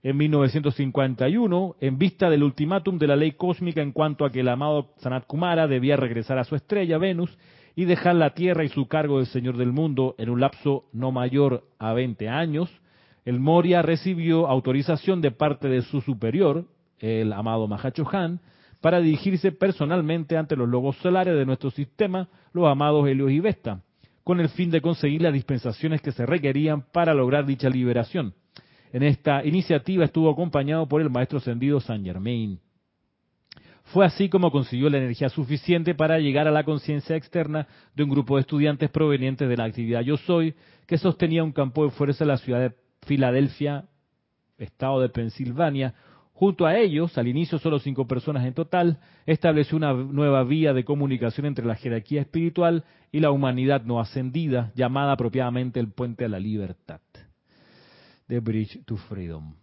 En 0.02 0.18
1951, 0.18 1.76
en 1.80 1.98
vista 2.00 2.32
del 2.32 2.42
ultimátum 2.42 2.98
de 2.98 3.08
la 3.08 3.16
ley 3.16 3.34
cósmica 3.34 3.82
en 3.84 3.92
cuanto 3.92 4.26
a 4.26 4.32
que 4.32 4.40
el 4.40 4.50
amado 4.50 4.94
Sanat 4.98 5.28
Kumara 5.28 5.68
debía 5.68 5.96
regresar 5.96 6.40
a 6.40 6.44
su 6.44 6.56
estrella, 6.56 6.98
Venus, 6.98 7.38
y 7.76 7.86
dejar 7.86 8.16
la 8.16 8.32
Tierra 8.32 8.64
y 8.64 8.70
su 8.70 8.88
cargo 8.88 9.20
de 9.20 9.28
Señor 9.28 9.58
del 9.58 9.74
Mundo 9.74 10.16
en 10.18 10.32
un 10.32 10.42
lapso 10.42 10.86
no 10.92 11.12
mayor 11.12 11.66
a 11.78 11.94
20 11.94 12.30
años, 12.30 12.72
el 13.28 13.42
Moria 13.42 13.82
recibió 13.82 14.48
autorización 14.48 15.20
de 15.20 15.32
parte 15.32 15.68
de 15.68 15.82
su 15.82 16.00
superior, 16.00 16.64
el 16.98 17.34
amado 17.34 17.68
Mahacho 17.68 18.08
Han, 18.14 18.40
para 18.80 19.02
dirigirse 19.02 19.52
personalmente 19.52 20.38
ante 20.38 20.56
los 20.56 20.70
logos 20.70 20.96
solares 21.00 21.36
de 21.36 21.46
nuestro 21.46 21.70
sistema, 21.70 22.30
los 22.54 22.70
amados 22.70 23.06
Helios 23.06 23.32
y 23.32 23.42
Vesta, 23.42 23.82
con 24.24 24.40
el 24.40 24.48
fin 24.48 24.72
de 24.72 24.80
conseguir 24.80 25.24
las 25.24 25.34
dispensaciones 25.34 26.02
que 26.02 26.14
se 26.14 26.26
requerían 26.26 26.84
para 26.94 27.14
lograr 27.14 27.46
dicha 27.46 27.68
liberación. 27.68 28.34
En 28.94 29.04
esta 29.04 29.46
iniciativa 29.46 30.06
estuvo 30.06 30.30
acompañado 30.30 30.88
por 30.88 31.02
el 31.02 31.10
maestro 31.10 31.40
ascendido 31.40 31.82
Saint 31.82 32.06
Germain. 32.06 32.62
Fue 33.88 34.06
así 34.06 34.30
como 34.30 34.52
consiguió 34.52 34.90
la 34.90 35.00
energía 35.00 35.28
suficiente 35.28 35.96
para 35.96 36.20
llegar 36.20 36.48
a 36.48 36.52
la 36.52 36.64
conciencia 36.64 37.18
externa 37.18 37.68
de 37.94 38.04
un 38.04 38.10
grupo 38.10 38.38
de 38.38 38.42
estudiantes 38.44 38.90
provenientes 38.90 39.50
de 39.50 39.58
la 39.58 39.66
actividad 39.66 40.00
Yo 40.00 40.16
Soy, 40.16 40.56
que 40.86 40.98
sostenía 40.98 41.44
un 41.44 41.52
campo 41.52 41.84
de 41.84 41.92
fuerza 41.92 42.24
en 42.24 42.30
la 42.30 42.38
ciudad 42.38 42.62
de 42.62 42.87
Filadelfia, 43.08 43.86
estado 44.58 45.02
de 45.02 45.10
Pensilvania, 45.10 45.96
Junto 46.38 46.68
a 46.68 46.78
ellos, 46.78 47.18
al 47.18 47.28
inicio 47.28 47.58
solo 47.58 47.80
cinco 47.80 48.08
personas 48.08 48.46
en 48.46 48.54
total, 48.54 49.00
estableció 49.26 49.76
una 49.76 49.92
nueva 49.92 50.44
vía 50.44 50.72
de 50.72 50.86
comunicación 50.86 51.48
entre 51.48 51.66
la 51.66 51.74
jerarquía 51.74 52.22
espiritual 52.22 52.84
y 53.12 53.22
la 53.22 53.32
humanidad 53.32 53.82
no 53.86 54.00
ascendida, 54.00 54.72
llamada 54.76 55.14
apropiadamente 55.14 55.80
el 55.80 55.90
puente 55.90 56.26
a 56.26 56.30
la 56.30 56.40
libertad. 56.40 57.02
The 58.28 58.40
Bridge 58.40 58.86
to 58.86 58.98
Freedom. 58.98 59.56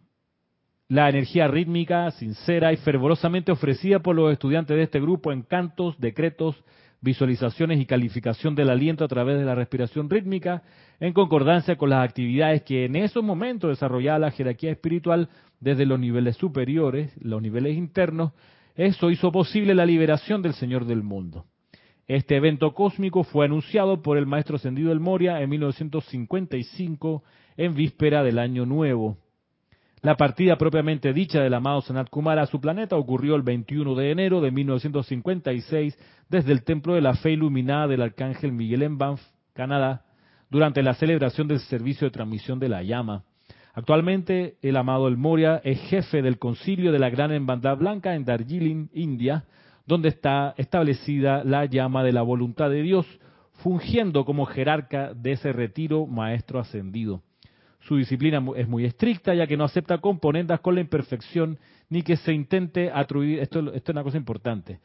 La 0.88 1.08
energía 1.08 1.46
rítmica, 1.46 2.10
sincera 2.10 2.72
y 2.72 2.76
fervorosamente 2.78 3.52
ofrecida 3.52 4.00
por 4.00 4.16
los 4.16 4.32
estudiantes 4.32 4.76
de 4.76 4.82
este 4.82 5.00
grupo 5.00 5.30
en 5.30 5.42
cantos, 5.42 5.96
decretos, 6.00 6.56
visualizaciones 7.04 7.78
y 7.78 7.86
calificación 7.86 8.54
del 8.54 8.70
aliento 8.70 9.04
a 9.04 9.08
través 9.08 9.38
de 9.38 9.44
la 9.44 9.54
respiración 9.54 10.08
rítmica, 10.08 10.62
en 10.98 11.12
concordancia 11.12 11.76
con 11.76 11.90
las 11.90 12.02
actividades 12.02 12.62
que 12.62 12.86
en 12.86 12.96
esos 12.96 13.22
momentos 13.22 13.70
desarrollaba 13.70 14.18
la 14.18 14.30
jerarquía 14.30 14.72
espiritual 14.72 15.28
desde 15.60 15.86
los 15.86 16.00
niveles 16.00 16.36
superiores, 16.36 17.12
los 17.20 17.40
niveles 17.40 17.76
internos, 17.76 18.32
eso 18.74 19.10
hizo 19.10 19.30
posible 19.30 19.74
la 19.74 19.86
liberación 19.86 20.42
del 20.42 20.54
Señor 20.54 20.86
del 20.86 21.02
mundo. 21.02 21.44
Este 22.08 22.36
evento 22.36 22.74
cósmico 22.74 23.22
fue 23.22 23.44
anunciado 23.44 24.02
por 24.02 24.18
el 24.18 24.26
maestro 24.26 24.56
ascendido 24.56 24.88
del 24.88 25.00
Moria 25.00 25.40
en 25.40 25.50
1955, 25.50 27.22
en 27.56 27.74
víspera 27.74 28.22
del 28.22 28.38
Año 28.38 28.66
Nuevo. 28.66 29.18
La 30.04 30.18
partida 30.18 30.58
propiamente 30.58 31.14
dicha 31.14 31.40
del 31.40 31.54
amado 31.54 31.80
Sanat 31.80 32.10
Kumara 32.10 32.42
a 32.42 32.46
su 32.46 32.60
planeta 32.60 32.94
ocurrió 32.94 33.36
el 33.36 33.42
21 33.42 33.94
de 33.94 34.10
enero 34.10 34.42
de 34.42 34.50
1956 34.50 35.98
desde 36.28 36.52
el 36.52 36.62
Templo 36.62 36.92
de 36.92 37.00
la 37.00 37.14
Fe 37.14 37.30
Iluminada 37.30 37.86
del 37.86 38.02
Arcángel 38.02 38.52
Miguel 38.52 38.82
en 38.82 38.98
Banff, 38.98 39.22
Canadá, 39.54 40.04
durante 40.50 40.82
la 40.82 40.92
celebración 40.92 41.48
del 41.48 41.60
servicio 41.60 42.06
de 42.06 42.10
transmisión 42.10 42.58
de 42.58 42.68
la 42.68 42.82
llama. 42.82 43.24
Actualmente, 43.72 44.58
el 44.60 44.76
amado 44.76 45.08
El 45.08 45.16
Moria 45.16 45.62
es 45.64 45.80
jefe 45.88 46.20
del 46.20 46.38
concilio 46.38 46.92
de 46.92 46.98
la 46.98 47.08
Gran 47.08 47.32
Hermandad 47.32 47.78
Blanca 47.78 48.14
en 48.14 48.26
Darjeeling, 48.26 48.88
India, 48.92 49.44
donde 49.86 50.10
está 50.10 50.52
establecida 50.58 51.44
la 51.44 51.64
llama 51.64 52.04
de 52.04 52.12
la 52.12 52.20
voluntad 52.20 52.68
de 52.68 52.82
Dios, 52.82 53.06
fungiendo 53.62 54.26
como 54.26 54.44
jerarca 54.44 55.14
de 55.14 55.32
ese 55.32 55.50
retiro 55.54 56.06
maestro 56.06 56.60
ascendido. 56.60 57.22
Su 57.86 57.96
disciplina 57.96 58.42
es 58.56 58.66
muy 58.66 58.86
estricta, 58.86 59.34
ya 59.34 59.46
que 59.46 59.58
no 59.58 59.64
acepta 59.64 59.98
componendas 59.98 60.60
con 60.60 60.74
la 60.74 60.80
imperfección, 60.80 61.58
ni 61.90 62.02
que 62.02 62.16
se 62.16 62.32
intente 62.32 62.90
atribuir, 62.90 63.40
esto, 63.40 63.60
esto 63.74 63.92
es 63.92 63.94
una 63.94 64.02
cosa 64.02 64.16
importante, 64.16 64.80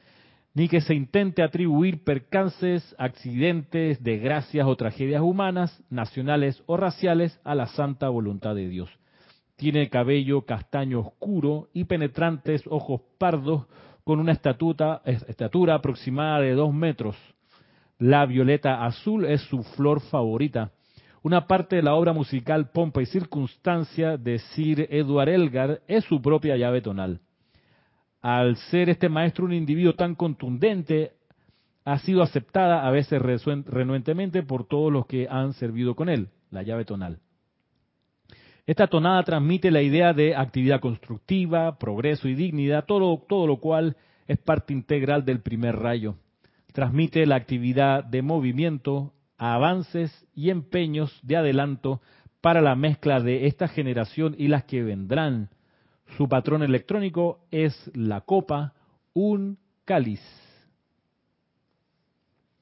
ni 0.54 0.68
que 0.68 0.82
se 0.82 0.94
intente 0.94 1.42
atribuir 1.42 2.04
percances, 2.04 2.94
accidentes, 2.98 4.04
desgracias 4.04 4.68
o 4.68 4.76
tragedias 4.76 5.22
humanas, 5.22 5.82
nacionales 5.90 6.62
o 6.66 6.76
raciales 6.76 7.40
a 7.46 7.56
la 7.56 7.68
santa 7.68 8.10
voluntad 8.10 8.54
de 8.54 8.68
Dios. 8.68 8.90
Tiene 9.56 9.90
cabello 9.90 10.42
castaño 10.42 11.00
oscuro 11.00 11.70
y 11.74 11.86
penetrantes 11.86 12.64
ojos 12.68 13.02
pardos 13.18 13.66
con 14.04 14.20
una 14.20 14.34
estatura 14.34 15.76
aproximada 15.76 16.42
de 16.42 16.52
dos 16.52 16.74
metros. 16.74 17.16
La 17.98 18.26
violeta 18.26 18.86
azul 18.86 19.24
es 19.24 19.42
su 19.44 19.64
flor 19.64 20.02
favorita 20.02 20.72
una 21.22 21.48
parte 21.48 21.76
de 21.76 21.82
la 21.82 21.96
obra 21.96 22.14
musical 22.14 22.72
Pompa 22.72 23.02
y 23.02 23.06
Circunstancia 23.06 24.18
de 24.18 24.40
Sir 24.40 24.88
Edward 24.90 25.30
Elgar 25.30 25.82
es 25.88 26.06
su 26.06 26.22
propia 26.22 26.56
llave 26.56 26.82
tonal. 26.82 27.20
Al 28.22 28.56
ser 28.56 28.90
este 28.90 29.10
maestro 29.10 29.46
un 29.46 29.54
individuo 29.54 29.94
tan 29.94 30.16
contundente, 30.16 31.14
ha 31.86 32.00
sido 32.00 32.22
aceptada 32.22 32.86
a 32.86 32.92
veces 32.92 33.22
renuentemente 33.22 34.44
por 34.44 34.66
todos 34.68 34.92
los 34.92 35.06
que 35.06 35.28
han 35.30 35.54
servido 35.54 35.96
con 35.96 36.10
él, 36.10 36.30
la 36.52 36.64
llave 36.64 36.86
tonal. 36.86 37.20
Esta 38.66 38.88
tonada 38.88 39.24
transmite 39.24 39.72
la 39.72 39.82
idea 39.82 40.14
de 40.14 40.36
actividad 40.36 40.80
constructiva, 40.80 41.80
progreso 41.80 42.28
y 42.28 42.36
dignidad, 42.36 42.86
todo, 42.86 43.26
todo 43.28 43.48
lo 43.48 43.58
cual 43.58 43.98
es 44.28 44.38
parte 44.38 44.74
integral 44.74 45.26
del 45.26 45.42
primer 45.42 45.76
rayo. 45.78 46.16
Transmite 46.72 47.26
la 47.26 47.36
actividad 47.36 48.04
de 48.04 48.22
movimiento, 48.22 49.14
avances 49.40 50.12
y 50.36 50.52
empeños 50.52 51.18
de 51.24 51.38
adelanto 51.38 52.02
para 52.42 52.62
la 52.62 52.76
mezcla 52.76 53.20
de 53.20 53.48
esta 53.48 53.68
generación 53.68 54.36
y 54.38 54.50
las 54.50 54.66
que 54.66 54.84
vendrán. 54.84 55.50
Su 56.18 56.30
patrón 56.30 56.62
electrónico 56.62 57.40
es 57.50 57.90
la 57.96 58.22
copa, 58.22 58.74
un 59.14 59.58
cáliz. 59.86 60.22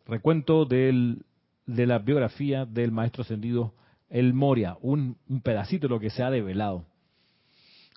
Recuento 0.06 0.66
de 0.66 1.18
la 1.66 2.00
biografía 2.00 2.66
del 2.66 2.92
maestro 2.92 3.24
ascendido 3.24 3.74
el 4.10 4.34
Moria, 4.34 4.78
un, 4.82 5.18
pedacito 5.44 5.88
de 5.88 5.94
lo 5.94 6.00
que 6.00 6.10
se 6.10 6.24
ha 6.24 6.30
develado. 6.30 6.86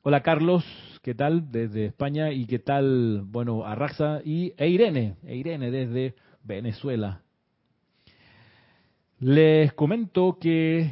Hola 0.03 0.23
Carlos, 0.23 0.65
¿qué 1.03 1.15
tal? 1.15 1.51
Desde 1.53 1.87
España 1.87 2.33
y 2.33 2.47
qué 2.47 2.59
tal, 2.59 3.23
bueno, 3.27 3.65
Arraxa 3.65 4.23
y 4.25 4.55
e 4.57 4.69
Irene, 4.69 5.17
e 5.25 5.37
Irene 5.37 5.71
desde 5.71 6.15
Venezuela. 6.43 7.23
Les 9.21 9.71
comento 9.75 10.39
que 10.41 10.91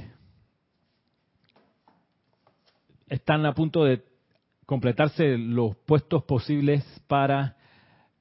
están 3.08 3.46
a 3.46 3.54
punto 3.54 3.84
de 3.84 4.04
completarse 4.66 5.38
los 5.38 5.74
puestos 5.76 6.24
posibles 6.24 6.84
para 7.06 7.56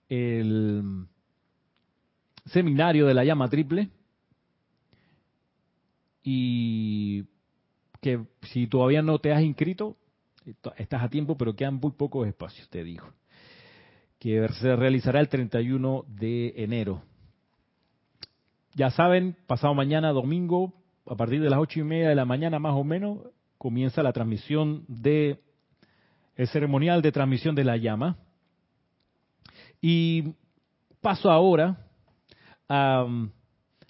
el 0.07 1.07
seminario 2.45 3.05
de 3.05 3.13
la 3.13 3.25
llama 3.25 3.49
triple 3.49 3.89
y 6.23 7.25
que 7.99 8.25
si 8.43 8.67
todavía 8.67 9.01
no 9.01 9.19
te 9.19 9.33
has 9.33 9.43
inscrito, 9.43 9.97
estás 10.77 11.03
a 11.03 11.09
tiempo, 11.09 11.37
pero 11.37 11.53
quedan 11.53 11.81
muy 11.81 11.91
pocos 11.91 12.25
espacios, 12.25 12.69
te 12.69 12.81
digo. 12.81 13.11
Que 14.19 14.47
se 14.61 14.73
realizará 14.73 15.19
el 15.19 15.27
31 15.27 16.05
de 16.07 16.53
enero. 16.55 17.03
Ya 18.77 18.91
saben, 18.91 19.35
pasado 19.47 19.73
mañana, 19.73 20.11
domingo, 20.11 20.71
a 21.07 21.15
partir 21.15 21.41
de 21.41 21.49
las 21.49 21.57
ocho 21.57 21.79
y 21.79 21.83
media 21.83 22.09
de 22.09 22.15
la 22.15 22.25
mañana 22.25 22.59
más 22.59 22.75
o 22.75 22.83
menos, 22.83 23.17
comienza 23.57 24.03
la 24.03 24.13
transmisión 24.13 24.85
de 24.87 25.41
el 26.35 26.47
ceremonial 26.49 27.01
de 27.01 27.11
transmisión 27.11 27.55
de 27.55 27.63
la 27.63 27.77
llama. 27.77 28.17
Y 29.81 30.35
paso 31.01 31.31
ahora 31.31 31.87
a 32.69 33.03
um, 33.03 33.31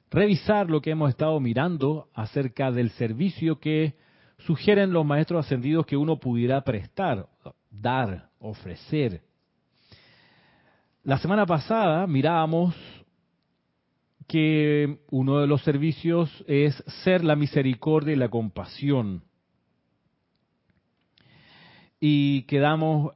revisar 0.10 0.70
lo 0.70 0.80
que 0.80 0.92
hemos 0.92 1.10
estado 1.10 1.38
mirando 1.42 2.08
acerca 2.14 2.72
del 2.72 2.92
servicio 2.92 3.60
que 3.60 3.98
sugieren 4.38 4.94
los 4.94 5.06
maestros 5.06 5.46
ascendidos 5.46 5.86
que 5.86 5.98
uno 5.98 6.18
pudiera 6.18 6.62
prestar, 6.62 7.28
dar, 7.70 8.30
ofrecer. 8.40 9.22
La 11.04 11.18
semana 11.18 11.46
pasada 11.46 12.08
mirábamos 12.08 12.74
que 14.28 15.00
uno 15.10 15.40
de 15.40 15.48
los 15.48 15.64
servicios 15.64 16.30
es 16.48 16.76
ser 17.04 17.24
la 17.24 17.36
misericordia 17.36 18.14
y 18.14 18.18
la 18.18 18.30
compasión 18.30 19.24
y 22.00 22.44
quedamos 22.44 23.14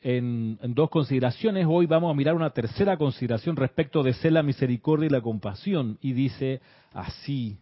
en, 0.00 0.58
dos 0.74 0.90
consideraciones. 0.90 1.66
Hoy 1.68 1.86
vamos 1.86 2.10
a 2.10 2.16
mirar 2.16 2.34
una 2.34 2.50
tercera 2.50 2.96
consideración 2.96 3.56
respecto 3.56 4.02
de 4.02 4.14
ser 4.14 4.32
la 4.32 4.42
misericordia 4.42 5.06
y 5.06 5.10
la 5.10 5.20
compasión. 5.20 5.98
Y 6.00 6.12
dice 6.12 6.60
así. 6.92 7.58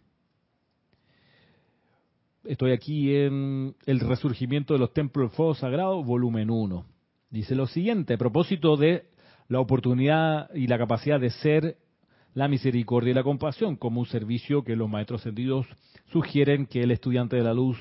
Estoy 2.43 2.71
aquí 2.71 3.15
en 3.15 3.75
el 3.85 3.99
resurgimiento 3.99 4.73
de 4.73 4.79
los 4.79 4.93
templos 4.93 5.29
del 5.29 5.35
fuego 5.35 5.55
sagrado, 5.55 6.03
volumen 6.03 6.51
1. 6.51 6.85
Dice 7.31 7.55
lo 7.55 7.65
siguiente, 7.65 8.13
a 8.13 8.17
propósito 8.17 8.77
de 8.77 9.07
la 9.47 9.59
oportunidad 9.59 10.53
y 10.53 10.67
la 10.67 10.77
capacidad 10.77 11.19
de 11.19 11.31
ser 11.31 11.77
la 12.35 12.47
misericordia 12.47 13.11
y 13.11 13.15
la 13.15 13.23
compasión 13.23 13.77
como 13.77 14.01
un 14.01 14.05
servicio 14.05 14.63
que 14.63 14.75
los 14.75 14.89
maestros 14.89 15.21
sentidos 15.21 15.65
sugieren 16.11 16.67
que 16.67 16.83
el 16.83 16.91
estudiante 16.91 17.37
de 17.37 17.43
la 17.43 17.53
luz 17.53 17.79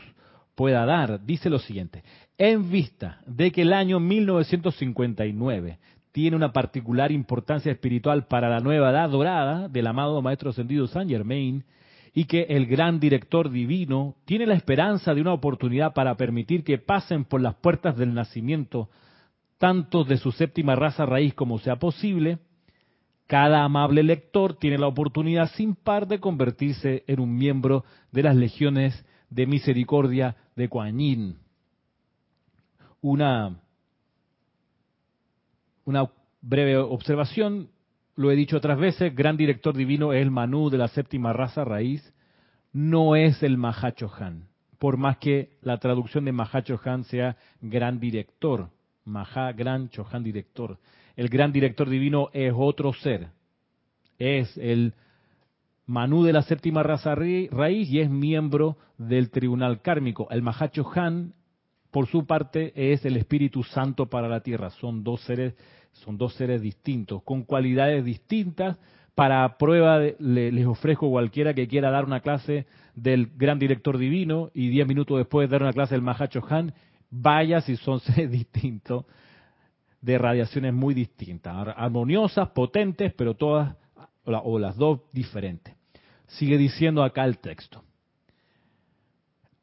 pueda 0.54 0.86
dar. 0.86 1.22
Dice 1.26 1.50
lo 1.50 1.58
siguiente, 1.58 2.02
en 2.38 2.70
vista 2.70 3.20
de 3.26 3.52
que 3.52 3.62
el 3.62 3.74
año 3.74 4.00
1959 4.00 5.78
tiene 6.12 6.36
una 6.36 6.52
particular 6.52 7.10
importancia 7.12 7.72
espiritual 7.72 8.26
para 8.26 8.48
la 8.48 8.60
nueva 8.60 8.90
edad 8.90 9.10
dorada 9.10 9.68
del 9.68 9.88
amado 9.88 10.22
Maestro 10.22 10.50
Ascendido 10.50 10.86
Saint 10.86 11.10
Germain, 11.10 11.64
y 12.16 12.26
que 12.26 12.42
el 12.42 12.66
gran 12.66 13.00
director 13.00 13.50
divino 13.50 14.14
tiene 14.24 14.46
la 14.46 14.54
esperanza 14.54 15.12
de 15.12 15.20
una 15.20 15.32
oportunidad 15.32 15.94
para 15.94 16.16
permitir 16.16 16.62
que 16.62 16.78
pasen 16.78 17.24
por 17.24 17.40
las 17.40 17.56
puertas 17.56 17.96
del 17.96 18.14
nacimiento 18.14 18.88
tanto 19.58 20.04
de 20.04 20.16
su 20.16 20.30
séptima 20.30 20.76
raza 20.76 21.06
raíz 21.06 21.34
como 21.34 21.58
sea 21.58 21.76
posible, 21.76 22.38
cada 23.26 23.64
amable 23.64 24.02
lector 24.02 24.54
tiene 24.54 24.78
la 24.78 24.86
oportunidad 24.86 25.50
sin 25.52 25.74
par 25.74 26.06
de 26.06 26.20
convertirse 26.20 27.04
en 27.06 27.20
un 27.20 27.36
miembro 27.36 27.84
de 28.12 28.22
las 28.22 28.36
legiones 28.36 29.04
de 29.30 29.46
misericordia 29.46 30.36
de 30.56 30.68
Kuan 30.68 30.98
Yin. 30.98 31.38
Una, 33.00 33.58
breve 36.40 36.76
observación, 36.76 37.70
lo 38.16 38.30
he 38.30 38.36
dicho 38.36 38.56
otras 38.56 38.78
veces, 38.78 39.14
gran 39.14 39.36
director 39.36 39.74
divino 39.74 40.12
es 40.12 40.22
el 40.22 40.30
Manú 40.30 40.70
de 40.70 40.78
la 40.78 40.88
séptima 40.88 41.32
raza 41.32 41.64
raíz, 41.64 42.14
no 42.72 43.16
es 43.16 43.42
el 43.42 43.56
Mahacho 43.56 44.10
Han, 44.18 44.48
por 44.78 44.96
más 44.96 45.18
que 45.18 45.58
la 45.62 45.78
traducción 45.78 46.24
de 46.24 46.32
Mahacho 46.32 46.80
Han 46.84 47.04
sea 47.04 47.36
gran 47.60 48.00
director, 48.00 48.70
Maha, 49.04 49.52
gran 49.52 49.88
Chohan 49.90 50.22
director. 50.22 50.78
El 51.16 51.28
gran 51.28 51.52
director 51.52 51.88
divino 51.88 52.28
es 52.32 52.52
otro 52.56 52.92
ser, 52.92 53.28
es 54.18 54.56
el 54.56 54.94
Manú 55.86 56.24
de 56.24 56.32
la 56.32 56.42
séptima 56.42 56.82
raza 56.82 57.14
raíz 57.14 57.90
y 57.90 58.00
es 58.00 58.08
miembro 58.08 58.78
del 58.96 59.30
tribunal 59.30 59.82
kármico. 59.82 60.26
El 60.30 60.40
Mahacho 60.40 60.90
Han, 60.94 61.34
por 61.90 62.06
su 62.06 62.26
parte, 62.26 62.72
es 62.74 63.04
el 63.04 63.18
Espíritu 63.18 63.62
Santo 63.62 64.06
para 64.06 64.26
la 64.26 64.40
tierra. 64.40 64.70
Son 64.70 65.04
dos 65.04 65.20
seres, 65.22 65.54
son 65.92 66.16
dos 66.16 66.34
seres 66.34 66.62
distintos, 66.62 67.22
con 67.22 67.42
cualidades 67.42 68.02
distintas. 68.02 68.78
Para 69.14 69.58
prueba 69.58 70.00
les 70.18 70.66
ofrezco 70.66 71.10
cualquiera 71.10 71.52
que 71.52 71.68
quiera 71.68 71.90
dar 71.90 72.06
una 72.06 72.20
clase 72.20 72.66
del 72.94 73.30
gran 73.36 73.58
director 73.58 73.98
divino 73.98 74.50
y 74.54 74.68
diez 74.68 74.88
minutos 74.88 75.18
después 75.18 75.50
dar 75.50 75.62
una 75.62 75.72
clase 75.74 75.94
del 75.94 76.02
Mahacho 76.02 76.42
Han, 76.48 76.72
vaya 77.10 77.60
si 77.60 77.76
son 77.76 78.00
seres 78.00 78.30
distintos, 78.30 79.04
de 80.04 80.18
radiaciones 80.18 80.74
muy 80.74 80.92
distintas, 80.92 81.68
armoniosas, 81.76 82.50
potentes, 82.50 83.14
pero 83.14 83.34
todas 83.34 83.74
o, 84.26 84.58
las 84.58 84.76
dos 84.76 85.00
diferentes. 85.12 85.74
Sigue 86.26 86.58
diciendo 86.58 87.02
acá 87.02 87.24
el 87.24 87.38
texto. 87.38 87.82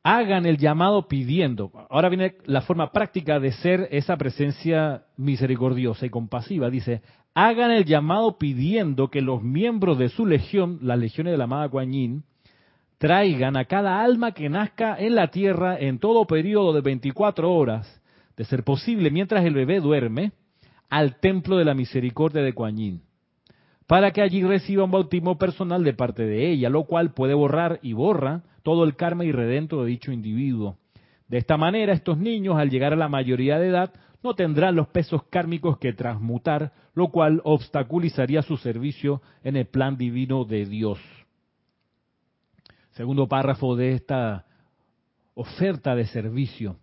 Hagan 0.04 0.48
el 0.48 0.58
llamado 0.58 1.08
pidiendo. 1.08 1.72
Ahora 1.92 2.10
viene 2.10 2.38
la 2.46 2.62
forma 2.62 2.92
práctica 2.92 3.40
de 3.40 3.52
ser 3.52 3.88
esa 3.92 4.18
presencia 4.18 5.04
misericordiosa 5.16 6.08
y 6.08 6.10
compasiva. 6.10 6.72
Dice, 6.72 7.04
hagan 7.36 7.70
el 7.70 7.86
llamado 7.86 8.40
pidiendo 8.40 9.12
que 9.12 9.22
los 9.22 9.44
miembros 9.44 10.00
de 10.00 10.10
su 10.10 10.26
legión, 10.26 10.80
las 10.82 10.98
legiones 10.98 11.34
de 11.34 11.38
la 11.38 11.44
amada 11.44 11.68
Guanyin, 11.68 12.24
traigan 12.98 13.58
a 13.58 13.66
cada 13.66 14.02
alma 14.02 14.32
que 14.32 14.50
nazca 14.50 14.96
en 14.98 15.14
la 15.14 15.28
tierra 15.28 15.78
en 15.80 16.00
todo 16.00 16.26
periodo 16.26 16.74
de 16.74 16.82
24 16.82 17.54
horas, 17.54 18.01
de 18.42 18.46
ser 18.46 18.64
posible 18.64 19.12
mientras 19.12 19.46
el 19.46 19.54
bebé 19.54 19.80
duerme, 19.80 20.32
al 20.90 21.20
templo 21.20 21.58
de 21.58 21.66
la 21.66 21.76
misericordia 21.76 22.42
de 22.42 22.54
Guanyin 22.54 23.04
para 23.86 24.12
que 24.12 24.22
allí 24.22 24.42
reciba 24.42 24.86
un 24.86 24.92
bautismo 24.92 25.38
personal 25.38 25.84
de 25.84 25.94
parte 25.94 26.24
de 26.24 26.50
ella, 26.50 26.70
lo 26.70 26.86
cual 26.86 27.14
puede 27.14 27.34
borrar 27.34 27.78
y 27.84 27.92
borra 27.92 28.42
todo 28.64 28.86
el 28.86 28.96
karma 28.96 29.26
irredento 29.26 29.84
de 29.84 29.90
dicho 29.90 30.14
individuo. 30.14 30.78
De 31.28 31.38
esta 31.38 31.58
manera, 31.58 31.92
estos 31.92 32.18
niños, 32.18 32.58
al 32.58 32.70
llegar 32.70 32.94
a 32.94 32.96
la 32.96 33.10
mayoría 33.10 33.60
de 33.60 33.68
edad, 33.68 33.94
no 34.24 34.34
tendrán 34.34 34.78
los 34.78 34.88
pesos 34.88 35.24
kármicos 35.24 35.78
que 35.78 35.92
transmutar, 35.92 36.72
lo 36.96 37.10
cual 37.10 37.42
obstaculizaría 37.44 38.42
su 38.44 38.56
servicio 38.56 39.22
en 39.44 39.58
el 39.58 39.66
plan 39.66 39.98
divino 39.98 40.46
de 40.46 40.66
Dios. 40.66 41.00
Segundo 42.92 43.28
párrafo 43.28 43.76
de 43.76 43.92
esta 43.92 44.46
oferta 45.36 45.96
de 45.96 46.08
servicio. 46.08 46.78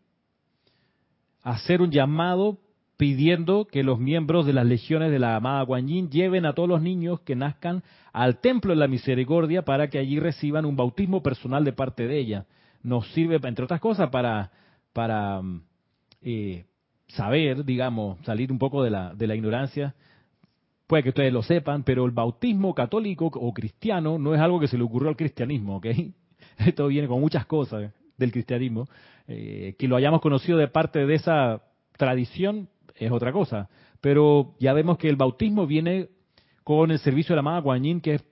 Hacer 1.43 1.83
un 1.83 1.91
llamado 1.91 2.59
pidiendo 2.99 3.65
que 3.65 3.85
los 3.85 4.01
miembros 4.01 4.45
de 4.45 4.53
las 4.53 4.67
legiones 4.67 5.13
de 5.13 5.21
la 5.21 5.37
amada 5.37 5.63
Guan 5.63 5.87
Yin 5.87 6.11
lleven 6.11 6.45
a 6.45 6.53
todos 6.53 6.69
los 6.69 6.83
niños 6.83 7.21
que 7.21 7.37
nazcan 7.37 7.85
al 8.13 8.41
templo 8.41 8.73
de 8.73 8.77
la 8.77 8.89
misericordia 8.89 9.65
para 9.65 9.89
que 9.89 9.99
allí 9.99 10.19
reciban 10.19 10.67
un 10.67 10.77
bautismo 10.77 11.23
personal 11.23 11.65
de 11.65 11.73
parte 11.73 12.09
de 12.09 12.19
ella. 12.19 12.47
Nos 12.83 13.07
sirve, 13.13 13.39
entre 13.43 13.65
otras 13.65 13.81
cosas, 13.81 14.11
para, 14.11 14.51
para 14.93 15.41
eh, 16.23 16.65
saber, 17.07 17.65
digamos, 17.65 18.19
salir 18.25 18.51
un 18.51 18.59
poco 18.59 18.83
de 18.83 18.91
la, 18.91 19.15
de 19.15 19.29
la 19.29 19.37
ignorancia. 19.37 19.95
Puede 20.89 21.05
que 21.05 21.11
ustedes 21.11 21.33
lo 21.33 21.43
sepan, 21.43 21.85
pero 21.85 22.05
el 22.05 22.11
bautismo 22.11 22.75
católico 22.75 23.27
o 23.27 23.53
cristiano 23.53 24.19
no 24.19 24.35
es 24.35 24.41
algo 24.41 24.59
que 24.59 24.69
se 24.69 24.77
le 24.77 24.83
ocurrió 24.83 25.09
al 25.09 25.17
cristianismo, 25.17 25.77
¿ok? 25.77 25.87
Esto 26.59 26.89
viene 26.89 27.07
con 27.07 27.21
muchas 27.21 27.47
cosas 27.47 27.93
del 28.17 28.33
cristianismo. 28.33 28.89
Eh, 29.29 29.75
que 29.79 29.87
lo 29.89 29.97
hayamos 29.97 30.23
conocido 30.23 30.57
de 30.57 30.69
parte 30.69 31.05
de 31.05 31.15
esa 31.15 31.63
tradición 31.99 32.69
es 32.97 33.13
otra 33.13 33.31
cosa. 33.33 33.69
Pero 34.01 34.55
ya 34.59 34.73
vemos 34.73 34.97
que 34.97 35.09
el 35.09 35.17
bautismo 35.17 35.67
viene 35.67 36.09
con 36.65 36.91
el 36.91 36.99
servicio 36.99 37.35
de 37.35 37.37
la 37.37 37.41
amada 37.41 37.61
Guanyin, 37.61 38.01
que 38.01 38.15
es 38.15 38.25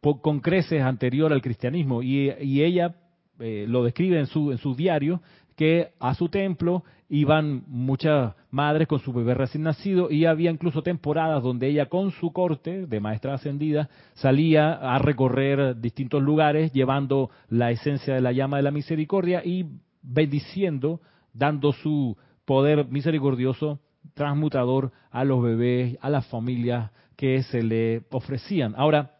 con 0.00 0.40
creces 0.40 0.82
anterior 0.82 1.32
al 1.32 1.40
cristianismo. 1.40 2.02
Y, 2.02 2.30
ella 2.60 2.94
eh, 3.38 3.64
lo 3.66 3.82
describe 3.84 4.18
en 4.18 4.26
su, 4.26 4.52
en 4.52 4.58
su 4.58 4.74
diario, 4.74 5.22
que 5.56 5.92
a 5.98 6.14
su 6.14 6.28
templo 6.28 6.84
iban 7.08 7.62
muchas 7.66 8.34
madres 8.50 8.88
con 8.88 8.98
su 9.00 9.12
bebé 9.12 9.34
recién 9.34 9.62
nacido 9.62 10.10
y 10.10 10.24
había 10.24 10.50
incluso 10.50 10.82
temporadas 10.82 11.42
donde 11.42 11.68
ella 11.68 11.86
con 11.86 12.10
su 12.10 12.32
corte 12.32 12.86
de 12.86 13.00
maestra 13.00 13.34
ascendida 13.34 13.88
salía 14.14 14.72
a 14.72 14.98
recorrer 14.98 15.80
distintos 15.80 16.22
lugares 16.22 16.72
llevando 16.72 17.30
la 17.48 17.70
esencia 17.70 18.14
de 18.14 18.20
la 18.20 18.32
llama 18.32 18.56
de 18.56 18.64
la 18.64 18.70
misericordia 18.72 19.42
y 19.44 19.66
bendiciendo, 20.04 21.00
dando 21.32 21.72
su 21.72 22.16
poder 22.44 22.86
misericordioso 22.88 23.80
transmutador 24.14 24.92
a 25.10 25.24
los 25.24 25.42
bebés, 25.42 25.96
a 26.00 26.10
las 26.10 26.26
familias 26.26 26.90
que 27.16 27.42
se 27.44 27.62
le 27.62 28.02
ofrecían. 28.10 28.74
Ahora, 28.76 29.16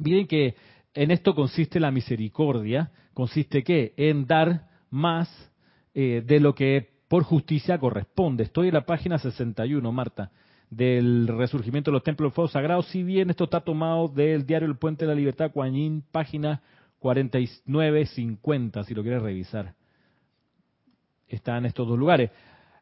miren 0.00 0.26
que 0.26 0.56
en 0.94 1.10
esto 1.10 1.34
consiste 1.34 1.78
la 1.78 1.90
misericordia, 1.90 2.90
consiste 3.14 3.62
que 3.62 3.94
en 3.96 4.26
dar 4.26 4.68
más 4.90 5.28
eh, 5.94 6.22
de 6.26 6.40
lo 6.40 6.54
que 6.54 6.96
por 7.08 7.22
justicia 7.22 7.78
corresponde. 7.78 8.44
Estoy 8.44 8.68
en 8.68 8.74
la 8.74 8.86
página 8.86 9.18
61, 9.18 9.92
Marta, 9.92 10.32
del 10.70 11.28
resurgimiento 11.28 11.90
de 11.90 11.96
los 11.96 12.02
templos 12.02 12.30
del 12.30 12.34
fuego 12.34 12.48
sagrado, 12.48 12.82
si 12.82 13.02
bien 13.02 13.30
esto 13.30 13.44
está 13.44 13.60
tomado 13.60 14.08
del 14.08 14.46
diario 14.46 14.66
El 14.66 14.76
Puente 14.76 15.04
de 15.04 15.12
la 15.12 15.18
Libertad, 15.18 15.52
Coañín, 15.52 16.02
página 16.10 16.62
49-50, 17.06 18.84
si 18.84 18.94
lo 18.94 19.02
quieres 19.02 19.22
revisar. 19.22 19.74
Está 21.28 21.56
en 21.58 21.66
estos 21.66 21.86
dos 21.86 21.98
lugares. 21.98 22.30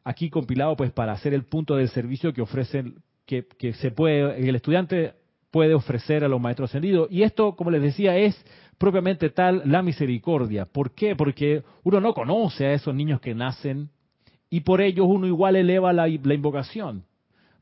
Aquí 0.03 0.29
compilado 0.29 0.75
pues 0.75 0.91
para 0.91 1.13
hacer 1.13 1.33
el 1.33 1.43
punto 1.43 1.75
del 1.75 1.89
servicio 1.89 2.33
que 2.33 2.41
ofrecen, 2.41 3.01
que, 3.25 3.45
que 3.45 3.73
se 3.73 3.91
puede, 3.91 4.47
el 4.47 4.55
estudiante 4.55 5.13
puede 5.51 5.73
ofrecer 5.73 6.23
a 6.23 6.27
los 6.27 6.41
maestros 6.41 6.69
ascendidos. 6.71 7.07
Y 7.11 7.23
esto, 7.23 7.55
como 7.55 7.71
les 7.71 7.81
decía, 7.81 8.17
es 8.17 8.35
propiamente 8.77 9.29
tal 9.29 9.61
la 9.65 9.81
misericordia. 9.81 10.65
¿Por 10.65 10.91
qué? 10.91 11.15
Porque 11.15 11.63
uno 11.83 12.01
no 12.01 12.13
conoce 12.13 12.65
a 12.65 12.73
esos 12.73 12.93
niños 12.93 13.21
que 13.21 13.33
nacen 13.33 13.89
y 14.49 14.61
por 14.61 14.81
ellos 14.81 15.05
uno 15.09 15.27
igual 15.27 15.55
eleva 15.55 15.93
la, 15.93 16.07
invocación 16.07 17.03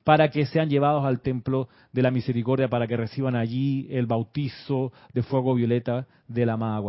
para 0.03 0.29
que 0.29 0.45
sean 0.45 0.69
llevados 0.69 1.05
al 1.05 1.21
templo 1.21 1.69
de 1.91 2.01
la 2.01 2.11
misericordia, 2.11 2.69
para 2.69 2.87
que 2.87 2.97
reciban 2.97 3.35
allí 3.35 3.87
el 3.89 4.05
bautizo 4.05 4.91
de 5.13 5.23
fuego 5.23 5.55
violeta 5.55 6.07
de 6.27 6.45
la 6.45 6.53
amada 6.53 6.81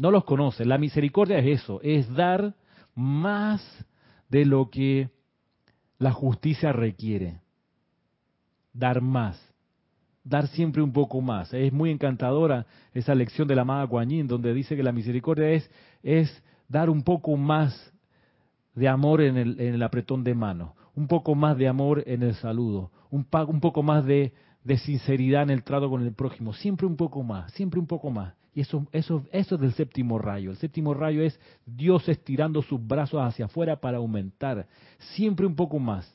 No 0.00 0.10
los 0.10 0.24
conoce. 0.24 0.64
La 0.64 0.78
misericordia 0.78 1.38
es 1.38 1.60
eso, 1.62 1.80
es 1.82 2.12
dar 2.14 2.54
más 2.94 3.60
de 4.28 4.44
lo 4.44 4.70
que 4.70 5.10
la 5.98 6.12
justicia 6.12 6.72
requiere. 6.72 7.40
Dar 8.72 9.00
más 9.00 9.50
dar 10.24 10.46
siempre 10.48 10.82
un 10.82 10.92
poco 10.92 11.20
más. 11.20 11.52
Es 11.52 11.72
muy 11.72 11.90
encantadora 11.90 12.66
esa 12.92 13.14
lección 13.14 13.48
de 13.48 13.56
la 13.56 13.62
amada 13.62 13.84
Guanyin, 13.84 14.26
donde 14.26 14.54
dice 14.54 14.76
que 14.76 14.82
la 14.82 14.92
misericordia 14.92 15.50
es, 15.50 15.70
es 16.02 16.42
dar 16.68 16.90
un 16.90 17.02
poco 17.02 17.36
más 17.36 17.92
de 18.74 18.88
amor 18.88 19.20
en 19.20 19.36
el, 19.36 19.60
en 19.60 19.74
el 19.74 19.82
apretón 19.82 20.22
de 20.22 20.34
mano, 20.34 20.74
un 21.00 21.06
poco 21.06 21.34
más 21.34 21.56
de 21.56 21.66
amor 21.66 22.04
en 22.06 22.22
el 22.22 22.34
saludo, 22.34 22.90
un, 23.10 23.24
poco 23.24 23.82
más 23.82 24.04
de, 24.04 24.34
de, 24.62 24.76
sinceridad 24.76 25.44
en 25.44 25.50
el 25.50 25.64
trato 25.64 25.88
con 25.88 26.02
el 26.02 26.12
prójimo, 26.12 26.52
siempre 26.52 26.86
un 26.86 26.96
poco 26.96 27.22
más, 27.22 27.50
siempre 27.52 27.80
un 27.80 27.86
poco 27.86 28.10
más. 28.10 28.34
Y 28.54 28.60
eso, 28.60 28.86
eso, 28.92 29.24
eso 29.32 29.54
es 29.54 29.60
del 29.60 29.72
séptimo 29.72 30.18
rayo. 30.18 30.50
El 30.50 30.58
séptimo 30.58 30.92
rayo 30.92 31.22
es 31.22 31.40
Dios 31.64 32.06
estirando 32.08 32.60
sus 32.60 32.86
brazos 32.86 33.22
hacia 33.22 33.46
afuera 33.46 33.80
para 33.80 33.96
aumentar, 33.96 34.66
siempre 34.98 35.46
un 35.46 35.56
poco 35.56 35.78
más 35.78 36.14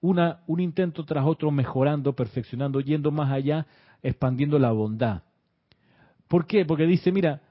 una, 0.00 0.40
un 0.46 0.60
intento 0.60 1.04
tras 1.04 1.26
otro 1.26 1.50
mejorando, 1.50 2.14
perfeccionando, 2.14 2.80
yendo 2.80 3.10
más 3.10 3.30
allá, 3.30 3.66
expandiendo 4.02 4.58
la 4.58 4.70
bondad. 4.70 5.22
¿Por 6.28 6.46
qué? 6.46 6.64
Porque 6.64 6.86
dice, 6.86 7.12
mira, 7.12 7.42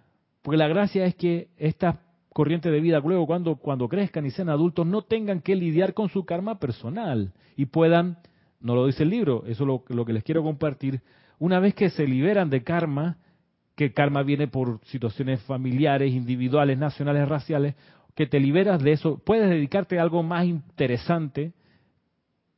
porque 0.41 0.57
la 0.57 0.67
gracia 0.67 1.05
es 1.05 1.15
que 1.15 1.49
estas 1.57 1.97
corrientes 2.33 2.71
de 2.71 2.81
vida 2.81 2.99
luego 2.99 3.25
cuando, 3.25 3.55
cuando 3.55 3.87
crezcan 3.87 4.25
y 4.25 4.31
sean 4.31 4.49
adultos 4.49 4.85
no 4.85 5.03
tengan 5.03 5.41
que 5.41 5.55
lidiar 5.55 5.93
con 5.93 6.09
su 6.09 6.25
karma 6.25 6.59
personal 6.59 7.31
y 7.55 7.65
puedan, 7.65 8.17
no 8.59 8.75
lo 8.75 8.87
dice 8.87 9.03
el 9.03 9.09
libro, 9.09 9.43
eso 9.45 9.63
es 9.63 9.67
lo, 9.67 9.83
lo 9.87 10.05
que 10.05 10.13
les 10.13 10.23
quiero 10.23 10.43
compartir, 10.43 11.01
una 11.39 11.59
vez 11.59 11.73
que 11.73 11.89
se 11.89 12.07
liberan 12.07 12.49
de 12.49 12.63
karma, 12.63 13.17
que 13.75 13.93
karma 13.93 14.23
viene 14.23 14.47
por 14.47 14.79
situaciones 14.85 15.41
familiares, 15.41 16.13
individuales, 16.13 16.77
nacionales, 16.77 17.27
raciales, 17.27 17.75
que 18.15 18.27
te 18.27 18.39
liberas 18.39 18.81
de 18.81 18.91
eso, 18.91 19.21
puedes 19.25 19.49
dedicarte 19.49 19.99
a 19.99 20.03
algo 20.03 20.23
más 20.23 20.45
interesante, 20.45 21.53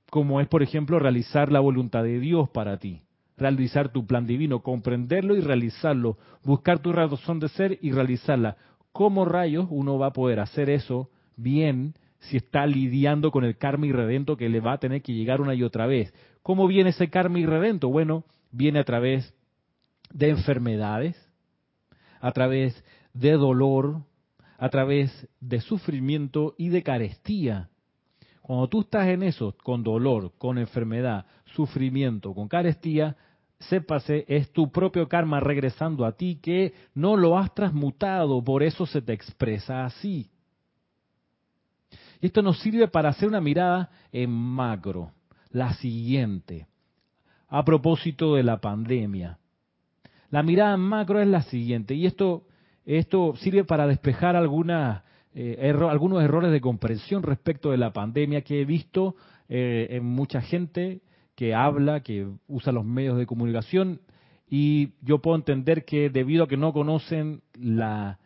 como 0.10 0.42
es, 0.42 0.48
por 0.48 0.64
ejemplo, 0.64 1.00
realizar 1.00 1.52
la 1.52 1.60
voluntad 1.60 2.04
de 2.04 2.20
Dios 2.20 2.50
para 2.50 2.78
ti, 2.78 3.02
realizar 3.38 3.90
tu 3.90 4.06
plan 4.06 4.28
divino, 4.28 4.62
comprenderlo 4.62 5.36
y 5.36 5.42
realizarlo, 5.42 6.18
buscar 6.44 6.80
tu 6.80 6.92
razón 6.92 7.40
de 7.40 7.50
ser 7.50 7.80
y 7.82 7.92
realizarla. 7.92 8.58
¿Cómo 8.96 9.26
rayos 9.26 9.68
uno 9.72 9.98
va 9.98 10.08
a 10.08 10.14
poder 10.14 10.40
hacer 10.40 10.70
eso 10.70 11.10
bien 11.36 11.96
si 12.20 12.38
está 12.38 12.66
lidiando 12.66 13.30
con 13.30 13.44
el 13.44 13.58
karma 13.58 13.88
irredento 13.88 14.38
que 14.38 14.48
le 14.48 14.62
va 14.62 14.72
a 14.72 14.78
tener 14.78 15.02
que 15.02 15.12
llegar 15.12 15.42
una 15.42 15.54
y 15.54 15.64
otra 15.64 15.86
vez? 15.86 16.14
¿Cómo 16.42 16.66
viene 16.66 16.92
ese 16.92 17.10
karma 17.10 17.40
irredento? 17.40 17.90
Bueno, 17.90 18.24
viene 18.52 18.80
a 18.80 18.86
través 18.86 19.34
de 20.14 20.30
enfermedades, 20.30 21.18
a 22.22 22.32
través 22.32 22.86
de 23.14 23.34
dolor, 23.34 23.98
a 24.58 24.70
través 24.70 25.28
de 25.42 25.60
sufrimiento 25.60 26.56
y 26.58 26.70
de 26.70 26.82
carestía. 26.82 27.68
Cuando 28.42 28.70
tú 28.70 28.80
estás 28.80 29.10
en 29.10 29.24
eso, 29.24 29.58
con 29.62 29.84
dolor, 29.84 30.32
con 30.38 30.58
enfermedad, 30.58 31.26
sufrimiento, 31.44 32.34
con 32.34 32.48
carestía, 32.48 33.18
sépase, 33.60 34.26
es 34.28 34.52
tu 34.52 34.72
propio 34.72 35.08
karma 35.08 35.40
regresando 35.40 36.06
a 36.06 36.14
ti 36.14 36.40
que 36.42 36.74
no 36.94 37.16
lo 37.16 37.38
has 37.38 37.54
transmutado, 37.54 38.44
por 38.44 38.64
eso 38.64 38.86
se 38.86 39.02
te 39.02 39.14
expresa 39.14 39.86
así. 39.86 40.30
Y 42.22 42.28
esto 42.28 42.42
nos 42.42 42.60
sirve 42.60 42.88
para 42.88 43.10
hacer 43.10 43.28
una 43.28 43.42
mirada 43.42 43.90
en 44.12 44.30
macro, 44.32 45.12
la 45.52 45.74
siguiente, 45.76 46.68
a 47.48 47.64
propósito 47.64 48.36
de 48.36 48.44
la 48.44 48.60
pandemia. 48.60 49.38
La 50.30 50.44
mirada 50.44 50.76
en 50.76 50.82
macro 50.82 51.22
es 51.22 51.28
la 51.28 51.44
siguiente, 51.44 51.94
y 51.94 52.06
esto, 52.06 52.48
esto 52.86 53.36
sirve 53.38 53.64
para 53.64 53.88
despejar 53.88 54.36
eh, 54.36 55.74
algunos 55.90 56.24
errores 56.24 56.52
de 56.52 56.62
comprensión 56.62 57.24
respecto 57.24 57.72
de 57.72 57.78
la 57.78 57.94
pandemia 57.94 58.42
que 58.42 58.62
he 58.62 58.66
visto 58.66 59.16
eh, 59.48 59.88
en 59.92 60.04
mucha 60.06 60.42
gente 60.42 61.02
que 61.36 61.54
habla, 61.54 62.02
que 62.02 62.28
usa 62.48 62.72
los 62.72 62.86
medios 62.86 63.18
de 63.18 63.26
comunicación 63.26 64.02
y 64.50 64.94
yo 65.02 65.20
puedo 65.20 65.36
entender 65.36 65.86
que 65.86 66.10
debido 66.10 66.44
a 66.44 66.48
que 66.48 66.58
no 66.58 66.72
conocen 66.72 67.42
la 67.54 68.20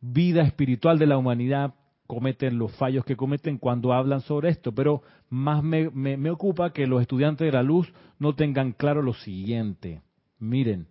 vida 0.00 0.42
espiritual 0.42 0.98
de 0.98 1.06
la 1.06 1.18
humanidad, 1.18 1.74
cometen 2.06 2.58
los 2.58 2.72
fallos 2.76 3.04
que 3.04 3.16
cometen 3.16 3.58
cuando 3.58 3.92
hablan 3.92 4.20
sobre 4.22 4.48
esto, 4.48 4.72
pero 4.72 5.02
más 5.28 5.62
me, 5.62 6.30
ocupa 6.30 6.72
que 6.72 6.86
los 6.86 7.02
estudiantes 7.02 7.44
de 7.46 7.52
la 7.52 7.62
luz 7.62 7.92
no 8.18 8.34
tengan 8.34 8.72
claro 8.72 9.02
lo 9.02 9.14
siguiente. 9.14 10.02
Miren, 10.38 10.88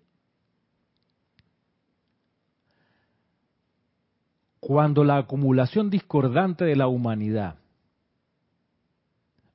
Cuando 4.59 5.03
la 5.03 5.17
acumulación 5.17 5.89
discordante 5.89 6.65
de 6.65 6.75
la 6.75 6.87
humanidad 6.87 7.55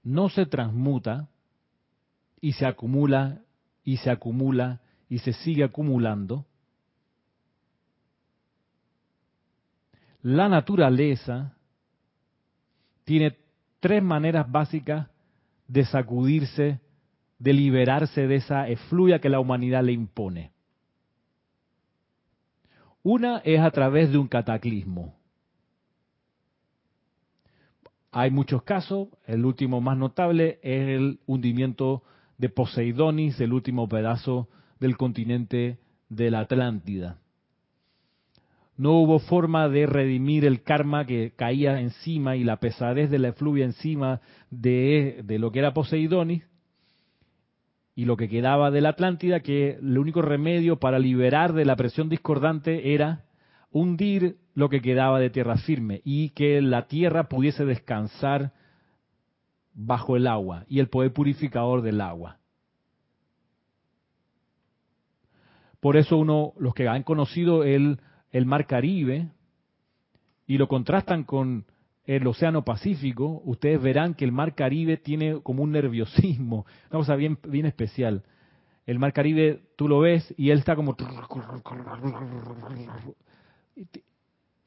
no 0.02 0.28
se 0.28 0.46
transmuta 0.46 1.28
y 2.44 2.52
se 2.52 2.66
acumula 2.66 3.40
y 3.84 3.96
se 3.96 4.10
acumula 4.10 4.82
y 5.08 5.20
se 5.20 5.32
sigue 5.32 5.64
acumulando, 5.64 6.44
la 10.20 10.50
naturaleza 10.50 11.56
tiene 13.04 13.38
tres 13.80 14.02
maneras 14.02 14.52
básicas 14.52 15.08
de 15.68 15.86
sacudirse, 15.86 16.80
de 17.38 17.52
liberarse 17.54 18.26
de 18.26 18.34
esa 18.34 18.68
efluya 18.68 19.20
que 19.20 19.30
la 19.30 19.40
humanidad 19.40 19.82
le 19.82 19.92
impone. 19.92 20.52
Una 23.02 23.38
es 23.38 23.60
a 23.60 23.70
través 23.70 24.12
de 24.12 24.18
un 24.18 24.28
cataclismo. 24.28 25.14
Hay 28.12 28.30
muchos 28.30 28.62
casos, 28.64 29.08
el 29.26 29.46
último 29.46 29.80
más 29.80 29.96
notable 29.96 30.58
es 30.62 30.88
el 30.88 31.20
hundimiento 31.24 32.02
de 32.38 32.48
Poseidonis, 32.48 33.40
el 33.40 33.52
último 33.52 33.88
pedazo 33.88 34.48
del 34.80 34.96
continente 34.96 35.78
de 36.08 36.30
la 36.30 36.40
Atlántida. 36.40 37.18
No 38.76 38.92
hubo 38.92 39.20
forma 39.20 39.68
de 39.68 39.86
redimir 39.86 40.44
el 40.44 40.62
karma 40.62 41.06
que 41.06 41.32
caía 41.36 41.80
encima 41.80 42.34
y 42.34 42.42
la 42.42 42.58
pesadez 42.58 43.08
de 43.08 43.18
la 43.18 43.28
efluvia 43.28 43.64
encima 43.64 44.20
de, 44.50 45.22
de 45.24 45.38
lo 45.38 45.52
que 45.52 45.60
era 45.60 45.72
Poseidonis, 45.72 46.42
y 47.96 48.06
lo 48.06 48.16
que 48.16 48.28
quedaba 48.28 48.70
de 48.70 48.80
la 48.80 48.90
Atlántida, 48.90 49.40
que 49.40 49.76
el 49.76 49.98
único 49.98 50.20
remedio 50.20 50.80
para 50.80 50.98
liberar 50.98 51.52
de 51.52 51.64
la 51.64 51.76
presión 51.76 52.08
discordante 52.08 52.94
era 52.94 53.24
hundir 53.70 54.36
lo 54.54 54.68
que 54.68 54.80
quedaba 54.80 55.20
de 55.20 55.30
tierra 55.30 55.56
firme 55.58 56.00
y 56.04 56.30
que 56.30 56.60
la 56.60 56.86
tierra 56.86 57.28
pudiese 57.28 57.64
descansar 57.64 58.52
bajo 59.74 60.16
el 60.16 60.26
agua 60.26 60.64
y 60.68 60.80
el 60.80 60.88
poder 60.88 61.12
purificador 61.12 61.82
del 61.82 62.00
agua. 62.00 62.38
Por 65.80 65.96
eso 65.96 66.16
uno, 66.16 66.54
los 66.58 66.72
que 66.72 66.88
han 66.88 67.02
conocido 67.02 67.64
el, 67.64 68.00
el 68.30 68.46
mar 68.46 68.66
Caribe, 68.66 69.28
y 70.46 70.58
lo 70.58 70.68
contrastan 70.68 71.24
con 71.24 71.64
el 72.04 72.26
Océano 72.26 72.64
Pacífico, 72.64 73.40
ustedes 73.44 73.80
verán 73.80 74.14
que 74.14 74.24
el 74.24 74.32
Mar 74.32 74.54
Caribe 74.54 74.98
tiene 74.98 75.40
como 75.42 75.62
un 75.62 75.72
nerviosismo, 75.72 76.66
una 76.90 76.98
cosa 76.98 77.16
bien, 77.16 77.38
bien 77.48 77.66
especial. 77.66 78.22
El 78.86 78.98
Mar 78.98 79.14
Caribe, 79.14 79.62
tú 79.76 79.88
lo 79.88 80.00
ves 80.00 80.34
y 80.36 80.50
él 80.50 80.58
está 80.58 80.76
como... 80.76 80.96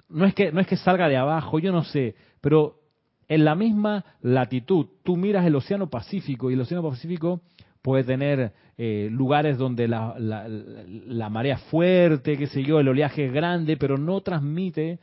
No 0.09 0.25
es 0.25 0.33
que, 0.33 0.53
no 0.53 0.61
es 0.61 0.67
que 0.67 0.77
salga 0.77 1.09
de 1.09 1.17
abajo, 1.17 1.59
yo 1.59 1.73
no 1.73 1.83
sé, 1.83 2.15
pero 2.39 2.79
en 3.27 3.45
la 3.45 3.55
misma 3.55 4.05
latitud, 4.21 4.87
tú 5.03 5.17
miras 5.17 5.45
el 5.45 5.55
Océano 5.55 5.89
Pacífico 5.89 6.49
y 6.49 6.53
el 6.53 6.61
Océano 6.61 6.87
Pacífico 6.89 7.41
puede 7.81 8.03
tener 8.03 8.53
eh, 8.77 9.09
lugares 9.11 9.57
donde 9.57 9.87
la, 9.87 11.29
marea 11.29 11.55
es 11.55 11.61
fuerte, 11.63 12.37
qué 12.37 12.47
sé 12.47 12.63
yo, 12.63 12.79
el 12.79 12.87
oleaje 12.87 13.25
es 13.25 13.33
grande, 13.33 13.77
pero 13.77 13.97
no 13.97 14.21
transmite 14.21 14.99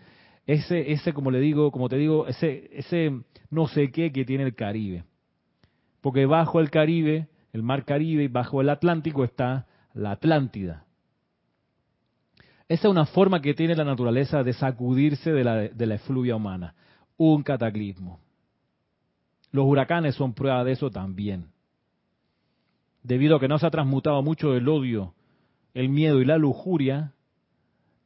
ese, 0.47 0.93
ese, 0.93 1.13
como 1.13 1.31
le 1.31 1.41
digo, 1.41 1.71
como 1.71 1.89
te 1.89 1.97
digo, 1.97 2.27
ese, 2.27 2.71
ese 2.73 3.21
no 3.51 3.67
sé 3.69 3.91
qué 3.91 4.13
que 4.13 4.25
tiene 4.25 4.45
el 4.45 4.55
Caribe. 4.55 5.05
Porque 6.01 6.27
bajo 6.27 6.61
el 6.61 6.71
Caribe, 6.71 7.29
el 7.53 7.63
mar 7.63 7.85
Caribe 7.85 8.25
y 8.25 8.29
bajo 8.29 8.61
el 8.61 8.69
Atlántico 8.69 9.25
está 9.25 9.67
la 9.95 10.13
Atlántida. 10.13 10.85
Esa 12.69 12.89
es 12.89 12.91
una 12.91 13.07
forma 13.07 13.41
que 13.41 13.55
tiene 13.55 13.75
la 13.75 13.85
naturaleza 13.85 14.43
de 14.43 14.53
sacudirse 14.53 15.33
de 15.33 15.45
la, 15.45 15.57
de 15.57 15.87
la 15.87 15.95
efluvia 15.95 16.37
humana, 16.37 16.75
un 17.17 17.43
cataclismo. 17.43 18.21
Los 19.51 19.67
huracanes 19.67 20.15
son 20.15 20.35
prueba 20.35 20.65
de 20.65 20.73
eso 20.73 20.91
también. 20.91 21.47
Debido 23.03 23.37
a 23.37 23.41
que 23.41 23.49
no 23.49 23.59
se 23.59 23.67
ha 23.67 23.71
transmutado 23.71 24.23
mucho 24.23 24.55
el 24.55 24.69
odio, 24.69 25.15
el 25.75 25.89
miedo 25.89 26.21
y 26.21 26.25
la 26.25 26.39
lujuria, 26.39 27.13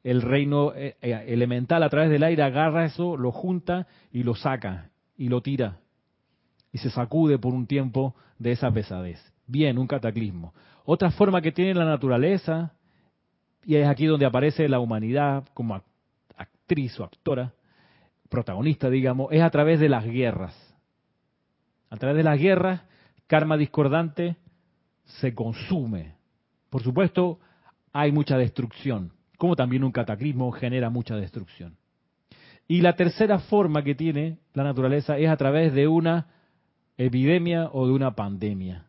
el 0.03 0.23
reino 0.23 0.75
eh, 0.75 0.97
eh, 1.01 1.25
elemental 1.29 1.83
a 1.83 1.89
través 1.89 2.11
del 2.11 2.23
aire 2.23 2.43
agarra 2.43 2.85
eso, 2.85 3.17
lo 3.17 3.33
junta 3.33 3.87
y 4.13 4.23
lo 4.23 4.35
saca 4.35 4.91
y 5.17 5.29
lo 5.29 5.41
tira 5.41 5.79
y 6.73 6.79
se 6.79 6.91
sacude 6.91 7.39
por 7.39 7.55
un 7.55 7.67
tiempo 7.67 8.15
de 8.39 8.53
esa 8.53 8.71
pesadez. 8.71 9.21
Bien, 9.47 9.79
un 9.79 9.87
cataclismo. 9.87 10.55
Otra 10.85 11.11
forma 11.11 11.41
que 11.41 11.53
tiene 11.53 11.75
la 11.75 11.85
naturaleza, 11.85 12.73
y 13.65 13.77
es 13.77 13.87
aquí 13.87 14.07
donde 14.07 14.27
aparece 14.27 14.69
la 14.69 14.81
humanidad 14.81 15.45
como 15.55 15.83
actriz 16.37 16.99
o 17.01 17.05
actora, 17.05 17.53
protagonista, 18.29 18.91
digamos, 18.91 19.29
es 19.33 19.43
a 19.43 19.51
través 19.51 19.81
de 19.81 19.89
las 19.89 20.05
guerras. 20.05 20.55
A 21.91 21.97
través 21.97 22.17
de 22.17 22.25
las 22.25 22.39
guerras, 22.39 22.83
karma 23.27 23.57
discordante 23.57 24.37
se 25.05 25.35
consume. 25.35 26.15
Por 26.71 26.83
supuesto, 26.83 27.39
hay 27.93 28.13
mucha 28.13 28.37
destrucción 28.37 29.13
como 29.39 29.57
también 29.57 29.85
un 29.85 29.93
cataclismo 29.93 30.51
genera 30.53 30.91
mucha 30.91 31.17
destrucción. 31.17 31.77
Y 32.67 32.83
la 32.83 32.95
tercera 32.97 33.39
forma 33.39 33.83
que 33.83 33.95
tiene 33.95 34.39
la 34.53 34.65
naturaleza 34.65 35.17
es 35.17 35.31
a 35.31 35.37
través 35.37 35.73
de 35.73 35.87
una 35.87 36.27
epidemia 36.99 37.71
o 37.73 37.87
de 37.87 37.93
una 37.93 38.15
pandemia. 38.15 38.85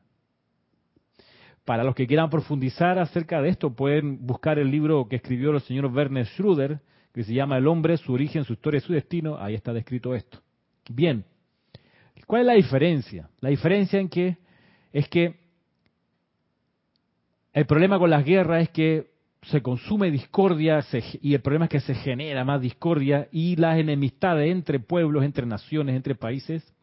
Para 1.64 1.84
los 1.84 1.94
que 1.94 2.08
quieran 2.08 2.32
profundizar 2.32 2.98
acerca 2.98 3.42
de 3.42 3.50
esto, 3.50 3.76
pueden 3.76 4.26
buscar 4.26 4.58
el 4.58 4.72
libro 4.72 5.08
que 5.08 5.18
escribió 5.18 5.52
el 5.52 5.62
señor 5.62 5.86
Werner 5.86 6.26
Schröder, 6.26 6.82
que 7.14 7.24
se 7.24 7.34
llama 7.34 7.58
El 7.58 7.68
hombre, 7.68 7.98
su 7.98 8.14
origen, 8.14 8.44
su 8.44 8.54
historia 8.54 8.78
y 8.80 8.82
su 8.82 8.94
destino. 8.94 9.38
Ahí 9.38 9.56
está 9.56 9.74
descrito 9.74 10.16
esto. 10.16 10.40
Bien, 10.90 11.26
¿cuál 12.26 12.42
es 12.42 12.48
la 12.48 12.54
diferencia? 12.54 13.30
La 13.40 13.50
diferencia 13.50 14.00
en 14.00 14.10
que 14.10 14.38
es 14.92 15.08
que 15.08 15.40
el 17.54 17.66
problema 17.66 18.00
con 18.00 18.10
las 18.10 18.24
guerras 18.24 18.64
es 18.64 18.70
que 18.70 19.12
se 19.44 19.62
consume 19.62 20.12
discordia 20.12 20.86
y 21.22 21.34
el 21.34 21.42
problema 21.42 21.66
es 21.66 21.72
que 21.72 21.80
se 21.80 21.96
genera 21.96 22.44
más 22.44 22.62
discordia 22.62 23.28
y 23.32 23.56
las 23.56 23.78
enemistades 23.78 24.52
entre 24.52 24.80
pueblos, 24.80 25.24
entre 25.24 25.46
naciones, 25.46 25.96
entre 25.96 26.16
países 26.16 26.74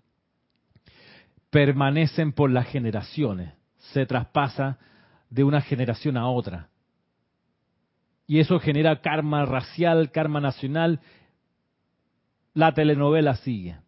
permanecen 1.51 2.33
por 2.33 2.51
las 2.51 2.67
generaciones, 2.69 3.55
se 3.79 4.05
traspasa 4.05 4.79
de 5.31 5.45
una 5.45 5.61
generación 5.61 6.17
a 6.17 6.29
otra. 6.29 6.69
Y 8.27 8.41
eso 8.41 8.59
genera 8.59 9.01
karma 9.01 9.45
racial, 9.45 10.11
karma 10.11 10.41
nacional. 10.41 11.01
La 12.55 12.73
telenovela 12.75 13.37
sigue. 13.37 13.79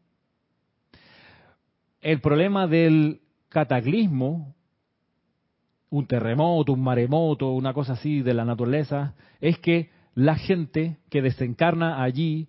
El 2.01 2.21
problema 2.21 2.67
del 2.67 3.21
cataclismo 3.49 4.55
un 5.91 6.07
terremoto, 6.07 6.73
un 6.73 6.83
maremoto, 6.83 7.53
una 7.53 7.73
cosa 7.73 7.95
así 7.95 8.23
de 8.23 8.35
la 8.35 8.45
naturaleza, 8.45 9.15
es 9.41 9.59
que 9.59 9.91
la 10.15 10.37
gente 10.37 10.99
que 11.11 11.23
desencarna 11.23 12.03
allí 12.03 12.49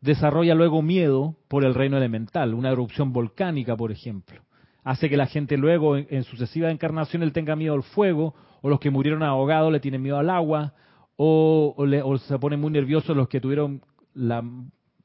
desarrolla 0.00 0.54
luego 0.54 0.82
miedo 0.82 1.36
por 1.48 1.64
el 1.64 1.74
reino 1.74 1.96
elemental, 1.96 2.54
una 2.54 2.70
erupción 2.70 3.12
volcánica, 3.12 3.76
por 3.76 3.90
ejemplo. 3.90 4.42
Hace 4.86 5.10
que 5.10 5.16
la 5.16 5.26
gente 5.26 5.56
luego, 5.56 5.96
en, 5.96 6.22
sucesiva 6.22 6.70
encarnación, 6.70 7.24
él 7.24 7.32
tenga 7.32 7.56
miedo 7.56 7.74
al 7.74 7.82
fuego, 7.82 8.36
o 8.62 8.68
los 8.68 8.78
que 8.78 8.88
murieron 8.88 9.24
ahogados 9.24 9.72
le 9.72 9.80
tienen 9.80 10.00
miedo 10.00 10.16
al 10.16 10.30
agua, 10.30 10.74
o, 11.16 11.74
o 11.76 12.18
se 12.18 12.38
ponen 12.38 12.60
muy 12.60 12.70
nerviosos 12.70 13.16
los 13.16 13.26
que 13.26 13.40
tuvieron 13.40 13.82
la 14.14 14.44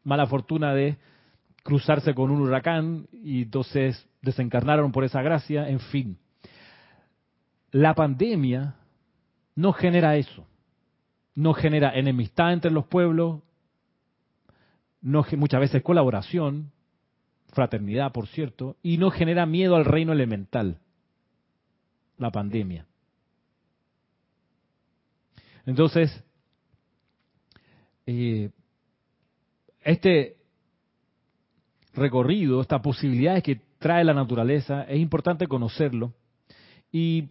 mala 0.03 0.27
fortuna 0.27 0.75
de 0.75 0.99
cruzarse 1.63 2.13
con 2.13 2.29
un 2.29 2.41
huracán 2.41 3.07
y 3.23 3.41
entonces 3.41 4.07
desencarnaron 4.21 4.91
por 4.91 5.03
esa 5.03 5.23
gracia, 5.23 5.67
en 5.67 5.79
fin. 5.79 6.19
La 7.71 7.95
pandemia 7.95 8.75
no 9.55 9.73
genera 9.73 10.15
eso. 10.15 10.45
No 11.33 11.55
genera 11.55 11.97
enemistad 11.97 12.53
entre 12.53 12.69
los 12.69 12.85
pueblos, 12.85 13.41
no, 15.01 15.25
muchas 15.37 15.59
veces 15.59 15.81
colaboración, 15.81 16.71
fraternidad, 17.51 18.11
por 18.11 18.27
cierto, 18.27 18.77
y 18.81 18.97
no 18.97 19.11
genera 19.11 19.45
miedo 19.45 19.75
al 19.75 19.85
reino 19.85 20.13
elemental, 20.13 20.79
la 22.17 22.31
pandemia. 22.31 22.85
Entonces, 25.65 26.23
eh, 28.05 28.49
este 29.81 30.37
recorrido, 31.93 32.61
estas 32.61 32.81
posibilidades 32.81 33.43
que 33.43 33.61
trae 33.79 34.03
la 34.03 34.13
naturaleza, 34.13 34.83
es 34.83 34.99
importante 34.99 35.47
conocerlo 35.47 36.13
y 36.91 37.29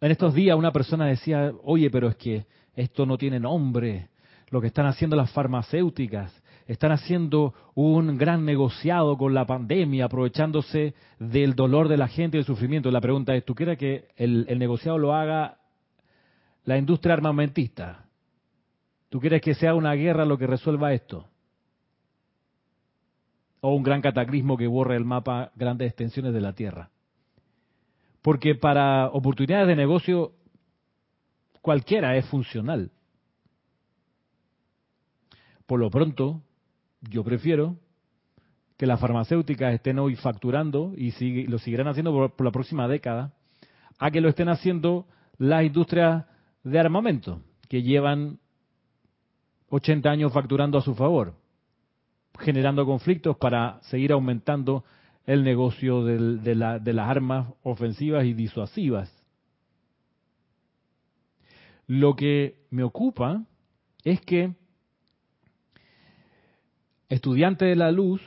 en 0.00 0.10
estos 0.10 0.34
días 0.34 0.56
una 0.56 0.72
persona 0.72 1.06
decía, 1.06 1.52
oye, 1.62 1.90
pero 1.90 2.08
es 2.08 2.16
que 2.16 2.46
esto 2.74 3.06
no 3.06 3.18
tiene 3.18 3.38
nombre, 3.38 4.08
lo 4.48 4.60
que 4.60 4.68
están 4.68 4.86
haciendo 4.86 5.16
las 5.16 5.30
farmacéuticas, 5.30 6.39
están 6.72 6.92
haciendo 6.92 7.52
un 7.74 8.16
gran 8.16 8.44
negociado 8.44 9.18
con 9.18 9.34
la 9.34 9.44
pandemia, 9.44 10.04
aprovechándose 10.04 10.94
del 11.18 11.56
dolor 11.56 11.88
de 11.88 11.96
la 11.96 12.06
gente 12.06 12.36
y 12.36 12.38
del 12.38 12.46
sufrimiento. 12.46 12.92
La 12.92 13.00
pregunta 13.00 13.34
es, 13.34 13.44
¿tú 13.44 13.56
quieres 13.56 13.76
que 13.76 14.06
el, 14.14 14.46
el 14.48 14.60
negociado 14.60 14.96
lo 14.96 15.12
haga 15.12 15.58
la 16.64 16.78
industria 16.78 17.14
armamentista? 17.14 18.04
¿Tú 19.08 19.18
quieres 19.18 19.42
que 19.42 19.54
sea 19.54 19.74
una 19.74 19.94
guerra 19.94 20.24
lo 20.24 20.38
que 20.38 20.46
resuelva 20.46 20.92
esto? 20.92 21.26
¿O 23.60 23.74
un 23.74 23.82
gran 23.82 24.00
cataclismo 24.00 24.56
que 24.56 24.68
borre 24.68 24.94
el 24.94 25.04
mapa 25.04 25.50
grandes 25.56 25.88
extensiones 25.88 26.32
de 26.32 26.40
la 26.40 26.52
Tierra? 26.52 26.90
Porque 28.22 28.54
para 28.54 29.08
oportunidades 29.08 29.66
de 29.66 29.74
negocio 29.74 30.34
cualquiera 31.62 32.16
es 32.16 32.26
funcional. 32.26 32.92
Por 35.66 35.80
lo 35.80 35.90
pronto, 35.90 36.42
yo 37.00 37.24
prefiero 37.24 37.76
que 38.76 38.86
las 38.86 39.00
farmacéuticas 39.00 39.74
estén 39.74 39.98
hoy 39.98 40.16
facturando 40.16 40.92
y 40.96 41.12
lo 41.46 41.58
seguirán 41.58 41.88
haciendo 41.88 42.12
por, 42.12 42.44
la 42.44 42.50
próxima 42.50 42.88
década, 42.88 43.34
a 43.98 44.10
que 44.10 44.20
lo 44.20 44.28
estén 44.28 44.48
haciendo 44.48 45.06
las 45.36 45.64
industrias 45.64 46.24
de 46.64 46.78
armamento, 46.78 47.42
que 47.68 47.82
llevan 47.82 48.38
80 49.68 50.10
años 50.10 50.32
facturando 50.32 50.78
a 50.78 50.82
su 50.82 50.94
favor, 50.94 51.34
generando 52.38 52.86
conflictos 52.86 53.36
para 53.36 53.80
seguir 53.82 54.12
aumentando 54.12 54.84
el 55.26 55.44
negocio 55.44 56.04
de, 56.04 56.54
las 56.54 57.08
armas 57.08 57.52
ofensivas 57.62 58.24
y 58.24 58.32
disuasivas. 58.32 59.14
Lo 61.86 62.16
que 62.16 62.64
me 62.70 62.82
ocupa 62.82 63.44
es 64.04 64.20
que 64.22 64.54
estudiantes 67.10 67.68
de 67.68 67.76
la 67.76 67.90
luz 67.90 68.22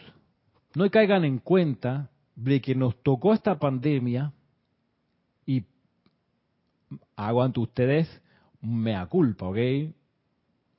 no 0.76 0.90
caigan 0.92 1.26
en 1.26 1.40
cuenta 1.40 2.12
de 2.36 2.62
que 2.62 2.76
nos 2.76 3.02
tocó 3.02 3.34
esta 3.34 3.58
pandemia 3.58 4.34
y 5.46 5.64
hago 7.16 7.42
ante 7.42 7.60
ustedes 7.60 8.22
mea 8.62 9.06
culpa, 9.08 9.48
¿ok? 9.48 9.58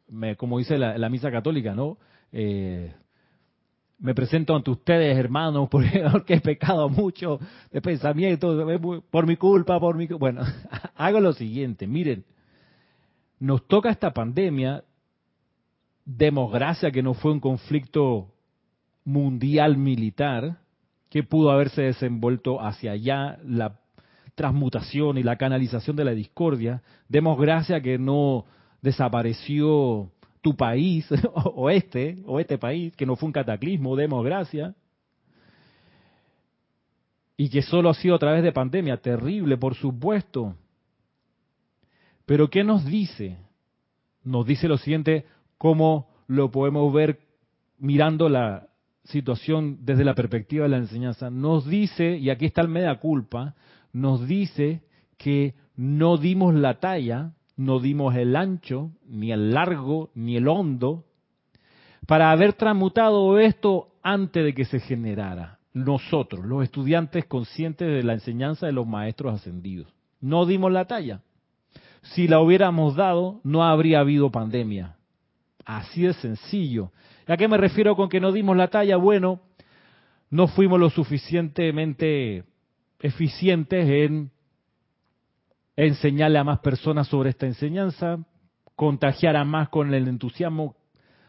Me, 0.08 0.36
como 0.36 0.58
dice 0.58 0.78
la, 0.78 0.98
la, 0.98 1.08
misa 1.08 1.30
católica, 1.30 1.74
¿no? 1.74 1.98
Eh, 2.30 2.92
me 3.98 4.14
presento 4.14 4.54
ante 4.54 4.70
ustedes, 4.70 5.16
hermanos, 5.16 5.68
porque 5.70 6.34
he 6.34 6.40
pecado 6.40 6.88
mucho 6.88 7.40
de 7.70 7.80
pensamiento, 7.80 8.66
por 9.10 9.26
mi 9.26 9.36
culpa, 9.36 9.80
por 9.80 9.96
mi... 9.96 10.06
Bueno, 10.06 10.42
hago 10.96 11.20
lo 11.20 11.32
siguiente, 11.32 11.86
miren, 11.86 12.24
nos 13.38 13.66
toca 13.66 13.90
esta 13.90 14.12
pandemia 14.12 14.84
demos 16.04 16.52
gracia 16.52 16.90
que 16.90 17.02
no 17.02 17.14
fue 17.14 17.32
un 17.32 17.40
conflicto 17.40 18.32
mundial 19.04 19.76
militar 19.76 20.58
que 21.10 21.22
pudo 21.22 21.50
haberse 21.50 21.82
desenvuelto 21.82 22.60
hacia 22.60 22.92
allá, 22.92 23.38
la 23.44 23.78
transmutación 24.34 25.16
y 25.16 25.22
la 25.22 25.36
canalización 25.36 25.96
de 25.96 26.04
la 26.04 26.10
discordia. 26.10 26.82
Demos 27.08 27.38
gracia 27.38 27.80
que 27.80 27.98
no 27.98 28.46
desapareció 28.82 30.10
tu 30.40 30.56
país 30.56 31.06
o 31.34 31.70
este, 31.70 32.22
o 32.26 32.40
este 32.40 32.58
país, 32.58 32.94
que 32.96 33.06
no 33.06 33.16
fue 33.16 33.28
un 33.28 33.32
cataclismo, 33.32 33.96
demos 33.96 34.24
gracia. 34.24 34.74
Y 37.36 37.48
que 37.48 37.62
solo 37.62 37.90
ha 37.90 37.94
sido 37.94 38.14
a 38.14 38.18
través 38.18 38.42
de 38.42 38.52
pandemia, 38.52 38.96
terrible, 38.98 39.56
por 39.56 39.74
supuesto. 39.74 40.54
Pero 42.26 42.48
¿qué 42.48 42.62
nos 42.62 42.84
dice? 42.84 43.38
Nos 44.22 44.46
dice 44.46 44.68
lo 44.68 44.78
siguiente, 44.78 45.26
cómo 45.58 46.08
lo 46.26 46.50
podemos 46.50 46.92
ver 46.92 47.20
mirando 47.78 48.28
la 48.28 48.68
situación 49.04 49.78
desde 49.82 50.04
la 50.04 50.14
perspectiva 50.14 50.64
de 50.64 50.70
la 50.70 50.78
enseñanza. 50.78 51.30
Nos 51.30 51.66
dice, 51.66 52.16
y 52.16 52.30
aquí 52.30 52.46
está 52.46 52.62
el 52.62 52.68
mea 52.68 52.98
culpa, 52.98 53.54
nos 53.92 54.26
dice 54.26 54.82
que 55.18 55.54
no 55.76 56.16
dimos 56.16 56.54
la 56.54 56.80
talla, 56.80 57.32
no 57.56 57.80
dimos 57.80 58.14
el 58.16 58.34
ancho, 58.36 58.90
ni 59.06 59.32
el 59.32 59.52
largo, 59.52 60.10
ni 60.14 60.36
el 60.36 60.48
hondo, 60.48 61.04
para 62.06 62.30
haber 62.30 62.54
transmutado 62.54 63.38
esto 63.38 63.88
antes 64.02 64.44
de 64.44 64.54
que 64.54 64.64
se 64.64 64.80
generara. 64.80 65.58
Nosotros, 65.72 66.44
los 66.44 66.62
estudiantes 66.62 67.24
conscientes 67.26 67.88
de 67.88 68.02
la 68.02 68.12
enseñanza 68.14 68.66
de 68.66 68.72
los 68.72 68.86
maestros 68.86 69.34
ascendidos. 69.34 69.92
No 70.20 70.46
dimos 70.46 70.70
la 70.70 70.86
talla. 70.86 71.20
Si 72.02 72.28
la 72.28 72.40
hubiéramos 72.40 72.96
dado, 72.96 73.40
no 73.42 73.64
habría 73.64 74.00
habido 74.00 74.30
pandemia. 74.30 74.96
Así 75.64 76.02
de 76.02 76.12
sencillo. 76.14 76.92
¿A 77.26 77.36
qué 77.36 77.48
me 77.48 77.56
refiero 77.56 77.96
con 77.96 78.08
que 78.08 78.20
no 78.20 78.32
dimos 78.32 78.56
la 78.56 78.68
talla? 78.68 78.96
Bueno, 78.96 79.40
no 80.30 80.48
fuimos 80.48 80.78
lo 80.78 80.90
suficientemente 80.90 82.44
eficientes 83.00 83.88
en 83.88 84.30
enseñarle 85.76 86.38
a 86.38 86.44
más 86.44 86.60
personas 86.60 87.08
sobre 87.08 87.30
esta 87.30 87.46
enseñanza, 87.46 88.18
contagiar 88.76 89.36
a 89.36 89.44
más 89.44 89.68
con 89.68 89.92
el 89.92 90.08
entusiasmo 90.08 90.76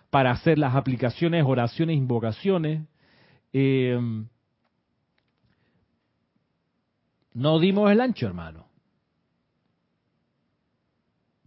para 0.10 0.32
hacer 0.32 0.58
las 0.58 0.76
aplicaciones, 0.76 1.44
oraciones, 1.46 1.98
invocaciones. 1.98 2.88
Eh, 3.54 4.00
no 7.34 7.60
dimos 7.60 7.92
el 7.92 8.02
ancho, 8.02 8.28
hermano. 8.28 8.65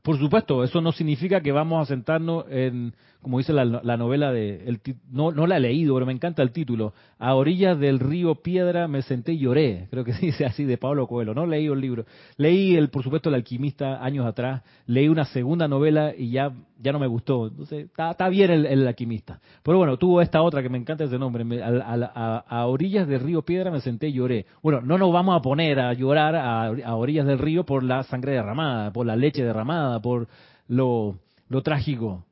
Por 0.09 0.16
supuesto, 0.18 0.64
eso 0.64 0.80
no 0.80 0.90
significa 0.92 1.42
que 1.42 1.52
vamos 1.52 1.82
a 1.82 1.84
sentarnos 1.84 2.46
en, 2.48 2.94
como 3.23 3.39
dice 3.39 3.53
la, 3.53 3.97
novela 3.97 4.33
de, 4.33 4.62
el, 4.66 4.81
no, 5.11 5.33
no 5.33 5.47
la 5.49 5.57
he 5.57 5.61
leído, 5.61 5.95
pero 5.95 6.07
me 6.07 6.12
encanta 6.12 6.41
el 6.43 6.53
título, 6.53 6.95
A 7.19 7.35
orillas 7.35 7.79
del 7.79 7.99
río 7.99 8.37
Piedra 8.37 8.87
me 8.87 9.03
senté 9.03 9.33
y 9.33 9.39
lloré, 9.39 9.89
creo 9.91 10.05
que 10.05 10.12
dice 10.21 10.47
así 10.47 10.64
de 10.64 10.79
Pablo 10.79 11.09
Coelho, 11.09 11.35
no 11.35 11.45
leí 11.45 11.66
el 11.66 11.81
libro. 11.81 12.05
Leí, 12.37 12.77
el, 12.77 12.91
por 12.91 13.03
supuesto, 13.03 13.29
El 13.29 13.35
alquimista 13.35 14.05
años 14.05 14.25
atrás, 14.25 14.62
leí 14.87 15.09
una 15.09 15.25
segunda 15.25 15.66
novela 15.66 16.14
y 16.16 16.31
ya, 16.31 16.53
ya 16.81 16.93
no 16.93 17.01
me 17.01 17.09
gustó, 17.09 17.49
entonces 17.49 17.89
está, 17.91 18.29
bien 18.29 18.51
el, 18.53 18.87
alquimista. 18.87 19.41
Pero 19.64 19.79
bueno, 19.79 19.97
tuvo 19.97 20.23
esta 20.23 20.41
otra 20.41 20.62
que 20.62 20.69
me 20.69 20.79
encanta 20.79 21.05
ese 21.05 21.19
nombre, 21.19 21.45
a, 21.61 22.45
a, 22.49 22.66
orillas 22.66 23.09
del 23.09 23.21
río 23.21 23.43
Piedra 23.43 23.73
me 23.73 23.81
senté 23.81 24.09
y 24.09 24.12
lloré. 24.12 24.47
Bueno, 24.62 24.81
no 24.81 24.97
nos 24.97 25.12
vamos 25.12 25.37
a 25.37 25.43
poner 25.43 25.81
a 25.81 25.93
llorar 25.93 26.37
a 26.37 26.95
orillas 26.95 27.27
del 27.27 27.41
río 27.41 27.64
por 27.64 27.83
la 27.83 28.05
sangre 28.05 28.33
derramada, 28.33 28.93
por 28.93 29.07
la 29.07 29.16
leche 29.16 29.43
derramada, 29.43 30.01
por 30.01 30.29
lo, 30.69 31.16
lo 31.49 31.62
trágico 31.62 32.28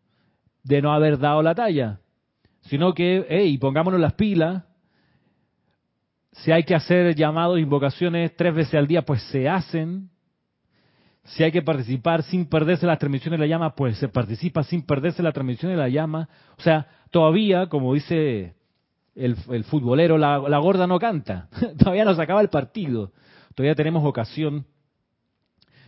de 0.67 0.83
no 0.83 0.93
haber 0.93 1.19
dado 1.19 1.43
la 1.43 1.55
talla, 1.55 2.01
sino 2.63 2.93
que, 2.93 3.25
hey, 3.29 3.57
pongámonos 3.59 4.01
las 4.01 4.15
pilas, 4.15 4.65
si 6.33 6.51
hay 6.51 6.65
que 6.65 6.75
hacer 6.75 7.15
llamados, 7.15 7.61
invocaciones 7.61 8.35
tres 8.37 8.53
veces 8.53 8.75
al 8.75 8.89
día, 8.89 9.03
pues 9.03 9.23
se 9.31 9.49
hacen, 9.49 10.11
si 11.23 11.45
hay 11.45 11.53
que 11.53 11.63
participar 11.63 12.25
sin 12.25 12.47
perderse 12.47 12.85
las 12.85 12.99
transmisiones 12.99 13.39
de 13.39 13.47
la 13.47 13.49
llama, 13.49 13.77
pues 13.77 13.97
se 13.99 14.09
participa 14.09 14.65
sin 14.65 14.83
perderse 14.83 15.23
la 15.23 15.33
transmisión 15.33 15.71
de 15.71 15.79
la 15.79 15.89
llama, 15.89 16.29
o 16.59 16.63
sea, 16.63 16.89
todavía, 17.11 17.69
como 17.69 17.95
dice 17.95 18.57
el, 19.15 19.37
futbolero, 19.65 20.19
la, 20.19 20.41
la 20.41 20.59
gorda 20.59 20.89
no 20.89 20.99
canta, 20.99 21.49
todavía 21.79 22.05
no 22.05 22.15
se 22.17 22.23
acaba 22.23 22.41
el 22.41 22.49
partido, 22.49 23.13
todavía 23.55 23.77
tenemos 23.77 24.05
ocasión 24.05 24.67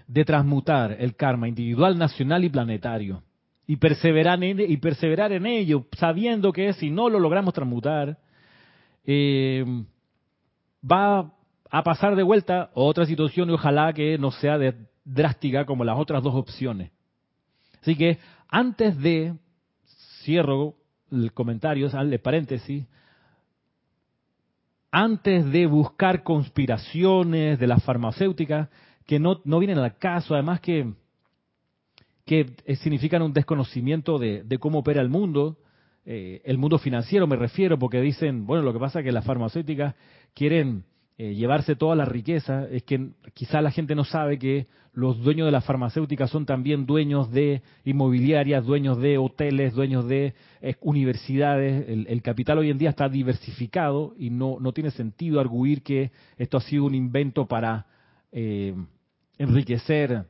de 0.06 0.24
transmutar 0.24 0.96
el 1.00 1.16
karma 1.16 1.48
individual, 1.48 1.98
nacional 1.98 2.44
y 2.44 2.48
planetario. 2.48 3.24
Y 3.68 3.76
perseverar 3.76 4.42
en, 4.42 4.58
y 4.58 4.76
perseverar 4.78 5.30
en 5.30 5.46
ello, 5.46 5.86
sabiendo 5.96 6.52
que 6.52 6.72
si 6.72 6.90
no 6.90 7.08
lo 7.08 7.20
logramos 7.20 7.54
transmutar, 7.54 8.18
eh, 9.04 9.64
va 10.82 11.30
a 11.70 11.82
pasar 11.84 12.16
de 12.16 12.24
vuelta 12.24 12.70
otra 12.74 13.06
situación 13.06 13.50
y 13.50 13.52
ojalá 13.52 13.92
que 13.92 14.18
no 14.18 14.32
sea 14.32 14.58
de, 14.58 14.74
drástica 15.04 15.64
como 15.64 15.84
las 15.84 15.98
otras 15.98 16.22
dos 16.22 16.34
opciones. 16.34 16.90
Así 17.80 17.96
que 17.96 18.18
antes 18.48 18.98
de, 18.98 19.34
cierro 20.22 20.74
el 21.10 21.32
comentario, 21.32 21.88
sale 21.88 22.18
paréntesis, 22.18 22.86
antes 24.90 25.50
de 25.50 25.66
buscar 25.66 26.22
conspiraciones 26.22 27.58
de 27.58 27.66
las 27.66 27.82
farmacéuticas, 27.84 28.68
que 29.06 29.18
no, 29.18 29.40
no 29.44 29.58
vienen 29.58 29.78
al 29.78 29.96
caso, 29.96 30.34
además 30.34 30.60
que, 30.60 30.92
que 32.28 32.76
significan 32.82 33.22
un 33.22 33.32
desconocimiento 33.32 34.18
de, 34.18 34.44
cómo 34.60 34.80
opera 34.80 35.00
el 35.00 35.08
mundo, 35.08 35.56
eh, 36.04 36.42
el 36.44 36.58
mundo 36.58 36.78
financiero 36.78 37.26
me 37.26 37.36
refiero, 37.36 37.78
porque 37.78 38.02
dicen, 38.02 38.46
bueno, 38.46 38.62
lo 38.62 38.74
que 38.74 38.78
pasa 38.78 38.98
es 38.98 39.06
que 39.06 39.12
las 39.12 39.24
farmacéuticas 39.24 39.94
quieren 40.34 40.84
eh, 41.16 41.34
llevarse 41.34 41.74
toda 41.74 41.96
la 41.96 42.04
riqueza, 42.04 42.68
es 42.70 42.82
que 42.82 43.12
quizá 43.32 43.62
la 43.62 43.70
gente 43.70 43.94
no 43.94 44.04
sabe 44.04 44.38
que 44.38 44.66
los 44.92 45.18
dueños 45.22 45.46
de 45.46 45.52
las 45.52 45.64
farmacéuticas 45.64 46.28
son 46.28 46.44
también 46.44 46.84
dueños 46.84 47.30
de 47.30 47.62
inmobiliarias, 47.86 48.66
dueños 48.66 48.98
de 48.98 49.16
hoteles, 49.16 49.72
dueños 49.72 50.06
de 50.06 50.34
eh, 50.60 50.76
universidades. 50.82 51.88
El, 51.88 52.08
el, 52.08 52.20
capital 52.20 52.58
hoy 52.58 52.68
en 52.68 52.76
día 52.76 52.90
está 52.90 53.08
diversificado 53.08 54.12
y 54.18 54.28
no, 54.28 54.58
no 54.60 54.72
tiene 54.72 54.90
sentido 54.90 55.40
arguir 55.40 55.82
que 55.82 56.10
esto 56.36 56.58
ha 56.58 56.60
sido 56.60 56.84
un 56.84 56.94
invento 56.94 57.46
para 57.46 57.86
eh, 58.32 58.74
enriquecer 59.38 60.26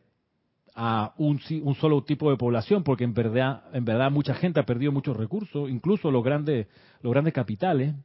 a 0.80 1.12
un, 1.18 1.40
un, 1.64 1.74
solo 1.74 2.04
tipo 2.04 2.30
de 2.30 2.36
población, 2.36 2.84
porque 2.84 3.02
en 3.02 3.12
verdad, 3.12 3.64
en 3.72 3.84
verdad 3.84 4.12
mucha 4.12 4.32
gente 4.34 4.60
ha 4.60 4.62
perdido 4.62 4.92
muchos 4.92 5.16
recursos, 5.16 5.68
incluso 5.68 6.08
los 6.12 6.22
grandes, 6.22 6.68
los 7.02 7.12
grandes 7.12 7.34
capitales. 7.34 7.96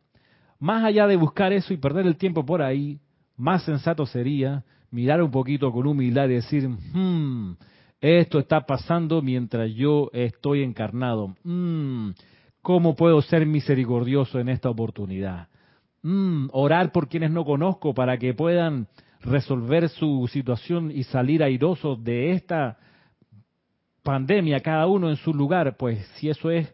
Más 0.57 0.83
allá 0.83 1.05
de 1.05 1.15
buscar 1.15 1.53
eso 1.53 1.71
y 1.71 1.77
perder 1.77 2.07
el 2.07 2.17
tiempo 2.17 2.43
por 2.43 2.63
ahí, 2.63 2.99
más 3.37 3.63
sensato 3.63 4.07
sería 4.07 4.63
mirar 4.89 5.21
un 5.21 5.29
poquito 5.29 5.71
con 5.71 5.85
humildad 5.85 6.25
y 6.29 6.33
decir, 6.33 6.67
hmm, 6.67 7.57
esto 8.01 8.39
está 8.39 8.65
pasando 8.65 9.21
mientras 9.21 9.71
yo 9.75 10.09
estoy 10.11 10.63
encarnado. 10.63 11.35
Hmm, 11.43 12.09
¿Cómo 12.63 12.95
puedo 12.95 13.21
ser 13.21 13.45
misericordioso 13.45 14.39
en 14.39 14.49
esta 14.49 14.71
oportunidad? 14.71 15.47
Hmm, 16.01 16.47
orar 16.51 16.91
por 16.91 17.07
quienes 17.07 17.29
no 17.29 17.45
conozco 17.45 17.93
para 17.93 18.17
que 18.17 18.33
puedan 18.33 18.87
resolver 19.23 19.89
su 19.89 20.27
situación 20.31 20.91
y 20.91 21.03
salir 21.03 21.43
airosos 21.43 22.03
de 22.03 22.31
esta 22.31 22.77
pandemia, 24.03 24.59
cada 24.59 24.87
uno 24.87 25.09
en 25.09 25.15
su 25.15 25.33
lugar, 25.33 25.77
pues 25.77 26.05
si 26.15 26.29
eso 26.29 26.51
es, 26.51 26.73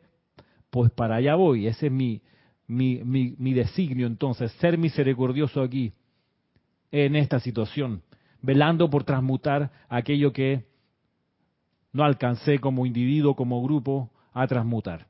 pues 0.70 0.91
para 0.91 1.16
allá 1.16 1.36
voy, 1.36 1.68
ese 1.68 1.88
es 1.88 1.91
mi, 1.91 2.22
mi, 2.68 3.04
mi, 3.04 3.36
mi 3.38 3.54
designio 3.54 4.08
entonces, 4.08 4.52
ser 4.54 4.78
misericordioso 4.78 5.62
aquí, 5.62 5.93
en 6.91 7.16
esta 7.16 7.39
situación, 7.39 8.02
velando 8.41 8.89
por 8.89 9.04
transmutar 9.04 9.72
aquello 9.88 10.34
que 10.34 10.66
no 11.93 12.04
alcancé 12.04 12.60
como 12.60 12.86
individuo, 12.86 13.36
como 13.36 13.62
grupo, 13.64 14.12
a 14.34 14.47
transmutar. 14.47 15.08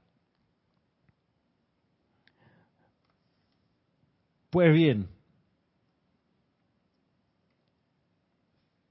Pues 4.50 4.74
bien, 4.74 5.08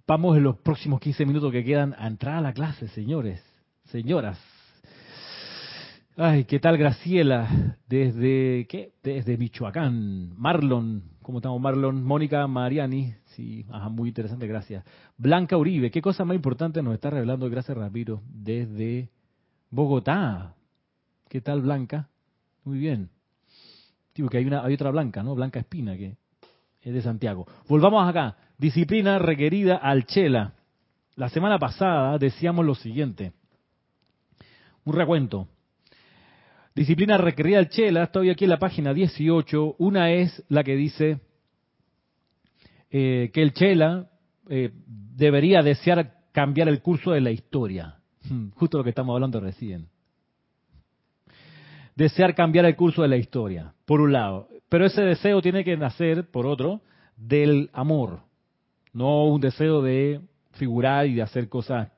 Vamos 0.09 0.39
en 0.39 0.43
los 0.43 0.57
próximos 0.57 1.01
15 1.01 1.27
minutos 1.27 1.53
que 1.53 1.63
quedan 1.63 1.95
a 1.99 2.07
entrar 2.07 2.37
a 2.37 2.41
la 2.41 2.55
clase, 2.55 2.89
señores, 2.89 3.45
señoras. 3.91 4.41
Ay, 6.17 6.47
¿qué 6.47 6.59
tal 6.59 6.79
Graciela? 6.79 7.77
Desde, 7.87 8.67
¿qué? 8.71 8.93
Desde 9.03 9.37
Michoacán. 9.37 10.33
Marlon, 10.35 11.03
¿cómo 11.21 11.41
estamos 11.41 11.61
Marlon? 11.61 12.03
Mónica 12.03 12.47
Mariani, 12.47 13.13
sí, 13.37 13.67
ajá, 13.71 13.91
muy 13.91 14.09
interesante, 14.09 14.47
gracias. 14.47 14.83
Blanca 15.19 15.59
Uribe, 15.59 15.91
¿qué 15.91 16.01
cosa 16.01 16.25
más 16.25 16.37
importante 16.37 16.83
nos 16.83 16.95
está 16.95 17.11
revelando? 17.11 17.51
Gracias, 17.51 17.77
Ramiro, 17.77 18.23
desde 18.33 19.11
Bogotá. 19.69 20.55
¿Qué 21.29 21.43
tal 21.43 21.61
Blanca? 21.61 22.09
Muy 22.65 22.79
bien. 22.79 23.11
Digo 24.15 24.31
que 24.31 24.39
hay, 24.39 24.47
una, 24.47 24.65
hay 24.65 24.73
otra 24.73 24.91
Blanca, 24.91 25.23
¿no? 25.23 25.35
Blanca 25.35 25.61
Espina, 25.61 25.99
que 25.99 26.17
de 26.93 27.03
Santiago. 27.03 27.47
Volvamos 27.69 28.09
acá. 28.09 28.37
Disciplina 28.59 29.19
requerida 29.19 29.77
al 29.77 30.07
Chela. 30.07 30.55
La 31.17 31.29
semana 31.29 31.59
pasada 31.59 32.19
decíamos 32.19 32.65
lo 32.65 32.75
siguiente. 32.75 33.33
Un 34.85 34.95
recuento. 34.95 35.49
Disciplina 36.75 37.19
requerida 37.19 37.59
del 37.59 37.69
Chela, 37.71 38.05
estoy 38.05 38.31
aquí 38.31 38.45
en 38.45 38.51
la 38.51 38.59
página 38.59 38.95
18. 38.95 39.77
Una 39.79 40.13
es 40.13 40.45
la 40.49 40.63
que 40.63 40.77
dice 40.77 41.21
eh, 42.91 43.31
que 43.33 43.43
el 43.43 43.53
Chela 43.53 44.09
eh, 44.49 44.71
debería 44.87 45.63
desear 45.63 46.15
cambiar 46.33 46.69
el 46.69 46.81
curso 46.81 47.11
de 47.11 47.21
la 47.21 47.31
historia. 47.31 47.97
Hmm, 48.29 48.51
justo 48.51 48.79
lo 48.79 48.85
que 48.85 48.91
estamos 48.91 49.15
hablando 49.15 49.41
recién. 49.41 49.89
Desear 51.97 52.35
cambiar 52.37 52.65
el 52.65 52.77
curso 52.77 53.03
de 53.03 53.09
la 53.09 53.17
historia, 53.17 53.75
por 53.85 54.01
un 54.01 54.13
lado. 54.13 54.49
Pero 54.69 54.87
ese 54.87 55.03
deseo 55.03 55.41
tiene 55.41 55.65
que 55.65 55.77
nacer, 55.77 56.31
por 56.31 56.47
otro, 56.47 56.83
del 57.17 57.71
amor. 57.73 58.21
No 58.93 59.25
un 59.25 59.41
deseo 59.41 59.83
de 59.83 60.21
figurar 60.53 61.07
y 61.07 61.15
de 61.15 61.23
hacer 61.23 61.49
cosas 61.49 61.91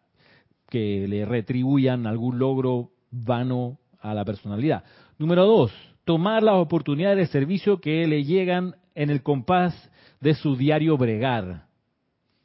que 0.68 1.06
le 1.08 1.24
retribuyan 1.24 2.06
algún 2.06 2.38
logro 2.38 2.90
vano 3.10 3.78
a 4.00 4.14
la 4.14 4.24
personalidad. 4.24 4.84
Número 5.18 5.44
dos, 5.44 5.72
tomar 6.04 6.42
las 6.42 6.54
oportunidades 6.54 7.18
de 7.18 7.26
servicio 7.26 7.80
que 7.80 8.06
le 8.06 8.24
llegan 8.24 8.76
en 8.94 9.10
el 9.10 9.22
compás 9.22 9.90
de 10.20 10.34
su 10.34 10.56
diario 10.56 10.96
bregar, 10.96 11.66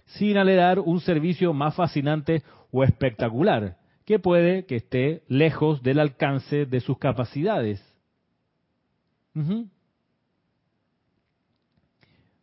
sin 0.06 0.38
aledar 0.38 0.80
un 0.80 1.00
servicio 1.00 1.54
más 1.54 1.76
fascinante 1.76 2.44
o 2.72 2.84
espectacular, 2.84 3.78
que 4.06 4.20
puede 4.20 4.66
que 4.66 4.78
esté 4.78 5.24
lejos 5.28 5.82
del 5.82 6.00
alcance 6.00 6.66
de 6.66 6.80
sus 6.80 6.98
capacidades. 6.98 7.84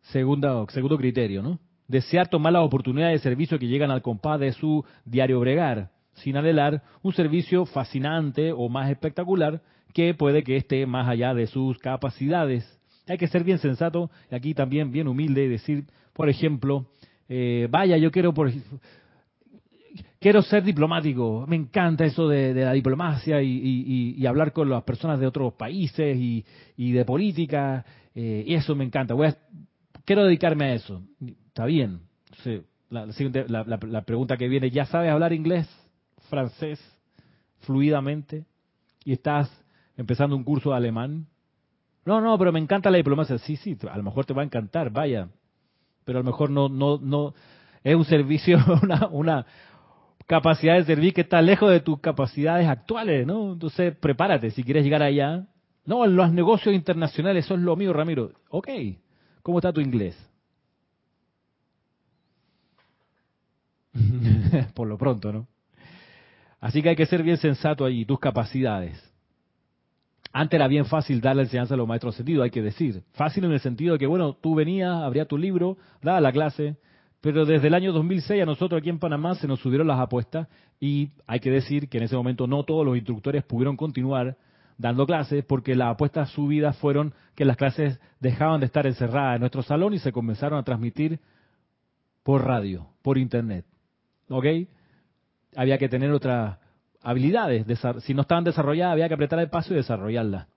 Segundo 0.03 0.97
criterio, 0.97 1.41
¿no? 1.41 1.59
Desear 1.87 2.27
tomar 2.27 2.53
las 2.53 2.63
oportunidades 2.63 3.19
de 3.21 3.29
servicio 3.29 3.59
que 3.59 3.67
llegan 3.67 3.91
al 3.91 4.01
compás 4.01 4.39
de 4.39 4.51
su 4.53 4.85
diario 5.05 5.39
bregar, 5.39 5.89
sin 6.13 6.37
adelar 6.37 6.81
un 7.01 7.13
servicio 7.13 7.65
fascinante 7.65 8.51
o 8.51 8.69
más 8.69 8.89
espectacular 8.89 9.61
que 9.93 10.13
puede 10.13 10.43
que 10.43 10.57
esté 10.57 10.85
más 10.85 11.07
allá 11.07 11.33
de 11.33 11.47
sus 11.47 11.77
capacidades. 11.79 12.79
Hay 13.07 13.17
que 13.17 13.27
ser 13.27 13.43
bien 13.43 13.59
sensato 13.59 14.09
y 14.31 14.35
aquí 14.35 14.53
también 14.53 14.91
bien 14.91 15.07
humilde 15.07 15.43
y 15.43 15.49
decir, 15.49 15.85
por 16.13 16.29
ejemplo, 16.29 16.87
eh, 17.27 17.67
vaya, 17.69 17.97
yo 17.97 18.11
quiero 18.11 18.33
por, 18.33 18.51
quiero 20.19 20.41
ser 20.41 20.63
diplomático, 20.63 21.45
me 21.47 21.57
encanta 21.57 22.05
eso 22.05 22.27
de, 22.27 22.53
la 22.53 22.71
diplomacia 22.71 23.41
y, 23.41 24.25
hablar 24.25 24.53
con 24.53 24.69
las 24.69 24.83
personas 24.83 25.19
de 25.19 25.27
otros 25.27 25.53
países 25.53 26.17
y, 26.17 26.91
de 26.91 27.05
política, 27.05 27.85
eh, 28.15 28.43
y 28.47 28.53
eso 28.53 28.73
me 28.73 28.85
encanta, 28.85 29.13
voy 29.13 29.27
a, 29.27 29.37
quiero 30.05 30.25
dedicarme 30.25 30.65
a 30.65 30.73
eso. 30.73 31.01
Está 31.47 31.65
bien. 31.65 32.01
la, 32.89 33.07
la, 33.07 34.01
pregunta 34.01 34.37
que 34.37 34.47
viene, 34.47 34.69
¿ya 34.69 34.85
sabes 34.85 35.11
hablar 35.11 35.33
inglés? 35.33 35.67
francés 36.29 36.79
fluidamente 37.59 38.45
y 39.05 39.13
estás 39.13 39.49
empezando 39.97 40.35
un 40.35 40.43
curso 40.43 40.71
de 40.71 40.77
alemán. 40.77 41.27
No, 42.05 42.19
no, 42.21 42.37
pero 42.37 42.51
me 42.51 42.59
encanta 42.59 42.89
la 42.89 42.97
diplomacia. 42.97 43.37
Sí, 43.37 43.55
sí, 43.55 43.77
a 43.89 43.97
lo 43.97 44.03
mejor 44.03 44.25
te 44.25 44.33
va 44.33 44.41
a 44.41 44.45
encantar, 44.45 44.89
vaya. 44.89 45.29
Pero 46.03 46.19
a 46.19 46.21
lo 46.21 46.25
mejor 46.25 46.49
no, 46.49 46.67
no, 46.69 46.97
no, 46.97 47.33
es 47.83 47.95
un 47.95 48.05
servicio, 48.05 48.57
una, 48.83 49.07
una 49.07 49.45
capacidad 50.25 50.75
de 50.75 50.85
servir 50.85 51.13
que 51.13 51.21
está 51.21 51.41
lejos 51.41 51.69
de 51.71 51.79
tus 51.79 51.99
capacidades 51.99 52.67
actuales, 52.67 53.25
¿no? 53.25 53.53
Entonces, 53.53 53.95
prepárate 53.95 54.51
si 54.51 54.63
quieres 54.63 54.83
llegar 54.83 55.03
allá. 55.03 55.45
No, 55.85 56.05
los 56.07 56.31
negocios 56.31 56.73
internacionales, 56.73 57.45
eso 57.45 57.55
es 57.55 57.61
lo 57.61 57.75
mío, 57.75 57.93
Ramiro. 57.93 58.31
Ok, 58.49 58.69
¿cómo 59.43 59.59
está 59.59 59.71
tu 59.71 59.81
inglés? 59.81 60.17
Por 64.73 64.87
lo 64.87 64.97
pronto, 64.97 65.31
¿no? 65.31 65.47
Así 66.59 66.81
que 66.81 66.89
hay 66.89 66.95
que 66.95 67.05
ser 67.05 67.21
bien 67.21 67.37
sensato 67.37 67.85
allí, 67.85 68.05
tus 68.05 68.19
capacidades. 68.19 68.97
Antes 70.31 70.57
era 70.57 70.67
bien 70.67 70.85
fácil 70.85 71.21
dar 71.21 71.35
la 71.35 71.43
enseñanza 71.43 71.75
a 71.75 71.77
los 71.77 71.87
maestros 71.87 72.15
sentidos, 72.15 72.43
hay 72.43 72.49
que 72.49 72.61
decir. 72.61 73.03
Fácil 73.11 73.43
en 73.43 73.51
el 73.51 73.59
sentido 73.59 73.93
de 73.93 73.99
que, 73.99 74.07
bueno, 74.07 74.33
tú 74.33 74.55
venías, 74.55 74.91
abrías 75.03 75.27
tu 75.27 75.37
libro, 75.37 75.77
daba 76.01 76.21
la 76.21 76.31
clase, 76.31 76.77
pero 77.21 77.45
desde 77.45 77.67
el 77.67 77.73
año 77.73 77.91
2006 77.91 78.41
a 78.41 78.45
nosotros 78.45 78.79
aquí 78.79 78.89
en 78.89 78.97
Panamá 78.97 79.35
se 79.35 79.47
nos 79.47 79.59
subieron 79.59 79.87
las 79.87 79.99
apuestas 79.99 80.47
y 80.79 81.11
hay 81.27 81.39
que 81.39 81.51
decir 81.51 81.87
que 81.87 81.97
en 81.97 82.05
ese 82.05 82.15
momento 82.15 82.47
no 82.47 82.63
todos 82.63 82.85
los 82.85 82.97
instructores 82.97 83.43
pudieron 83.43 83.77
continuar 83.77 84.35
dando 84.77 85.05
clases 85.05 85.43
porque 85.45 85.75
las 85.75 85.93
apuestas 85.93 86.29
subidas 86.29 86.77
fueron 86.77 87.13
que 87.35 87.45
las 87.45 87.57
clases 87.57 87.99
dejaban 88.19 88.59
de 88.59 88.67
estar 88.67 88.85
encerradas 88.87 89.35
en 89.35 89.41
nuestro 89.41 89.63
salón 89.63 89.93
y 89.93 89.99
se 89.99 90.11
comenzaron 90.11 90.59
a 90.59 90.63
transmitir 90.63 91.19
por 92.23 92.45
radio, 92.45 92.87
por 93.01 93.17
internet. 93.17 93.65
¿Ok? 94.29 94.45
había 95.55 95.77
que 95.77 95.89
tener 95.89 96.11
otras 96.11 96.57
habilidades. 97.01 97.65
Si 98.03 98.13
no 98.13 98.21
estaban 98.21 98.43
desarrolladas, 98.43 98.93
había 98.93 99.07
que 99.07 99.13
apretar 99.15 99.39
el 99.39 99.49
paso 99.49 99.73
y 99.73 99.77
desarrollarlas. 99.77 100.47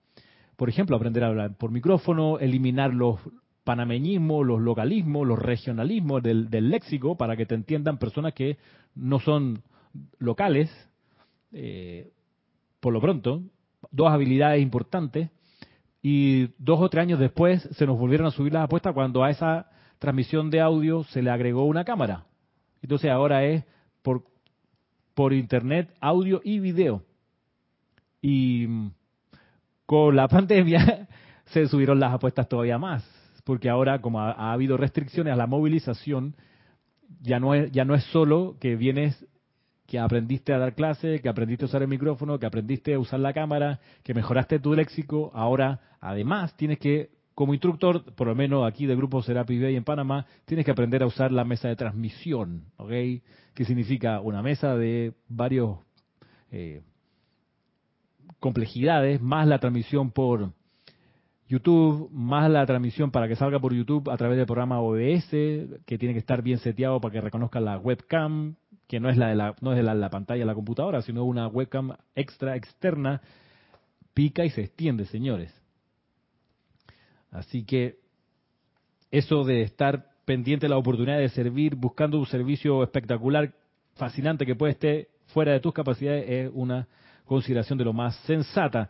Por 0.55 0.69
ejemplo, 0.69 0.95
aprender 0.95 1.23
a 1.23 1.27
hablar 1.27 1.55
por 1.57 1.71
micrófono, 1.71 2.39
eliminar 2.39 2.93
los 2.93 3.19
panameñismos, 3.63 4.45
los 4.45 4.61
localismos, 4.61 5.27
los 5.27 5.39
regionalismos 5.39 6.23
del, 6.23 6.49
léxico 6.69 7.15
para 7.15 7.35
que 7.35 7.45
te 7.45 7.55
entiendan 7.55 7.97
personas 7.97 8.33
que 8.33 8.57
no 8.95 9.19
son 9.19 9.61
locales. 10.19 10.71
Eh, 11.51 12.11
por 12.79 12.93
lo 12.93 13.01
pronto, 13.01 13.43
dos 13.91 14.11
habilidades 14.11 14.61
importantes. 14.61 15.29
Y 16.01 16.49
dos 16.57 16.79
o 16.79 16.89
tres 16.89 17.03
años 17.03 17.19
después 17.19 17.61
se 17.71 17.85
nos 17.85 17.97
volvieron 17.97 18.27
a 18.27 18.31
subir 18.31 18.53
las 18.53 18.63
apuestas 18.63 18.93
cuando 18.93 19.23
a 19.23 19.29
esa 19.29 19.69
transmisión 19.99 20.49
de 20.49 20.61
audio 20.61 21.03
se 21.05 21.21
le 21.21 21.29
agregó 21.29 21.65
una 21.65 21.83
cámara. 21.83 22.25
Entonces 22.81 23.09
ahora 23.11 23.43
es 23.43 23.63
por 24.01 24.23
por 25.17 25.33
internet, 25.33 25.91
audio 25.99 26.41
y 26.43 26.59
video. 26.59 27.01
Y 28.21 28.67
mm, 28.67 28.91
con 29.87 30.15
la 30.15 30.27
pandemia 30.29 31.07
se 31.45 31.67
subieron 31.67 31.99
las 31.99 32.13
apuestas 32.13 32.47
todavía 32.47 32.77
más, 32.77 33.03
porque 33.43 33.67
ahora 33.67 33.99
como 33.99 34.21
ha, 34.21 34.53
habido 34.53 34.77
restricciones 34.77 35.33
a 35.33 35.35
la 35.35 35.47
movilización, 35.47 36.35
ya 37.19 37.39
no 37.39 37.55
es 37.55 37.71
ya 37.71 37.83
no 37.83 37.95
es 37.95 38.03
solo 38.11 38.57
que 38.59 38.75
vienes 38.75 39.25
que 39.87 39.97
aprendiste 39.97 40.53
a 40.53 40.59
dar 40.59 40.75
clase, 40.75 41.21
que 41.21 41.29
aprendiste 41.29 41.65
a 41.65 41.67
usar 41.67 41.81
el 41.81 41.87
micrófono, 41.87 42.37
que 42.37 42.45
aprendiste 42.45 42.93
a 42.93 42.99
usar 42.99 43.21
la 43.21 43.33
cámara, 43.33 43.79
que 44.03 44.13
mejoraste 44.13 44.59
tu 44.59 44.75
léxico, 44.75 45.31
ahora 45.33 45.79
además 46.01 46.55
tienes 46.57 46.77
que 46.77 47.09
como 47.33 47.53
instructor, 47.53 48.03
por 48.15 48.27
lo 48.27 48.33
menos 48.33 48.67
aquí 48.67 48.87
del 48.87 48.97
grupo 48.97 49.21
Serapi 49.21 49.61
Bay 49.61 49.75
en 49.75 49.83
Panamá, 49.83 50.25
tienes 50.45 50.65
que 50.65 50.71
aprender 50.71 51.03
a 51.03 51.05
usar 51.05 51.31
la 51.31 51.45
mesa 51.45 51.67
de 51.67 51.75
transmisión, 51.75 52.63
¿ok? 52.77 52.89
Que 53.53 53.63
significa 53.63 54.21
una 54.21 54.41
mesa 54.41 54.75
de 54.75 55.13
varios 55.29 55.77
eh, 56.51 56.81
complejidades, 58.39 59.21
más 59.21 59.47
la 59.47 59.59
transmisión 59.59 60.09
por 60.09 60.51
YouTube, 61.47 62.09
más 62.11 62.49
la 62.49 62.65
transmisión 62.65 63.11
para 63.11 63.27
que 63.27 63.35
salga 63.35 63.59
por 63.59 63.71
YouTube 63.71 64.09
a 64.09 64.17
través 64.17 64.37
del 64.37 64.47
programa 64.47 64.81
OBS, 64.81 65.29
que 65.85 65.97
tiene 65.99 66.13
que 66.13 66.19
estar 66.19 66.41
bien 66.41 66.57
seteado 66.57 66.99
para 66.99 67.13
que 67.13 67.21
reconozca 67.21 67.59
la 67.59 67.77
webcam, 67.77 68.55
que 68.87 68.99
no 68.99 69.09
es 69.09 69.17
la 69.17 69.27
de 69.29 69.35
la, 69.35 69.55
no 69.61 69.71
es 69.71 69.77
de 69.77 69.83
la, 69.83 69.93
la 69.93 70.09
pantalla 70.09 70.39
de 70.39 70.45
la 70.45 70.55
computadora, 70.55 71.01
sino 71.01 71.23
una 71.23 71.47
webcam 71.47 71.95
extra 72.15 72.55
externa, 72.55 73.21
pica 74.13 74.45
y 74.45 74.49
se 74.49 74.61
extiende, 74.61 75.05
señores. 75.05 75.53
Así 77.31 77.65
que 77.65 77.97
eso 79.11 79.43
de 79.43 79.61
estar 79.61 80.05
pendiente 80.25 80.65
de 80.65 80.69
la 80.69 80.77
oportunidad 80.77 81.19
de 81.19 81.29
servir, 81.29 81.75
buscando 81.75 82.17
un 82.19 82.25
servicio 82.25 82.83
espectacular, 82.83 83.53
fascinante 83.95 84.45
que 84.45 84.55
puede 84.55 84.73
estar 84.73 85.07
fuera 85.27 85.53
de 85.53 85.59
tus 85.59 85.73
capacidades, 85.73 86.25
es 86.27 86.51
una 86.53 86.87
consideración 87.25 87.77
de 87.77 87.85
lo 87.85 87.93
más 87.93 88.15
sensata. 88.25 88.89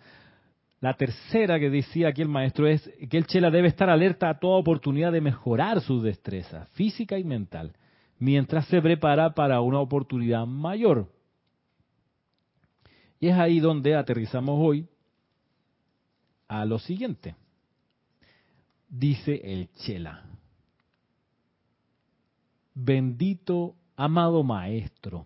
La 0.80 0.94
tercera 0.94 1.60
que 1.60 1.70
decía 1.70 2.10
aquí 2.10 2.22
el 2.22 2.28
maestro 2.28 2.68
es 2.68 2.90
que 3.10 3.18
el 3.18 3.26
chela 3.26 3.50
debe 3.50 3.68
estar 3.68 3.90
alerta 3.90 4.30
a 4.30 4.40
toda 4.40 4.58
oportunidad 4.58 5.12
de 5.12 5.22
mejorar 5.22 5.82
su 5.82 6.02
destreza 6.02 6.66
física 6.74 7.18
y 7.18 7.24
mental, 7.24 7.74
mientras 8.20 8.66
se 8.68 8.82
prepara 8.82 9.34
para 9.34 9.62
una 9.62 9.80
oportunidad 9.80 10.46
mayor. 10.46 11.12
Y 13.20 13.28
es 13.28 13.38
ahí 13.38 13.60
donde 13.60 13.96
aterrizamos 13.96 14.56
hoy 14.60 14.88
a 16.48 16.66
lo 16.66 16.80
siguiente 16.80 17.36
dice 18.90 19.42
el 19.44 19.70
Chela. 19.74 20.24
Bendito, 22.74 23.76
amado 23.96 24.44
Maestro, 24.44 25.26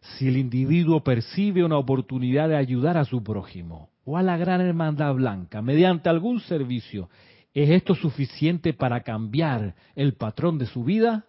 si 0.00 0.28
el 0.28 0.36
individuo 0.36 1.02
percibe 1.02 1.64
una 1.64 1.78
oportunidad 1.78 2.48
de 2.48 2.56
ayudar 2.56 2.96
a 2.96 3.04
su 3.04 3.22
prójimo 3.22 3.90
o 4.04 4.16
a 4.16 4.22
la 4.22 4.36
gran 4.36 4.60
hermandad 4.60 5.14
blanca 5.14 5.62
mediante 5.62 6.08
algún 6.08 6.40
servicio, 6.40 7.08
¿es 7.52 7.70
esto 7.70 7.94
suficiente 7.94 8.72
para 8.72 9.02
cambiar 9.02 9.74
el 9.94 10.14
patrón 10.14 10.58
de 10.58 10.66
su 10.66 10.84
vida? 10.84 11.26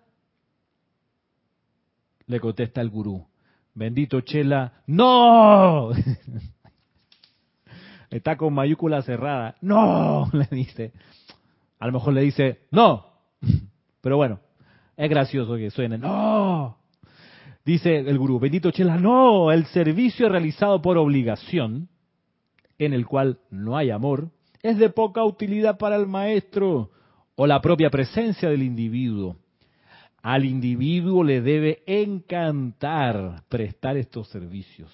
Le 2.28 2.40
contesta 2.40 2.82
el 2.82 2.90
gurú. 2.90 3.26
Bendito 3.74 4.22
Chela, 4.22 4.84
no. 4.88 5.92
está 8.10 8.38
con 8.38 8.54
mayúscula 8.54 9.02
cerrada. 9.02 9.56
No, 9.62 10.30
le 10.34 10.48
dice. 10.52 10.94
A 11.80 11.88
lo 11.88 11.94
mejor 11.94 12.14
le 12.14 12.22
dice, 12.22 12.62
no. 12.72 13.06
Pero 14.02 14.18
bueno, 14.18 14.40
es 14.96 15.10
gracioso 15.10 15.56
que 15.56 15.72
suene, 15.72 15.98
no. 15.98 16.78
Dice 17.66 17.98
el 17.98 18.18
gurú, 18.18 18.40
bendito 18.40 18.72
Chela, 18.72 18.98
no, 18.98 19.52
el 19.52 19.66
servicio 19.68 20.28
realizado 20.28 20.82
por 20.82 20.98
obligación, 20.98 21.88
en 22.78 22.94
el 22.94 23.06
cual 23.06 23.40
no 23.50 23.78
hay 23.78 23.90
amor, 23.90 24.32
es 24.62 24.78
de 24.78 24.90
poca 24.90 25.24
utilidad 25.24 25.78
para 25.78 25.96
el 25.96 26.06
maestro 26.06 26.92
o 27.36 27.48
la 27.48 27.62
propia 27.62 27.90
presencia 27.90 28.50
del 28.50 28.64
individuo. 28.64 29.38
Al 30.24 30.46
individuo 30.46 31.22
le 31.22 31.42
debe 31.42 31.84
encantar 31.86 33.44
prestar 33.50 33.98
estos 33.98 34.30
servicios, 34.30 34.90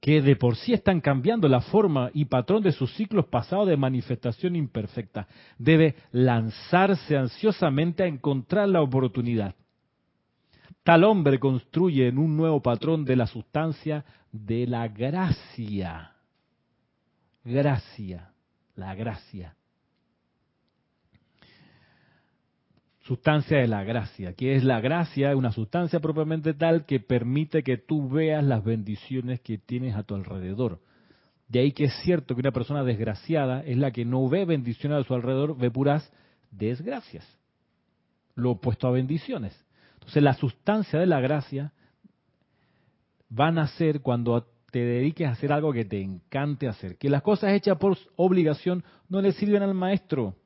que 0.00 0.22
de 0.22 0.36
por 0.36 0.54
sí 0.54 0.72
están 0.72 1.00
cambiando 1.00 1.48
la 1.48 1.60
forma 1.60 2.10
y 2.14 2.24
patrón 2.26 2.62
de 2.62 2.70
sus 2.70 2.94
ciclos 2.94 3.26
pasados 3.26 3.66
de 3.66 3.76
manifestación 3.76 4.54
imperfecta. 4.54 5.26
Debe 5.58 5.96
lanzarse 6.12 7.16
ansiosamente 7.16 8.04
a 8.04 8.06
encontrar 8.06 8.68
la 8.68 8.80
oportunidad. 8.80 9.56
Tal 10.84 11.02
hombre 11.02 11.40
construye 11.40 12.06
en 12.06 12.16
un 12.16 12.36
nuevo 12.36 12.62
patrón 12.62 13.04
de 13.04 13.16
la 13.16 13.26
sustancia 13.26 14.04
de 14.30 14.68
la 14.68 14.86
gracia. 14.86 16.12
Gracia, 17.44 18.30
la 18.76 18.94
gracia. 18.94 19.57
Sustancia 23.08 23.56
de 23.56 23.66
la 23.66 23.84
gracia. 23.84 24.34
que 24.34 24.54
es 24.54 24.64
la 24.64 24.82
gracia? 24.82 25.34
Una 25.34 25.50
sustancia 25.50 25.98
propiamente 25.98 26.52
tal 26.52 26.84
que 26.84 27.00
permite 27.00 27.62
que 27.62 27.78
tú 27.78 28.06
veas 28.06 28.44
las 28.44 28.62
bendiciones 28.62 29.40
que 29.40 29.56
tienes 29.56 29.96
a 29.96 30.02
tu 30.02 30.14
alrededor. 30.14 30.82
De 31.48 31.60
ahí 31.60 31.72
que 31.72 31.84
es 31.84 31.94
cierto 32.02 32.34
que 32.34 32.42
una 32.42 32.52
persona 32.52 32.84
desgraciada 32.84 33.62
es 33.62 33.78
la 33.78 33.92
que 33.92 34.04
no 34.04 34.28
ve 34.28 34.44
bendiciones 34.44 35.00
a 35.00 35.04
su 35.04 35.14
alrededor, 35.14 35.56
ve 35.56 35.70
puras 35.70 36.12
desgracias. 36.50 37.26
Lo 38.34 38.50
opuesto 38.50 38.86
a 38.86 38.90
bendiciones. 38.90 39.58
Entonces 39.94 40.22
la 40.22 40.34
sustancia 40.34 40.98
de 40.98 41.06
la 41.06 41.20
gracia 41.20 41.72
va 43.32 43.46
a 43.46 43.52
nacer 43.52 44.02
cuando 44.02 44.46
te 44.70 44.80
dediques 44.80 45.26
a 45.26 45.32
hacer 45.32 45.50
algo 45.50 45.72
que 45.72 45.86
te 45.86 46.02
encante 46.02 46.68
hacer. 46.68 46.98
Que 46.98 47.08
las 47.08 47.22
cosas 47.22 47.54
hechas 47.54 47.78
por 47.78 47.96
obligación 48.16 48.84
no 49.08 49.22
le 49.22 49.32
sirven 49.32 49.62
al 49.62 49.72
maestro. 49.72 50.36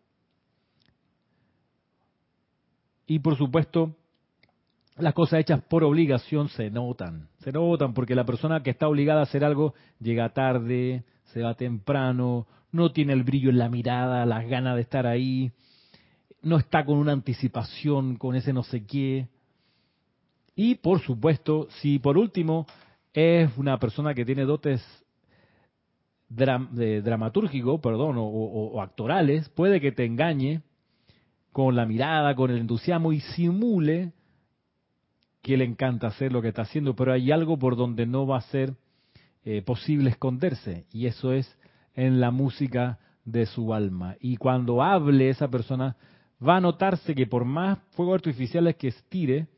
Y 3.07 3.19
por 3.19 3.37
supuesto, 3.37 3.97
las 4.97 5.15
cosas 5.15 5.41
hechas 5.41 5.63
por 5.63 5.85
obligación 5.85 6.49
se 6.49 6.71
notan. 6.71 7.29
Se 7.39 7.53
notan 7.53 7.95
porque 7.95 8.15
la 8.15 8.25
persona 8.25 8.63
que 8.63 8.71
está 8.71 8.89
obligada 8.89 9.21
a 9.21 9.25
hacer 9.25 9.45
algo 9.45 9.75
llega 10.01 10.33
tarde, 10.33 11.05
se 11.33 11.43
va 11.43 11.55
temprano, 11.55 12.47
no 12.71 12.93
tiene 12.93 13.13
el 13.13 13.23
brillo 13.23 13.51
en 13.51 13.59
la 13.59 13.69
mirada, 13.69 14.27
las 14.27 14.47
ganas 14.47 14.77
de 14.77 14.83
estar 14.83 15.07
ahí, 15.07 15.51
no 16.43 16.59
está 16.59 16.85
con 16.85 16.99
una 16.99 17.13
anticipación, 17.13 18.17
con 18.17 18.35
ese 18.35 18.53
no 18.53 18.63
sé 18.63 18.85
qué. 18.85 19.29
Y 20.55 20.75
por 20.77 21.01
supuesto, 21.01 21.69
si 21.81 21.99
por 21.99 22.19
último 22.19 22.67
es 23.15 23.51
una 23.57 23.79
persona 23.79 24.15
que 24.15 24.25
tiene 24.25 24.45
dotes 24.45 24.83
de 26.29 27.03
dramatúrgico, 27.03 27.81
perdón, 27.81 28.17
o 28.19 28.81
actorales, 28.81 29.49
puede 29.51 29.81
que 29.81 29.93
te 29.93 30.05
engañe 30.05 30.63
con 31.53 31.77
la 31.77 31.87
mirada, 31.87 32.35
con 32.35 32.51
el 32.51 32.59
entusiasmo 32.59 33.13
y 33.13 33.21
simule 33.21 34.13
que 35.43 35.57
le 35.57 35.65
encanta 35.65 36.07
hacer 36.07 36.33
lo 36.33 36.41
que 36.41 36.49
está 36.49 36.63
haciendo, 36.63 36.95
pero 36.95 37.13
hay 37.13 37.31
algo 37.31 37.59
por 37.59 37.77
donde 37.77 38.07
no 38.07 38.27
va 38.27 38.39
a 38.39 38.43
ser 38.43 38.75
eh, 39.45 39.61
posible 39.63 40.11
esconderse 40.11 40.87
y 40.93 41.07
eso 41.07 41.33
es 41.33 41.59
en 41.95 42.21
la 42.21 42.31
música 42.31 42.99
de 43.25 43.47
su 43.47 43.75
alma. 43.75 44.17
Y 44.21 44.37
cuando 44.37 44.83
hable 44.83 45.29
esa 45.29 45.49
persona 45.49 45.97
va 46.47 46.57
a 46.57 46.61
notarse 46.61 47.15
que 47.15 47.27
por 47.27 47.45
más 47.45 47.79
fuegos 47.91 48.17
artificiales 48.17 48.77
que 48.77 48.89
estire, 48.89 49.49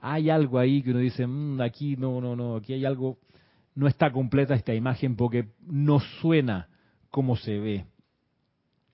hay 0.00 0.28
algo 0.28 0.58
ahí 0.58 0.82
que 0.82 0.90
uno 0.90 0.98
dice, 0.98 1.26
mm, 1.26 1.60
aquí 1.60 1.96
no, 1.96 2.20
no, 2.20 2.34
no, 2.36 2.56
aquí 2.56 2.72
hay 2.74 2.84
algo, 2.84 3.18
no 3.74 3.86
está 3.86 4.10
completa 4.10 4.54
esta 4.54 4.74
imagen 4.74 5.16
porque 5.16 5.48
no 5.64 6.00
suena 6.20 6.68
como 7.10 7.36
se 7.36 7.58
ve. 7.58 7.86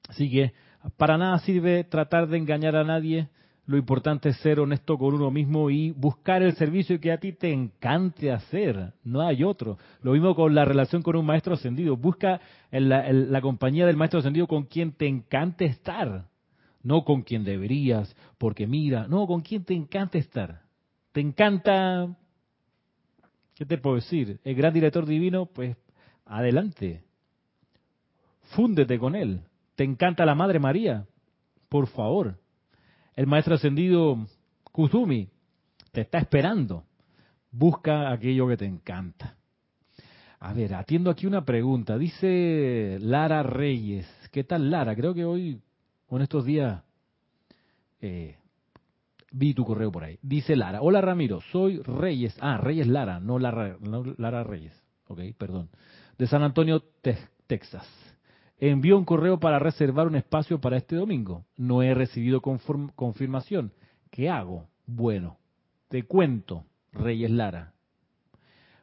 Así 0.09 0.31
que 0.31 0.53
para 0.97 1.19
nada 1.19 1.39
sirve 1.41 1.85
tratar 1.85 2.29
de 2.29 2.39
engañar 2.39 2.77
a 2.77 2.85
nadie. 2.85 3.29
Lo 3.67 3.77
importante 3.77 4.31
es 4.31 4.39
ser 4.39 4.61
honesto 4.61 4.97
con 4.97 5.15
uno 5.15 5.31
mismo 5.31 5.69
y 5.69 5.91
buscar 5.91 6.43
el 6.43 6.55
servicio 6.55 6.99
que 7.01 7.13
a 7.13 7.19
ti 7.19 7.33
te 7.35 7.53
encante 7.53 8.33
hacer. 8.33 8.95
No 9.05 9.21
hay 9.21 9.45
otro. 9.45 9.77
Lo 10.01 10.13
mismo 10.13 10.35
con 10.35 10.55
la 10.55 10.65
relación 10.65 11.03
con 11.03 11.17
un 11.17 11.27
maestro 11.27 11.55
ascendido. 11.55 11.97
Busca 11.97 12.41
la, 12.71 13.13
la 13.13 13.41
compañía 13.43 13.87
del 13.87 13.99
maestro 13.99 14.21
ascendido 14.21 14.47
con 14.47 14.65
quien 14.65 14.93
te 14.93 15.07
encante 15.07 15.67
estar. 15.67 16.25
No 16.83 17.05
con 17.05 17.23
quien 17.23 17.45
deberías, 17.45 18.17
porque 18.39 18.67
mira, 18.67 19.07
no, 19.07 19.27
con 19.27 19.43
quien 19.43 19.65
te 19.65 19.75
encanta 19.75 20.17
estar. 20.17 20.63
Te 21.13 21.21
encanta, 21.21 22.17
¿qué 23.55 23.67
te 23.67 23.77
puedo 23.77 23.97
decir? 23.97 24.41
El 24.45 24.55
gran 24.55 24.73
director 24.73 25.05
divino, 25.05 25.47
pues 25.47 25.77
adelante. 26.25 27.03
Fúndete 28.55 28.99
con 28.99 29.15
él. 29.15 29.43
¿Te 29.79 29.85
encanta 29.85 30.27
la 30.27 30.35
Madre 30.35 30.59
María? 30.59 31.07
Por 31.69 31.87
favor. 31.87 32.37
El 33.15 33.29
Maestro 33.29 33.55
Ascendido 33.55 34.27
Kuzumi 34.73 35.29
te 35.93 36.01
está 36.01 36.19
esperando. 36.19 36.83
Busca 37.53 38.11
aquello 38.11 38.49
que 38.49 38.57
te 38.57 38.65
encanta. 38.65 39.37
A 40.41 40.53
ver, 40.53 40.75
atiendo 40.75 41.11
aquí 41.11 41.29
una 41.29 41.45
pregunta. 41.45 41.97
Dice 41.97 42.99
Lara 43.01 43.45
Reyes. 43.45 44.09
¿Qué 44.33 44.43
tal 44.43 44.69
Lara? 44.69 44.97
Creo 44.97 45.15
que 45.15 45.25
hoy, 45.25 45.63
con 46.09 46.23
estos 46.23 46.45
días, 46.45 46.83
eh, 48.01 48.37
vi 49.31 49.55
tu 49.55 49.65
correo 49.65 49.93
por 49.93 50.03
ahí. 50.03 50.19
Dice 50.23 50.57
Lara. 50.57 50.83
Hola 50.83 51.01
Ramiro, 51.01 51.41
soy 51.53 51.81
Reyes. 51.83 52.37
Ah, 52.41 52.59
Reyes 52.59 52.89
Lara, 52.89 53.21
no 53.21 53.39
Lara, 53.39 53.77
no 53.79 54.03
Lara 54.17 54.43
Reyes. 54.43 54.73
Ok, 55.07 55.21
perdón. 55.39 55.71
De 56.19 56.27
San 56.27 56.43
Antonio, 56.43 56.83
Texas. 57.47 57.87
Envío 58.61 58.99
un 58.99 59.05
correo 59.05 59.39
para 59.39 59.61
reservar 59.61 60.09
un 60.09 60.17
espacio 60.17 60.61
para 60.61 60.77
este 60.77 60.97
domingo. 60.97 61.45
No 61.57 61.83
he 61.83 61.95
recibido 61.95 62.41
confirmación. 62.41 63.73
¿Qué 64.11 64.29
hago? 64.29 64.67
Bueno, 64.87 65.39
te 65.89 66.03
cuento, 66.03 66.65
Reyes 66.93 67.31
Lara. 67.31 67.73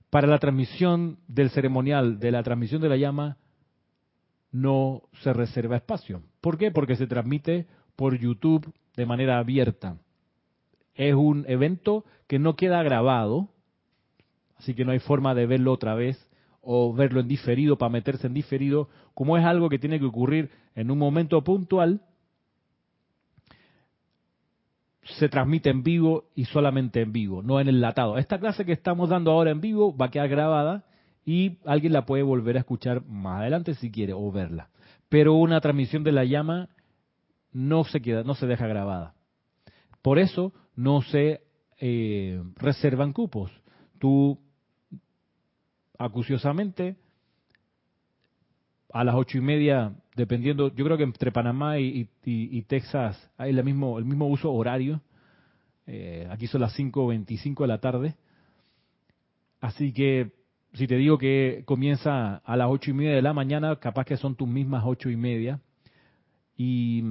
Para 0.09 0.27
la 0.27 0.39
transmisión 0.39 1.19
del 1.27 1.49
ceremonial, 1.49 2.19
de 2.19 2.31
la 2.31 2.41
transmisión 2.43 2.81
de 2.81 2.89
la 2.89 2.95
llama, 2.95 3.37
no 4.51 5.01
se 5.21 5.33
reserva 5.33 5.75
espacio. 5.75 6.21
¿Por 6.39 6.57
qué? 6.57 6.71
Porque 6.71 6.95
se 6.95 7.07
transmite 7.07 7.67
por 7.97 8.17
YouTube 8.17 8.73
de 8.95 9.05
manera 9.05 9.39
abierta. 9.39 9.97
Es 10.93 11.15
un 11.15 11.43
evento 11.49 12.05
que 12.27 12.39
no 12.39 12.55
queda 12.55 12.81
grabado, 12.81 13.49
así 14.55 14.73
que 14.73 14.85
no 14.85 14.93
hay 14.93 14.99
forma 14.99 15.35
de 15.35 15.45
verlo 15.47 15.73
otra 15.73 15.95
vez 15.95 16.24
o 16.65 16.93
verlo 16.93 17.19
en 17.19 17.27
diferido 17.27 17.77
para 17.77 17.91
meterse 17.91 18.27
en 18.27 18.33
diferido, 18.33 18.89
como 19.13 19.37
es 19.37 19.45
algo 19.45 19.69
que 19.69 19.79
tiene 19.79 19.99
que 19.99 20.05
ocurrir 20.05 20.49
en 20.75 20.91
un 20.91 20.97
momento 20.97 21.43
puntual, 21.43 22.01
se 25.03 25.29
transmite 25.29 25.69
en 25.69 25.83
vivo 25.83 26.25
y 26.35 26.45
solamente 26.45 27.01
en 27.01 27.11
vivo, 27.11 27.43
no 27.43 27.59
en 27.59 27.69
enlatado. 27.69 28.17
Esta 28.17 28.39
clase 28.39 28.65
que 28.65 28.71
estamos 28.71 29.09
dando 29.09 29.31
ahora 29.31 29.51
en 29.51 29.61
vivo 29.61 29.95
va 29.95 30.07
a 30.07 30.11
quedar 30.11 30.27
grabada 30.27 30.85
y 31.23 31.59
alguien 31.65 31.93
la 31.93 32.05
puede 32.05 32.23
volver 32.23 32.57
a 32.57 32.61
escuchar 32.61 33.05
más 33.05 33.41
adelante 33.41 33.75
si 33.75 33.91
quiere 33.91 34.13
o 34.13 34.31
verla. 34.31 34.69
Pero 35.07 35.35
una 35.35 35.61
transmisión 35.61 36.03
de 36.03 36.11
la 36.11 36.25
llama 36.25 36.69
no 37.51 37.83
se 37.83 38.01
queda, 38.01 38.23
no 38.23 38.33
se 38.33 38.47
deja 38.47 38.67
grabada. 38.67 39.13
Por 40.01 40.19
eso 40.19 40.53
no 40.75 41.01
se 41.03 41.41
eh, 41.79 42.41
reservan 42.55 43.13
cupos. 43.13 43.51
Tú 43.99 44.39
acuciosamente 45.97 46.95
a 48.91 49.03
las 49.03 49.15
ocho 49.15 49.37
y 49.37 49.41
media, 49.41 49.93
dependiendo, 50.15 50.73
yo 50.73 50.85
creo 50.85 50.97
que 50.97 51.03
entre 51.03 51.31
Panamá 51.31 51.79
y, 51.79 52.07
Texas 52.67 53.29
hay 53.37 53.51
el 53.51 53.63
mismo, 53.63 53.99
el 53.99 54.05
mismo 54.05 54.27
uso 54.27 54.53
horario. 54.53 55.01
Eh, 55.85 56.27
aquí 56.31 56.47
son 56.47 56.61
las 56.61 56.77
5.25 56.79 57.61
de 57.61 57.67
la 57.67 57.79
tarde. 57.79 58.15
Así 59.59 59.91
que 59.91 60.31
si 60.73 60.87
te 60.87 60.95
digo 60.95 61.17
que 61.17 61.63
comienza 61.65 62.37
a 62.37 62.55
las 62.55 62.69
ocho 62.69 62.91
y 62.91 62.93
media 62.93 63.15
de 63.15 63.21
la 63.21 63.33
mañana, 63.33 63.75
capaz 63.77 64.05
que 64.05 64.17
son 64.17 64.35
tus 64.35 64.47
mismas 64.47 64.83
ocho 64.85 65.09
y 65.09 65.15
media. 65.15 65.59
Y, 66.57 67.03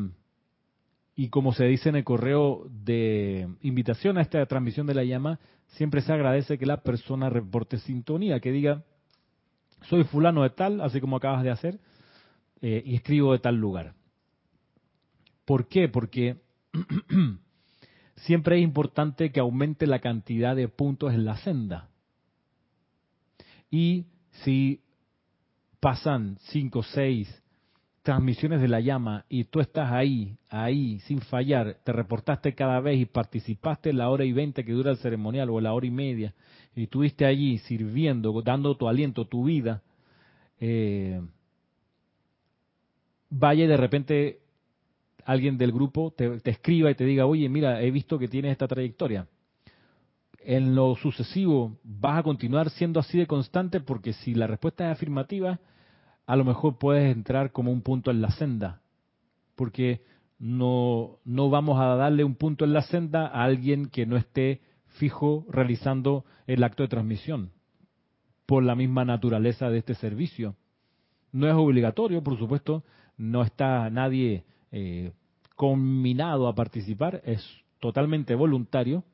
y 1.17 1.29
como 1.29 1.53
se 1.53 1.65
dice 1.67 1.91
en 1.91 1.97
el 1.97 2.05
correo 2.05 2.67
de 2.71 3.49
invitación 3.61 4.19
a 4.19 4.23
esta 4.23 4.45
transmisión 4.47 4.87
de 4.87 4.95
la 4.95 5.05
llama, 5.05 5.39
siempre 5.75 6.01
se 6.01 6.13
agradece 6.13 6.59
que 6.59 6.67
la 6.67 6.83
persona 6.83 7.31
reporte 7.31 7.79
sintonía, 7.79 8.41
que 8.41 8.53
diga, 8.53 8.83
soy 9.83 10.05
fulano 10.05 10.43
de 10.43 10.51
tal, 10.51 10.81
así 10.81 11.01
como 11.01 11.17
acabas 11.17 11.43
de 11.43 11.51
hacer, 11.51 11.79
eh, 12.61 12.83
y 12.85 12.95
escribo 12.97 13.33
de 13.33 13.39
tal 13.39 13.57
lugar. 13.57 13.95
¿Por 15.45 15.69
qué? 15.69 15.89
Porque 15.89 16.41
siempre 18.17 18.57
es 18.57 18.65
importante 18.65 19.31
que 19.31 19.41
aumente 19.41 19.87
la 19.87 20.01
cantidad 20.01 20.57
de 20.57 20.69
puntos 20.69 21.13
en 21.13 21.25
la 21.25 21.37
senda. 21.39 21.91
Y 23.71 24.07
si 24.45 24.81
pasan 25.81 26.39
5, 26.51 26.83
6, 26.83 27.43
transmisiones 28.05 28.61
de 28.61 28.69
la 28.69 28.81
llama 28.81 29.25
y 29.31 29.45
tú 29.45 29.61
estás 29.61 29.91
ahí, 29.91 30.37
ahí, 30.51 31.01
sin 31.01 31.23
fallar, 31.23 31.79
te 31.85 31.91
reportaste 31.91 32.55
cada 32.55 32.79
vez 32.79 33.01
y 33.01 33.07
participaste 33.07 33.95
la 33.95 34.11
hora 34.11 34.27
y 34.27 34.33
veinte 34.33 34.63
que 34.63 34.73
dura 34.73 34.91
el 34.91 34.99
ceremonial 34.99 35.49
o 35.49 35.59
la 35.59 35.73
hora 35.73 35.87
y 35.87 35.91
media, 35.91 36.35
y 36.77 36.83
estuviste 36.83 37.25
allí 37.25 37.57
sirviendo, 37.59 38.43
dando 38.43 38.77
tu 38.77 38.89
aliento, 38.89 39.25
tu 39.25 39.45
vida, 39.45 39.83
eh, 40.61 41.19
vaya 43.31 43.65
y 43.65 43.69
de 43.69 43.77
repente 43.79 44.39
alguien 45.25 45.57
del 45.57 45.73
grupo 45.73 46.13
te, 46.15 46.41
te, 46.41 46.51
escriba 46.51 46.91
y 46.91 46.95
te 46.95 47.07
diga, 47.07 47.25
oye, 47.25 47.49
mira, 47.49 47.81
he 47.81 47.91
visto 47.91 48.19
que 48.19 48.29
tienes 48.29 48.53
esta 48.53 48.69
trayectoria. 48.69 49.27
En 50.41 50.75
lo 50.75 50.95
sucesivo, 50.97 51.79
vas 51.83 52.19
a 52.19 52.23
continuar 52.23 52.69
siendo 52.69 53.01
así 53.01 53.17
de 53.17 53.27
constante 53.27 53.81
porque 53.81 54.13
si 54.13 54.35
la 54.35 54.47
respuesta 54.47 54.85
es 54.85 54.93
afirmativa, 54.93 55.59
a 56.27 56.37
lo 56.37 56.45
mejor 56.45 56.79
puedes 56.79 57.15
entrar 57.15 57.53
como 57.53 57.71
un 57.71 57.83
punto 57.83 58.11
en 58.11 58.23
la 58.23 58.31
senda. 58.31 58.81
Porque 59.57 60.03
no, 60.39 61.19
no 61.25 61.51
vamos 61.51 61.81
a 61.81 61.97
darle 61.97 62.25
un 62.25 62.35
punto 62.35 62.65
en 62.65 62.73
la 62.73 62.83
senda 62.83 63.27
a 63.27 63.45
alguien 63.45 63.87
que 63.87 64.07
no 64.07 64.17
esté 64.17 64.61
fijo 64.99 65.47
realizando 65.49 66.25
el 66.47 66.63
acto 66.63 66.83
de 66.83 66.89
transmisión, 66.89 67.51
por 68.47 68.63
la 68.63 68.75
misma 68.75 69.05
naturaleza 69.05 69.71
de 69.71 69.79
este 69.79 69.95
servicio. 69.95 70.57
No 71.33 71.49
es 71.49 71.55
obligatorio, 71.55 72.23
por 72.23 72.39
supuesto, 72.39 72.85
no 73.17 73.43
está 73.43 73.91
nadie 73.91 74.45
eh, 74.71 75.13
combinado 75.57 76.49
a 76.49 76.55
participar, 76.55 77.23
es 77.25 77.45
totalmente 77.81 78.35
voluntario, 78.35 79.05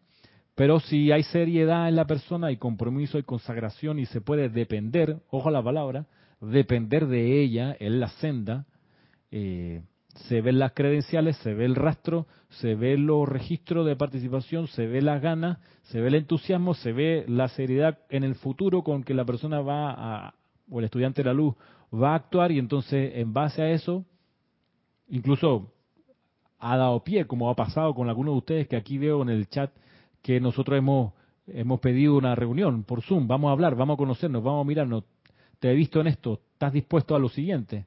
pero 0.55 0.81
si 0.81 1.11
hay 1.13 1.23
seriedad 1.23 1.89
en 1.89 1.97
la 1.97 2.07
persona 2.07 2.51
y 2.51 2.57
compromiso 2.57 3.19
y 3.19 3.23
consagración 3.23 3.99
y 3.99 4.07
se 4.07 4.21
puede 4.21 4.49
depender, 4.49 5.19
ojo 5.31 5.49
a 5.49 5.53
la 5.53 5.63
palabra, 5.63 6.07
depender 6.41 7.07
de 7.07 7.43
ella 7.43 7.77
en 7.79 8.01
la 8.01 8.09
senda, 8.09 8.67
eh, 9.31 9.83
se 10.15 10.41
ven 10.41 10.59
las 10.59 10.73
credenciales, 10.73 11.37
se 11.39 11.55
ve 11.55 11.65
el 11.65 11.77
rastro, 11.77 12.27
se 12.49 12.75
ve 12.75 12.97
los 12.99 13.29
registros 13.29 13.87
de 13.87 13.97
participación, 13.97 14.67
se 14.69 14.87
ve 14.87 15.03
las 15.03 15.23
ganas, 15.23 15.59
se 15.85 16.01
ve 16.01 16.09
el 16.09 16.17
entusiasmo, 16.17 16.75
se 16.75 16.93
ve 16.93 17.25
la 17.29 17.49
seriedad 17.49 17.99
en 18.09 18.25
el 18.25 18.35
futuro 18.35 18.83
con 18.83 19.05
que 19.05 19.15
la 19.15 19.25
persona 19.25 19.61
va 19.61 19.93
a, 19.93 20.35
o 20.69 20.79
el 20.79 20.85
estudiante 20.87 21.23
de 21.23 21.29
la 21.29 21.35
luz 21.35 21.55
va 21.93 22.13
a 22.13 22.17
actuar 22.17 22.53
y 22.53 22.59
entonces 22.59 23.13
en 23.15 23.33
base 23.33 23.63
a 23.63 23.71
eso, 23.71 24.05
incluso 25.09 25.73
ha 26.59 26.77
dado 26.77 27.03
pie, 27.03 27.27
como 27.27 27.51
ha 27.51 27.55
pasado 27.55 27.95
con 27.95 28.09
algunos 28.09 28.35
de 28.35 28.39
ustedes 28.39 28.69
que 28.69 28.77
aquí 28.77 28.99
veo 28.99 29.23
en 29.23 29.31
el 29.31 29.49
chat 29.49 29.73
que 30.23 30.41
nosotros 30.41 30.77
hemos, 30.77 31.15
hemos 31.47 31.81
pedido 31.81 32.17
una 32.17 32.35
reunión 32.35 32.85
por 32.85 33.03
Zoom, 33.03 33.27
vamos 33.27 33.49
a 33.49 33.53
hablar, 33.53 33.75
vamos 33.75 33.95
a 33.95 33.97
conocernos, 33.97 34.43
vamos 34.43 34.65
a 34.65 34.69
mirarnos, 34.69 35.05
te 35.61 35.71
he 35.71 35.75
visto 35.75 36.01
en 36.01 36.09
esto, 36.09 36.41
estás 36.55 36.73
dispuesto 36.73 37.15
a 37.15 37.19
lo 37.19 37.29
siguiente. 37.29 37.87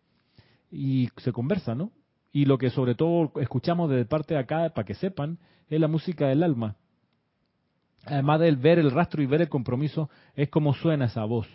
Y 0.72 1.10
se 1.18 1.32
conversa, 1.32 1.76
¿no? 1.76 1.92
Y 2.32 2.46
lo 2.46 2.58
que 2.58 2.70
sobre 2.70 2.96
todo 2.96 3.32
escuchamos 3.42 3.90
desde 3.90 4.06
parte 4.06 4.36
de 4.36 4.40
acá, 4.40 4.70
para 4.70 4.86
que 4.86 4.96
sepan, 4.96 5.38
es 5.70 5.80
la 5.80 5.88
música 5.88 6.28
del 6.28 6.44
alma. 6.44 6.78
Además 8.06 8.40
de 8.40 8.52
ver 8.54 8.80
el 8.80 8.92
rastro 8.92 9.22
y 9.22 9.26
ver 9.26 9.42
el 9.42 9.50
compromiso, 9.50 10.10
es 10.36 10.50
como 10.50 10.74
suena 10.74 11.06
esa 11.06 11.26
voz 11.26 11.48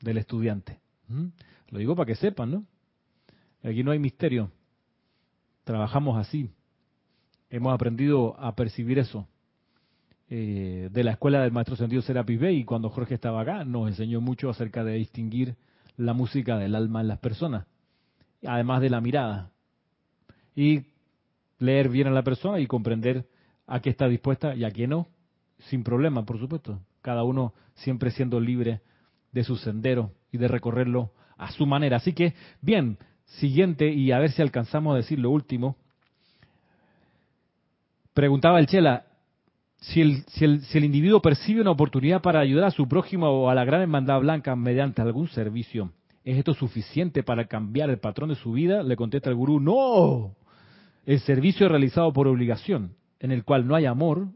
del 0.00 0.18
estudiante. 0.18 0.80
¿Mm? 1.08 1.26
Lo 1.70 1.78
digo 1.78 1.94
para 1.94 2.06
que 2.06 2.14
sepan, 2.14 2.50
¿no? 2.50 2.64
Aquí 3.62 3.82
no 3.82 3.90
hay 3.90 3.98
misterio. 3.98 4.50
Trabajamos 5.64 6.16
así. 6.18 6.50
Hemos 7.50 7.74
aprendido 7.74 8.38
a 8.38 8.54
percibir 8.54 8.98
eso. 8.98 9.26
Eh, 10.28 10.88
de 10.90 11.04
la 11.04 11.12
escuela 11.12 11.42
del 11.42 11.52
maestro 11.52 11.76
sentido 11.76 12.02
Serapis 12.02 12.38
Bey, 12.38 12.64
cuando 12.64 12.90
Jorge 12.90 13.14
estaba 13.14 13.40
acá, 13.42 13.64
nos 13.64 13.88
enseñó 13.88 14.20
mucho 14.20 14.50
acerca 14.50 14.84
de 14.84 14.94
distinguir 14.94 15.56
la 15.96 16.12
música 16.12 16.58
del 16.58 16.74
alma 16.74 17.00
en 17.00 17.08
las 17.08 17.18
personas, 17.18 17.66
además 18.44 18.80
de 18.80 18.90
la 18.90 19.00
mirada 19.00 19.50
y 20.54 20.86
leer 21.58 21.88
bien 21.88 22.08
a 22.08 22.10
la 22.10 22.22
persona 22.22 22.58
y 22.58 22.66
comprender 22.66 23.26
a 23.66 23.80
qué 23.80 23.90
está 23.90 24.08
dispuesta 24.08 24.54
y 24.54 24.64
a 24.64 24.70
qué 24.70 24.86
no, 24.86 25.08
sin 25.68 25.84
problema, 25.84 26.24
por 26.24 26.38
supuesto. 26.38 26.80
Cada 27.02 27.22
uno 27.22 27.54
siempre 27.74 28.10
siendo 28.10 28.40
libre 28.40 28.80
de 29.32 29.44
su 29.44 29.56
sendero 29.56 30.12
y 30.32 30.38
de 30.38 30.48
recorrerlo 30.48 31.12
a 31.36 31.50
su 31.52 31.66
manera. 31.66 31.98
Así 31.98 32.12
que, 32.12 32.34
bien, 32.60 32.98
siguiente 33.24 33.92
y 33.92 34.12
a 34.12 34.18
ver 34.18 34.32
si 34.32 34.42
alcanzamos 34.42 34.94
a 34.94 34.96
decir 34.96 35.18
lo 35.18 35.30
último. 35.30 35.76
Preguntaba 38.14 38.58
el 38.58 38.66
Chela, 38.66 39.06
si 39.80 40.00
el, 40.00 40.24
si, 40.28 40.44
el, 40.44 40.62
si 40.62 40.78
el 40.78 40.84
individuo 40.84 41.20
percibe 41.20 41.60
una 41.60 41.70
oportunidad 41.70 42.22
para 42.22 42.40
ayudar 42.40 42.64
a 42.64 42.70
su 42.70 42.88
prójimo 42.88 43.28
o 43.28 43.50
a 43.50 43.54
la 43.54 43.64
gran 43.64 43.82
hermandad 43.82 44.20
blanca 44.20 44.56
mediante 44.56 45.02
algún 45.02 45.28
servicio, 45.28 45.92
¿es 46.24 46.38
esto 46.38 46.54
suficiente 46.54 47.22
para 47.22 47.46
cambiar 47.46 47.90
el 47.90 47.98
patrón 47.98 48.30
de 48.30 48.34
su 48.34 48.52
vida? 48.52 48.82
Le 48.82 48.96
contesta 48.96 49.30
el 49.30 49.36
gurú, 49.36 49.60
no, 49.60 50.34
el 51.04 51.20
servicio 51.20 51.68
realizado 51.68 52.12
por 52.12 52.26
obligación, 52.26 52.96
en 53.20 53.30
el 53.30 53.44
cual 53.44 53.66
no 53.66 53.74
hay 53.74 53.86
amor, 53.86 54.28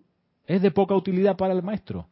es 0.47 0.63
de 0.63 0.71
poca 0.71 0.95
utilidad 0.95 1.37
para 1.37 1.53
el 1.53 1.63
maestro 1.63 2.09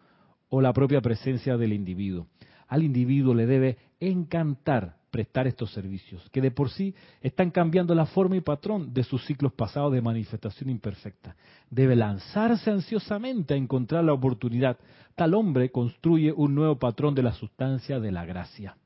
o 0.48 0.60
la 0.60 0.72
propia 0.72 1.00
presencia 1.00 1.56
del 1.56 1.72
individuo. 1.72 2.26
Al 2.66 2.82
individuo 2.82 3.34
le 3.34 3.46
debe 3.46 3.78
encantar 4.00 4.97
prestar 5.10 5.46
estos 5.46 5.72
servicios, 5.72 6.28
que 6.30 6.40
de 6.40 6.50
por 6.50 6.70
sí 6.70 6.94
están 7.20 7.50
cambiando 7.50 7.94
la 7.94 8.06
forma 8.06 8.36
y 8.36 8.40
patrón 8.40 8.92
de 8.92 9.04
sus 9.04 9.24
ciclos 9.24 9.52
pasados 9.52 9.92
de 9.92 10.02
manifestación 10.02 10.70
imperfecta. 10.70 11.36
Debe 11.70 11.96
lanzarse 11.96 12.70
ansiosamente 12.70 13.54
a 13.54 13.56
encontrar 13.56 14.04
la 14.04 14.12
oportunidad. 14.12 14.78
Tal 15.14 15.34
hombre 15.34 15.70
construye 15.70 16.32
un 16.32 16.54
nuevo 16.54 16.78
patrón 16.78 17.14
de 17.14 17.22
la 17.22 17.32
sustancia 17.32 18.00
de 18.00 18.12
la 18.12 18.24
gracia. 18.24 18.76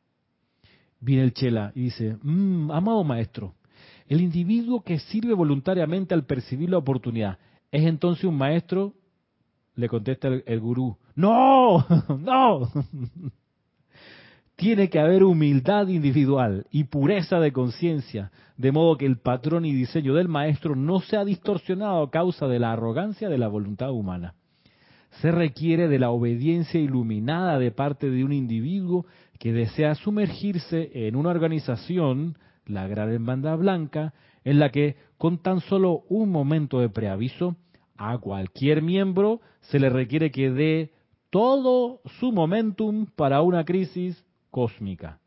Viene 1.01 1.25
el 1.25 1.35
Chela 1.35 1.73
y 1.75 1.83
dice, 1.83 2.16
mmm, 2.23 2.70
amado 2.70 3.03
maestro, 3.03 3.55
el 4.07 4.20
individuo 4.20 4.83
que 4.83 4.99
sirve 4.99 5.35
voluntariamente 5.35 6.14
al 6.14 6.25
percibir 6.25 6.70
la 6.70 6.79
oportunidad, 6.79 7.39
¿es 7.70 7.85
entonces 7.85 8.25
un 8.25 8.37
maestro? 8.37 8.95
Le 9.75 9.89
contesta 9.89 10.29
el, 10.29 10.61
gurú, 10.61 10.97
no, 11.16 11.85
no. 12.18 12.70
Tiene 14.57 14.91
que 14.91 15.01
haber 15.01 15.25
humildad 15.25 15.89
individual 15.89 16.67
y 16.71 16.85
pureza 16.85 17.41
de 17.41 17.53
conciencia, 17.53 18.31
de 18.57 18.71
modo 18.71 18.97
que 18.97 19.07
el 19.07 19.19
patrón 19.19 19.65
y 19.65 19.73
diseño 19.73 20.15
del 20.15 20.29
maestro 20.29 20.77
no 20.77 21.01
sea 21.01 21.25
distorsionado 21.25 22.03
a 22.03 22.11
causa 22.11 22.47
de 22.47 22.59
la 22.59 22.73
arrogancia 22.73 23.29
de 23.29 23.39
la 23.39 23.49
voluntad 23.49 23.91
humana. 23.91 24.35
Se 25.21 25.31
requiere 25.31 25.89
de 25.89 25.99
la 25.99 26.11
obediencia 26.11 26.81
iluminada 26.81 27.59
de 27.59 27.71
parte 27.71 28.09
de 28.09 28.25
un 28.25 28.33
individuo 28.33 29.07
que 29.39 29.53
desea 29.53 29.95
sumergirse 29.95 30.91
en 30.95 31.17
una 31.17 31.31
organización 31.31 32.37
la 32.67 32.87
gran 32.87 33.11
hermandad 33.11 33.59
blanca, 33.59 34.15
en 34.45 34.59
la 34.59 34.71
que 34.71 34.97
con 35.19 35.39
tan 35.39 35.61
solo 35.61 36.03
un 36.09 36.31
momento 36.31 36.81
de 36.81 36.89
preaviso, 36.89 37.57
a 37.97 38.19
cualquier 38.19 38.83
miembro 38.83 39.41
se 39.61 39.79
le 39.79 39.91
requiere 39.91 40.31
que 40.31 40.51
dé 40.51 40.93
todo 41.31 42.01
su 42.21 42.33
momentum 42.33 43.07
para 43.17 43.43
una 43.43 43.65
crisis 43.65 44.25
cósmica. 44.53 45.19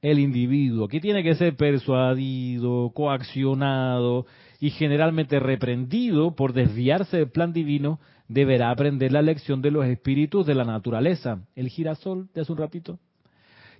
El 0.00 0.18
individuo 0.18 0.88
que 0.88 0.98
tiene 0.98 1.22
que 1.22 1.34
ser 1.34 1.56
persuadido, 1.56 2.90
coaccionado 2.94 4.24
y 4.58 4.70
generalmente 4.70 5.38
reprendido 5.38 6.34
por 6.34 6.54
desviarse 6.54 7.18
del 7.18 7.30
plan 7.30 7.52
divino, 7.52 8.00
deberá 8.28 8.70
aprender 8.70 9.12
la 9.12 9.20
lección 9.20 9.60
de 9.60 9.70
los 9.70 9.84
espíritus 9.84 10.46
de 10.46 10.54
la 10.54 10.64
naturaleza. 10.64 11.46
El 11.54 11.68
girasol 11.68 12.30
de 12.32 12.40
hace 12.40 12.52
un 12.52 12.58
ratito 12.58 12.98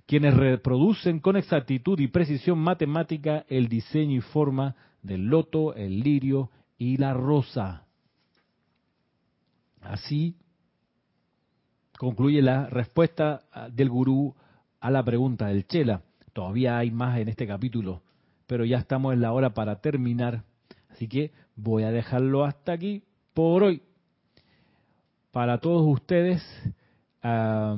quienes 0.05 0.35
reproducen 0.35 1.19
con 1.19 1.37
exactitud 1.37 1.97
y 1.99 2.09
precisión 2.09 2.59
matemática 2.59 3.45
el 3.47 3.69
diseño 3.69 4.17
y 4.17 4.21
forma 4.21 4.75
del 5.01 5.27
loto, 5.27 5.73
el 5.73 6.01
lirio 6.01 6.51
y 6.77 6.97
la 6.97 7.13
rosa. 7.13 7.85
Así 9.79 10.35
concluye 12.01 12.41
la 12.41 12.65
respuesta 12.65 13.43
del 13.71 13.87
gurú 13.87 14.33
a 14.79 14.89
la 14.89 15.03
pregunta 15.03 15.45
del 15.45 15.67
Chela. 15.67 16.01
Todavía 16.33 16.79
hay 16.79 16.89
más 16.89 17.19
en 17.19 17.29
este 17.29 17.45
capítulo, 17.45 18.01
pero 18.47 18.65
ya 18.65 18.79
estamos 18.79 19.13
en 19.13 19.21
la 19.21 19.33
hora 19.33 19.53
para 19.53 19.81
terminar. 19.81 20.43
Así 20.89 21.07
que 21.07 21.31
voy 21.55 21.83
a 21.83 21.91
dejarlo 21.91 22.43
hasta 22.43 22.71
aquí 22.71 23.03
por 23.35 23.61
hoy. 23.61 23.83
Para 25.29 25.59
todos 25.59 25.85
ustedes, 25.87 26.43
a 27.21 27.75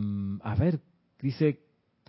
ver, 0.57 0.79
dice 1.19 1.59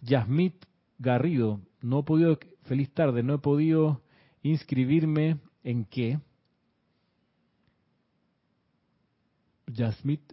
Yasmit 0.01 0.55
Garrido, 1.01 1.63
no 1.83 1.99
he 1.99 2.03
podido, 2.05 2.39
feliz 2.63 2.95
tarde, 2.95 3.25
no 3.25 3.35
he 3.35 3.39
podido 3.39 4.03
inscribirme 4.41 5.39
en 5.65 5.85
qué. 5.85 6.21
Yasmit, 9.67 10.33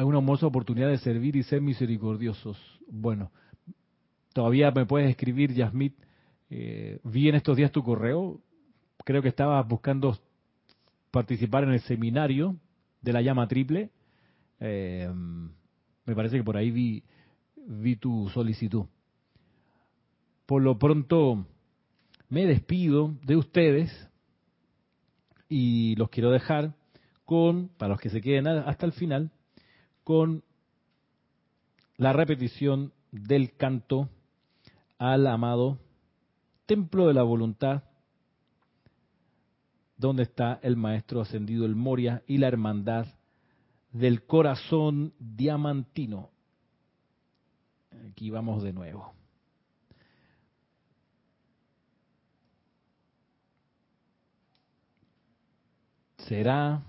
hay 0.00 0.06
una 0.06 0.16
hermosa 0.16 0.46
oportunidad 0.46 0.88
de 0.88 0.96
servir 0.96 1.36
y 1.36 1.42
ser 1.42 1.60
misericordiosos. 1.60 2.56
Bueno, 2.88 3.30
todavía 4.32 4.70
me 4.70 4.86
puedes 4.86 5.10
escribir, 5.10 5.52
Yasmit. 5.52 5.94
Eh, 6.48 7.00
vi 7.04 7.28
en 7.28 7.34
estos 7.34 7.54
días 7.54 7.70
tu 7.70 7.84
correo. 7.84 8.40
Creo 9.04 9.20
que 9.20 9.28
estabas 9.28 9.68
buscando 9.68 10.18
participar 11.10 11.64
en 11.64 11.72
el 11.72 11.80
seminario 11.80 12.56
de 13.02 13.12
la 13.12 13.20
llama 13.20 13.46
triple. 13.46 13.90
Eh, 14.58 15.06
me 16.06 16.14
parece 16.14 16.38
que 16.38 16.44
por 16.44 16.56
ahí 16.56 16.70
vi, 16.70 17.04
vi 17.66 17.96
tu 17.96 18.30
solicitud. 18.30 18.86
Por 20.46 20.62
lo 20.62 20.78
pronto, 20.78 21.44
me 22.30 22.46
despido 22.46 23.14
de 23.22 23.36
ustedes 23.36 24.08
y 25.46 25.94
los 25.96 26.08
quiero 26.08 26.30
dejar 26.30 26.72
con, 27.26 27.68
para 27.76 27.90
los 27.90 28.00
que 28.00 28.08
se 28.08 28.22
queden 28.22 28.46
hasta 28.46 28.86
el 28.86 28.92
final, 28.92 29.30
con 30.10 30.42
la 31.96 32.12
repetición 32.12 32.92
del 33.12 33.56
canto 33.56 34.08
al 34.98 35.24
amado 35.28 35.78
templo 36.66 37.06
de 37.06 37.14
la 37.14 37.22
voluntad, 37.22 37.84
donde 39.96 40.24
está 40.24 40.58
el 40.64 40.76
maestro 40.76 41.20
ascendido 41.20 41.64
el 41.64 41.76
Moria 41.76 42.24
y 42.26 42.38
la 42.38 42.48
hermandad 42.48 43.06
del 43.92 44.26
corazón 44.26 45.14
diamantino. 45.20 46.30
Aquí 48.10 48.30
vamos 48.30 48.64
de 48.64 48.72
nuevo. 48.72 49.12
Será 56.26 56.82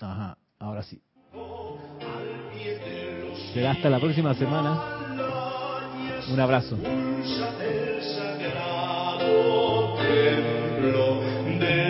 Ajá, 0.00 0.36
ahora 0.58 0.82
sí. 0.82 1.00
Será 3.54 3.70
hasta 3.72 3.88
la 3.88 3.98
próxima 3.98 4.34
semana. 4.34 4.78
Un 6.30 6.40
abrazo. 6.40 6.76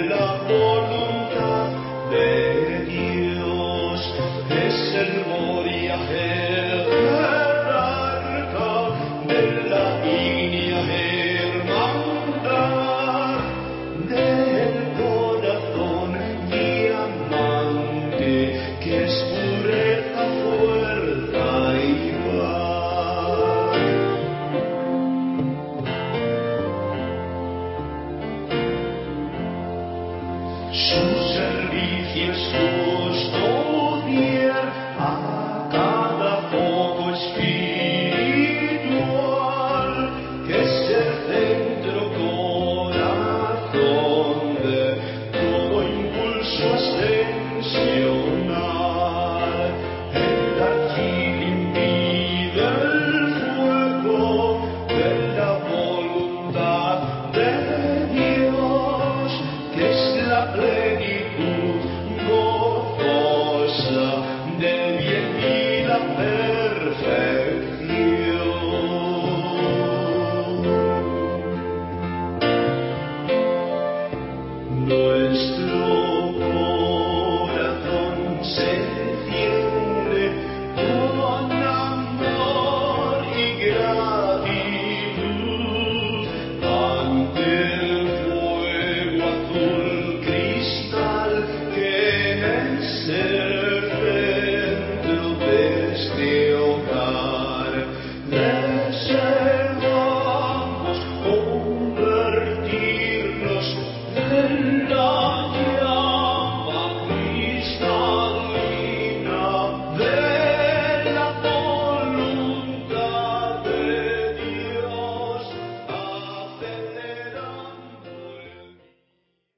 la 0.09 0.96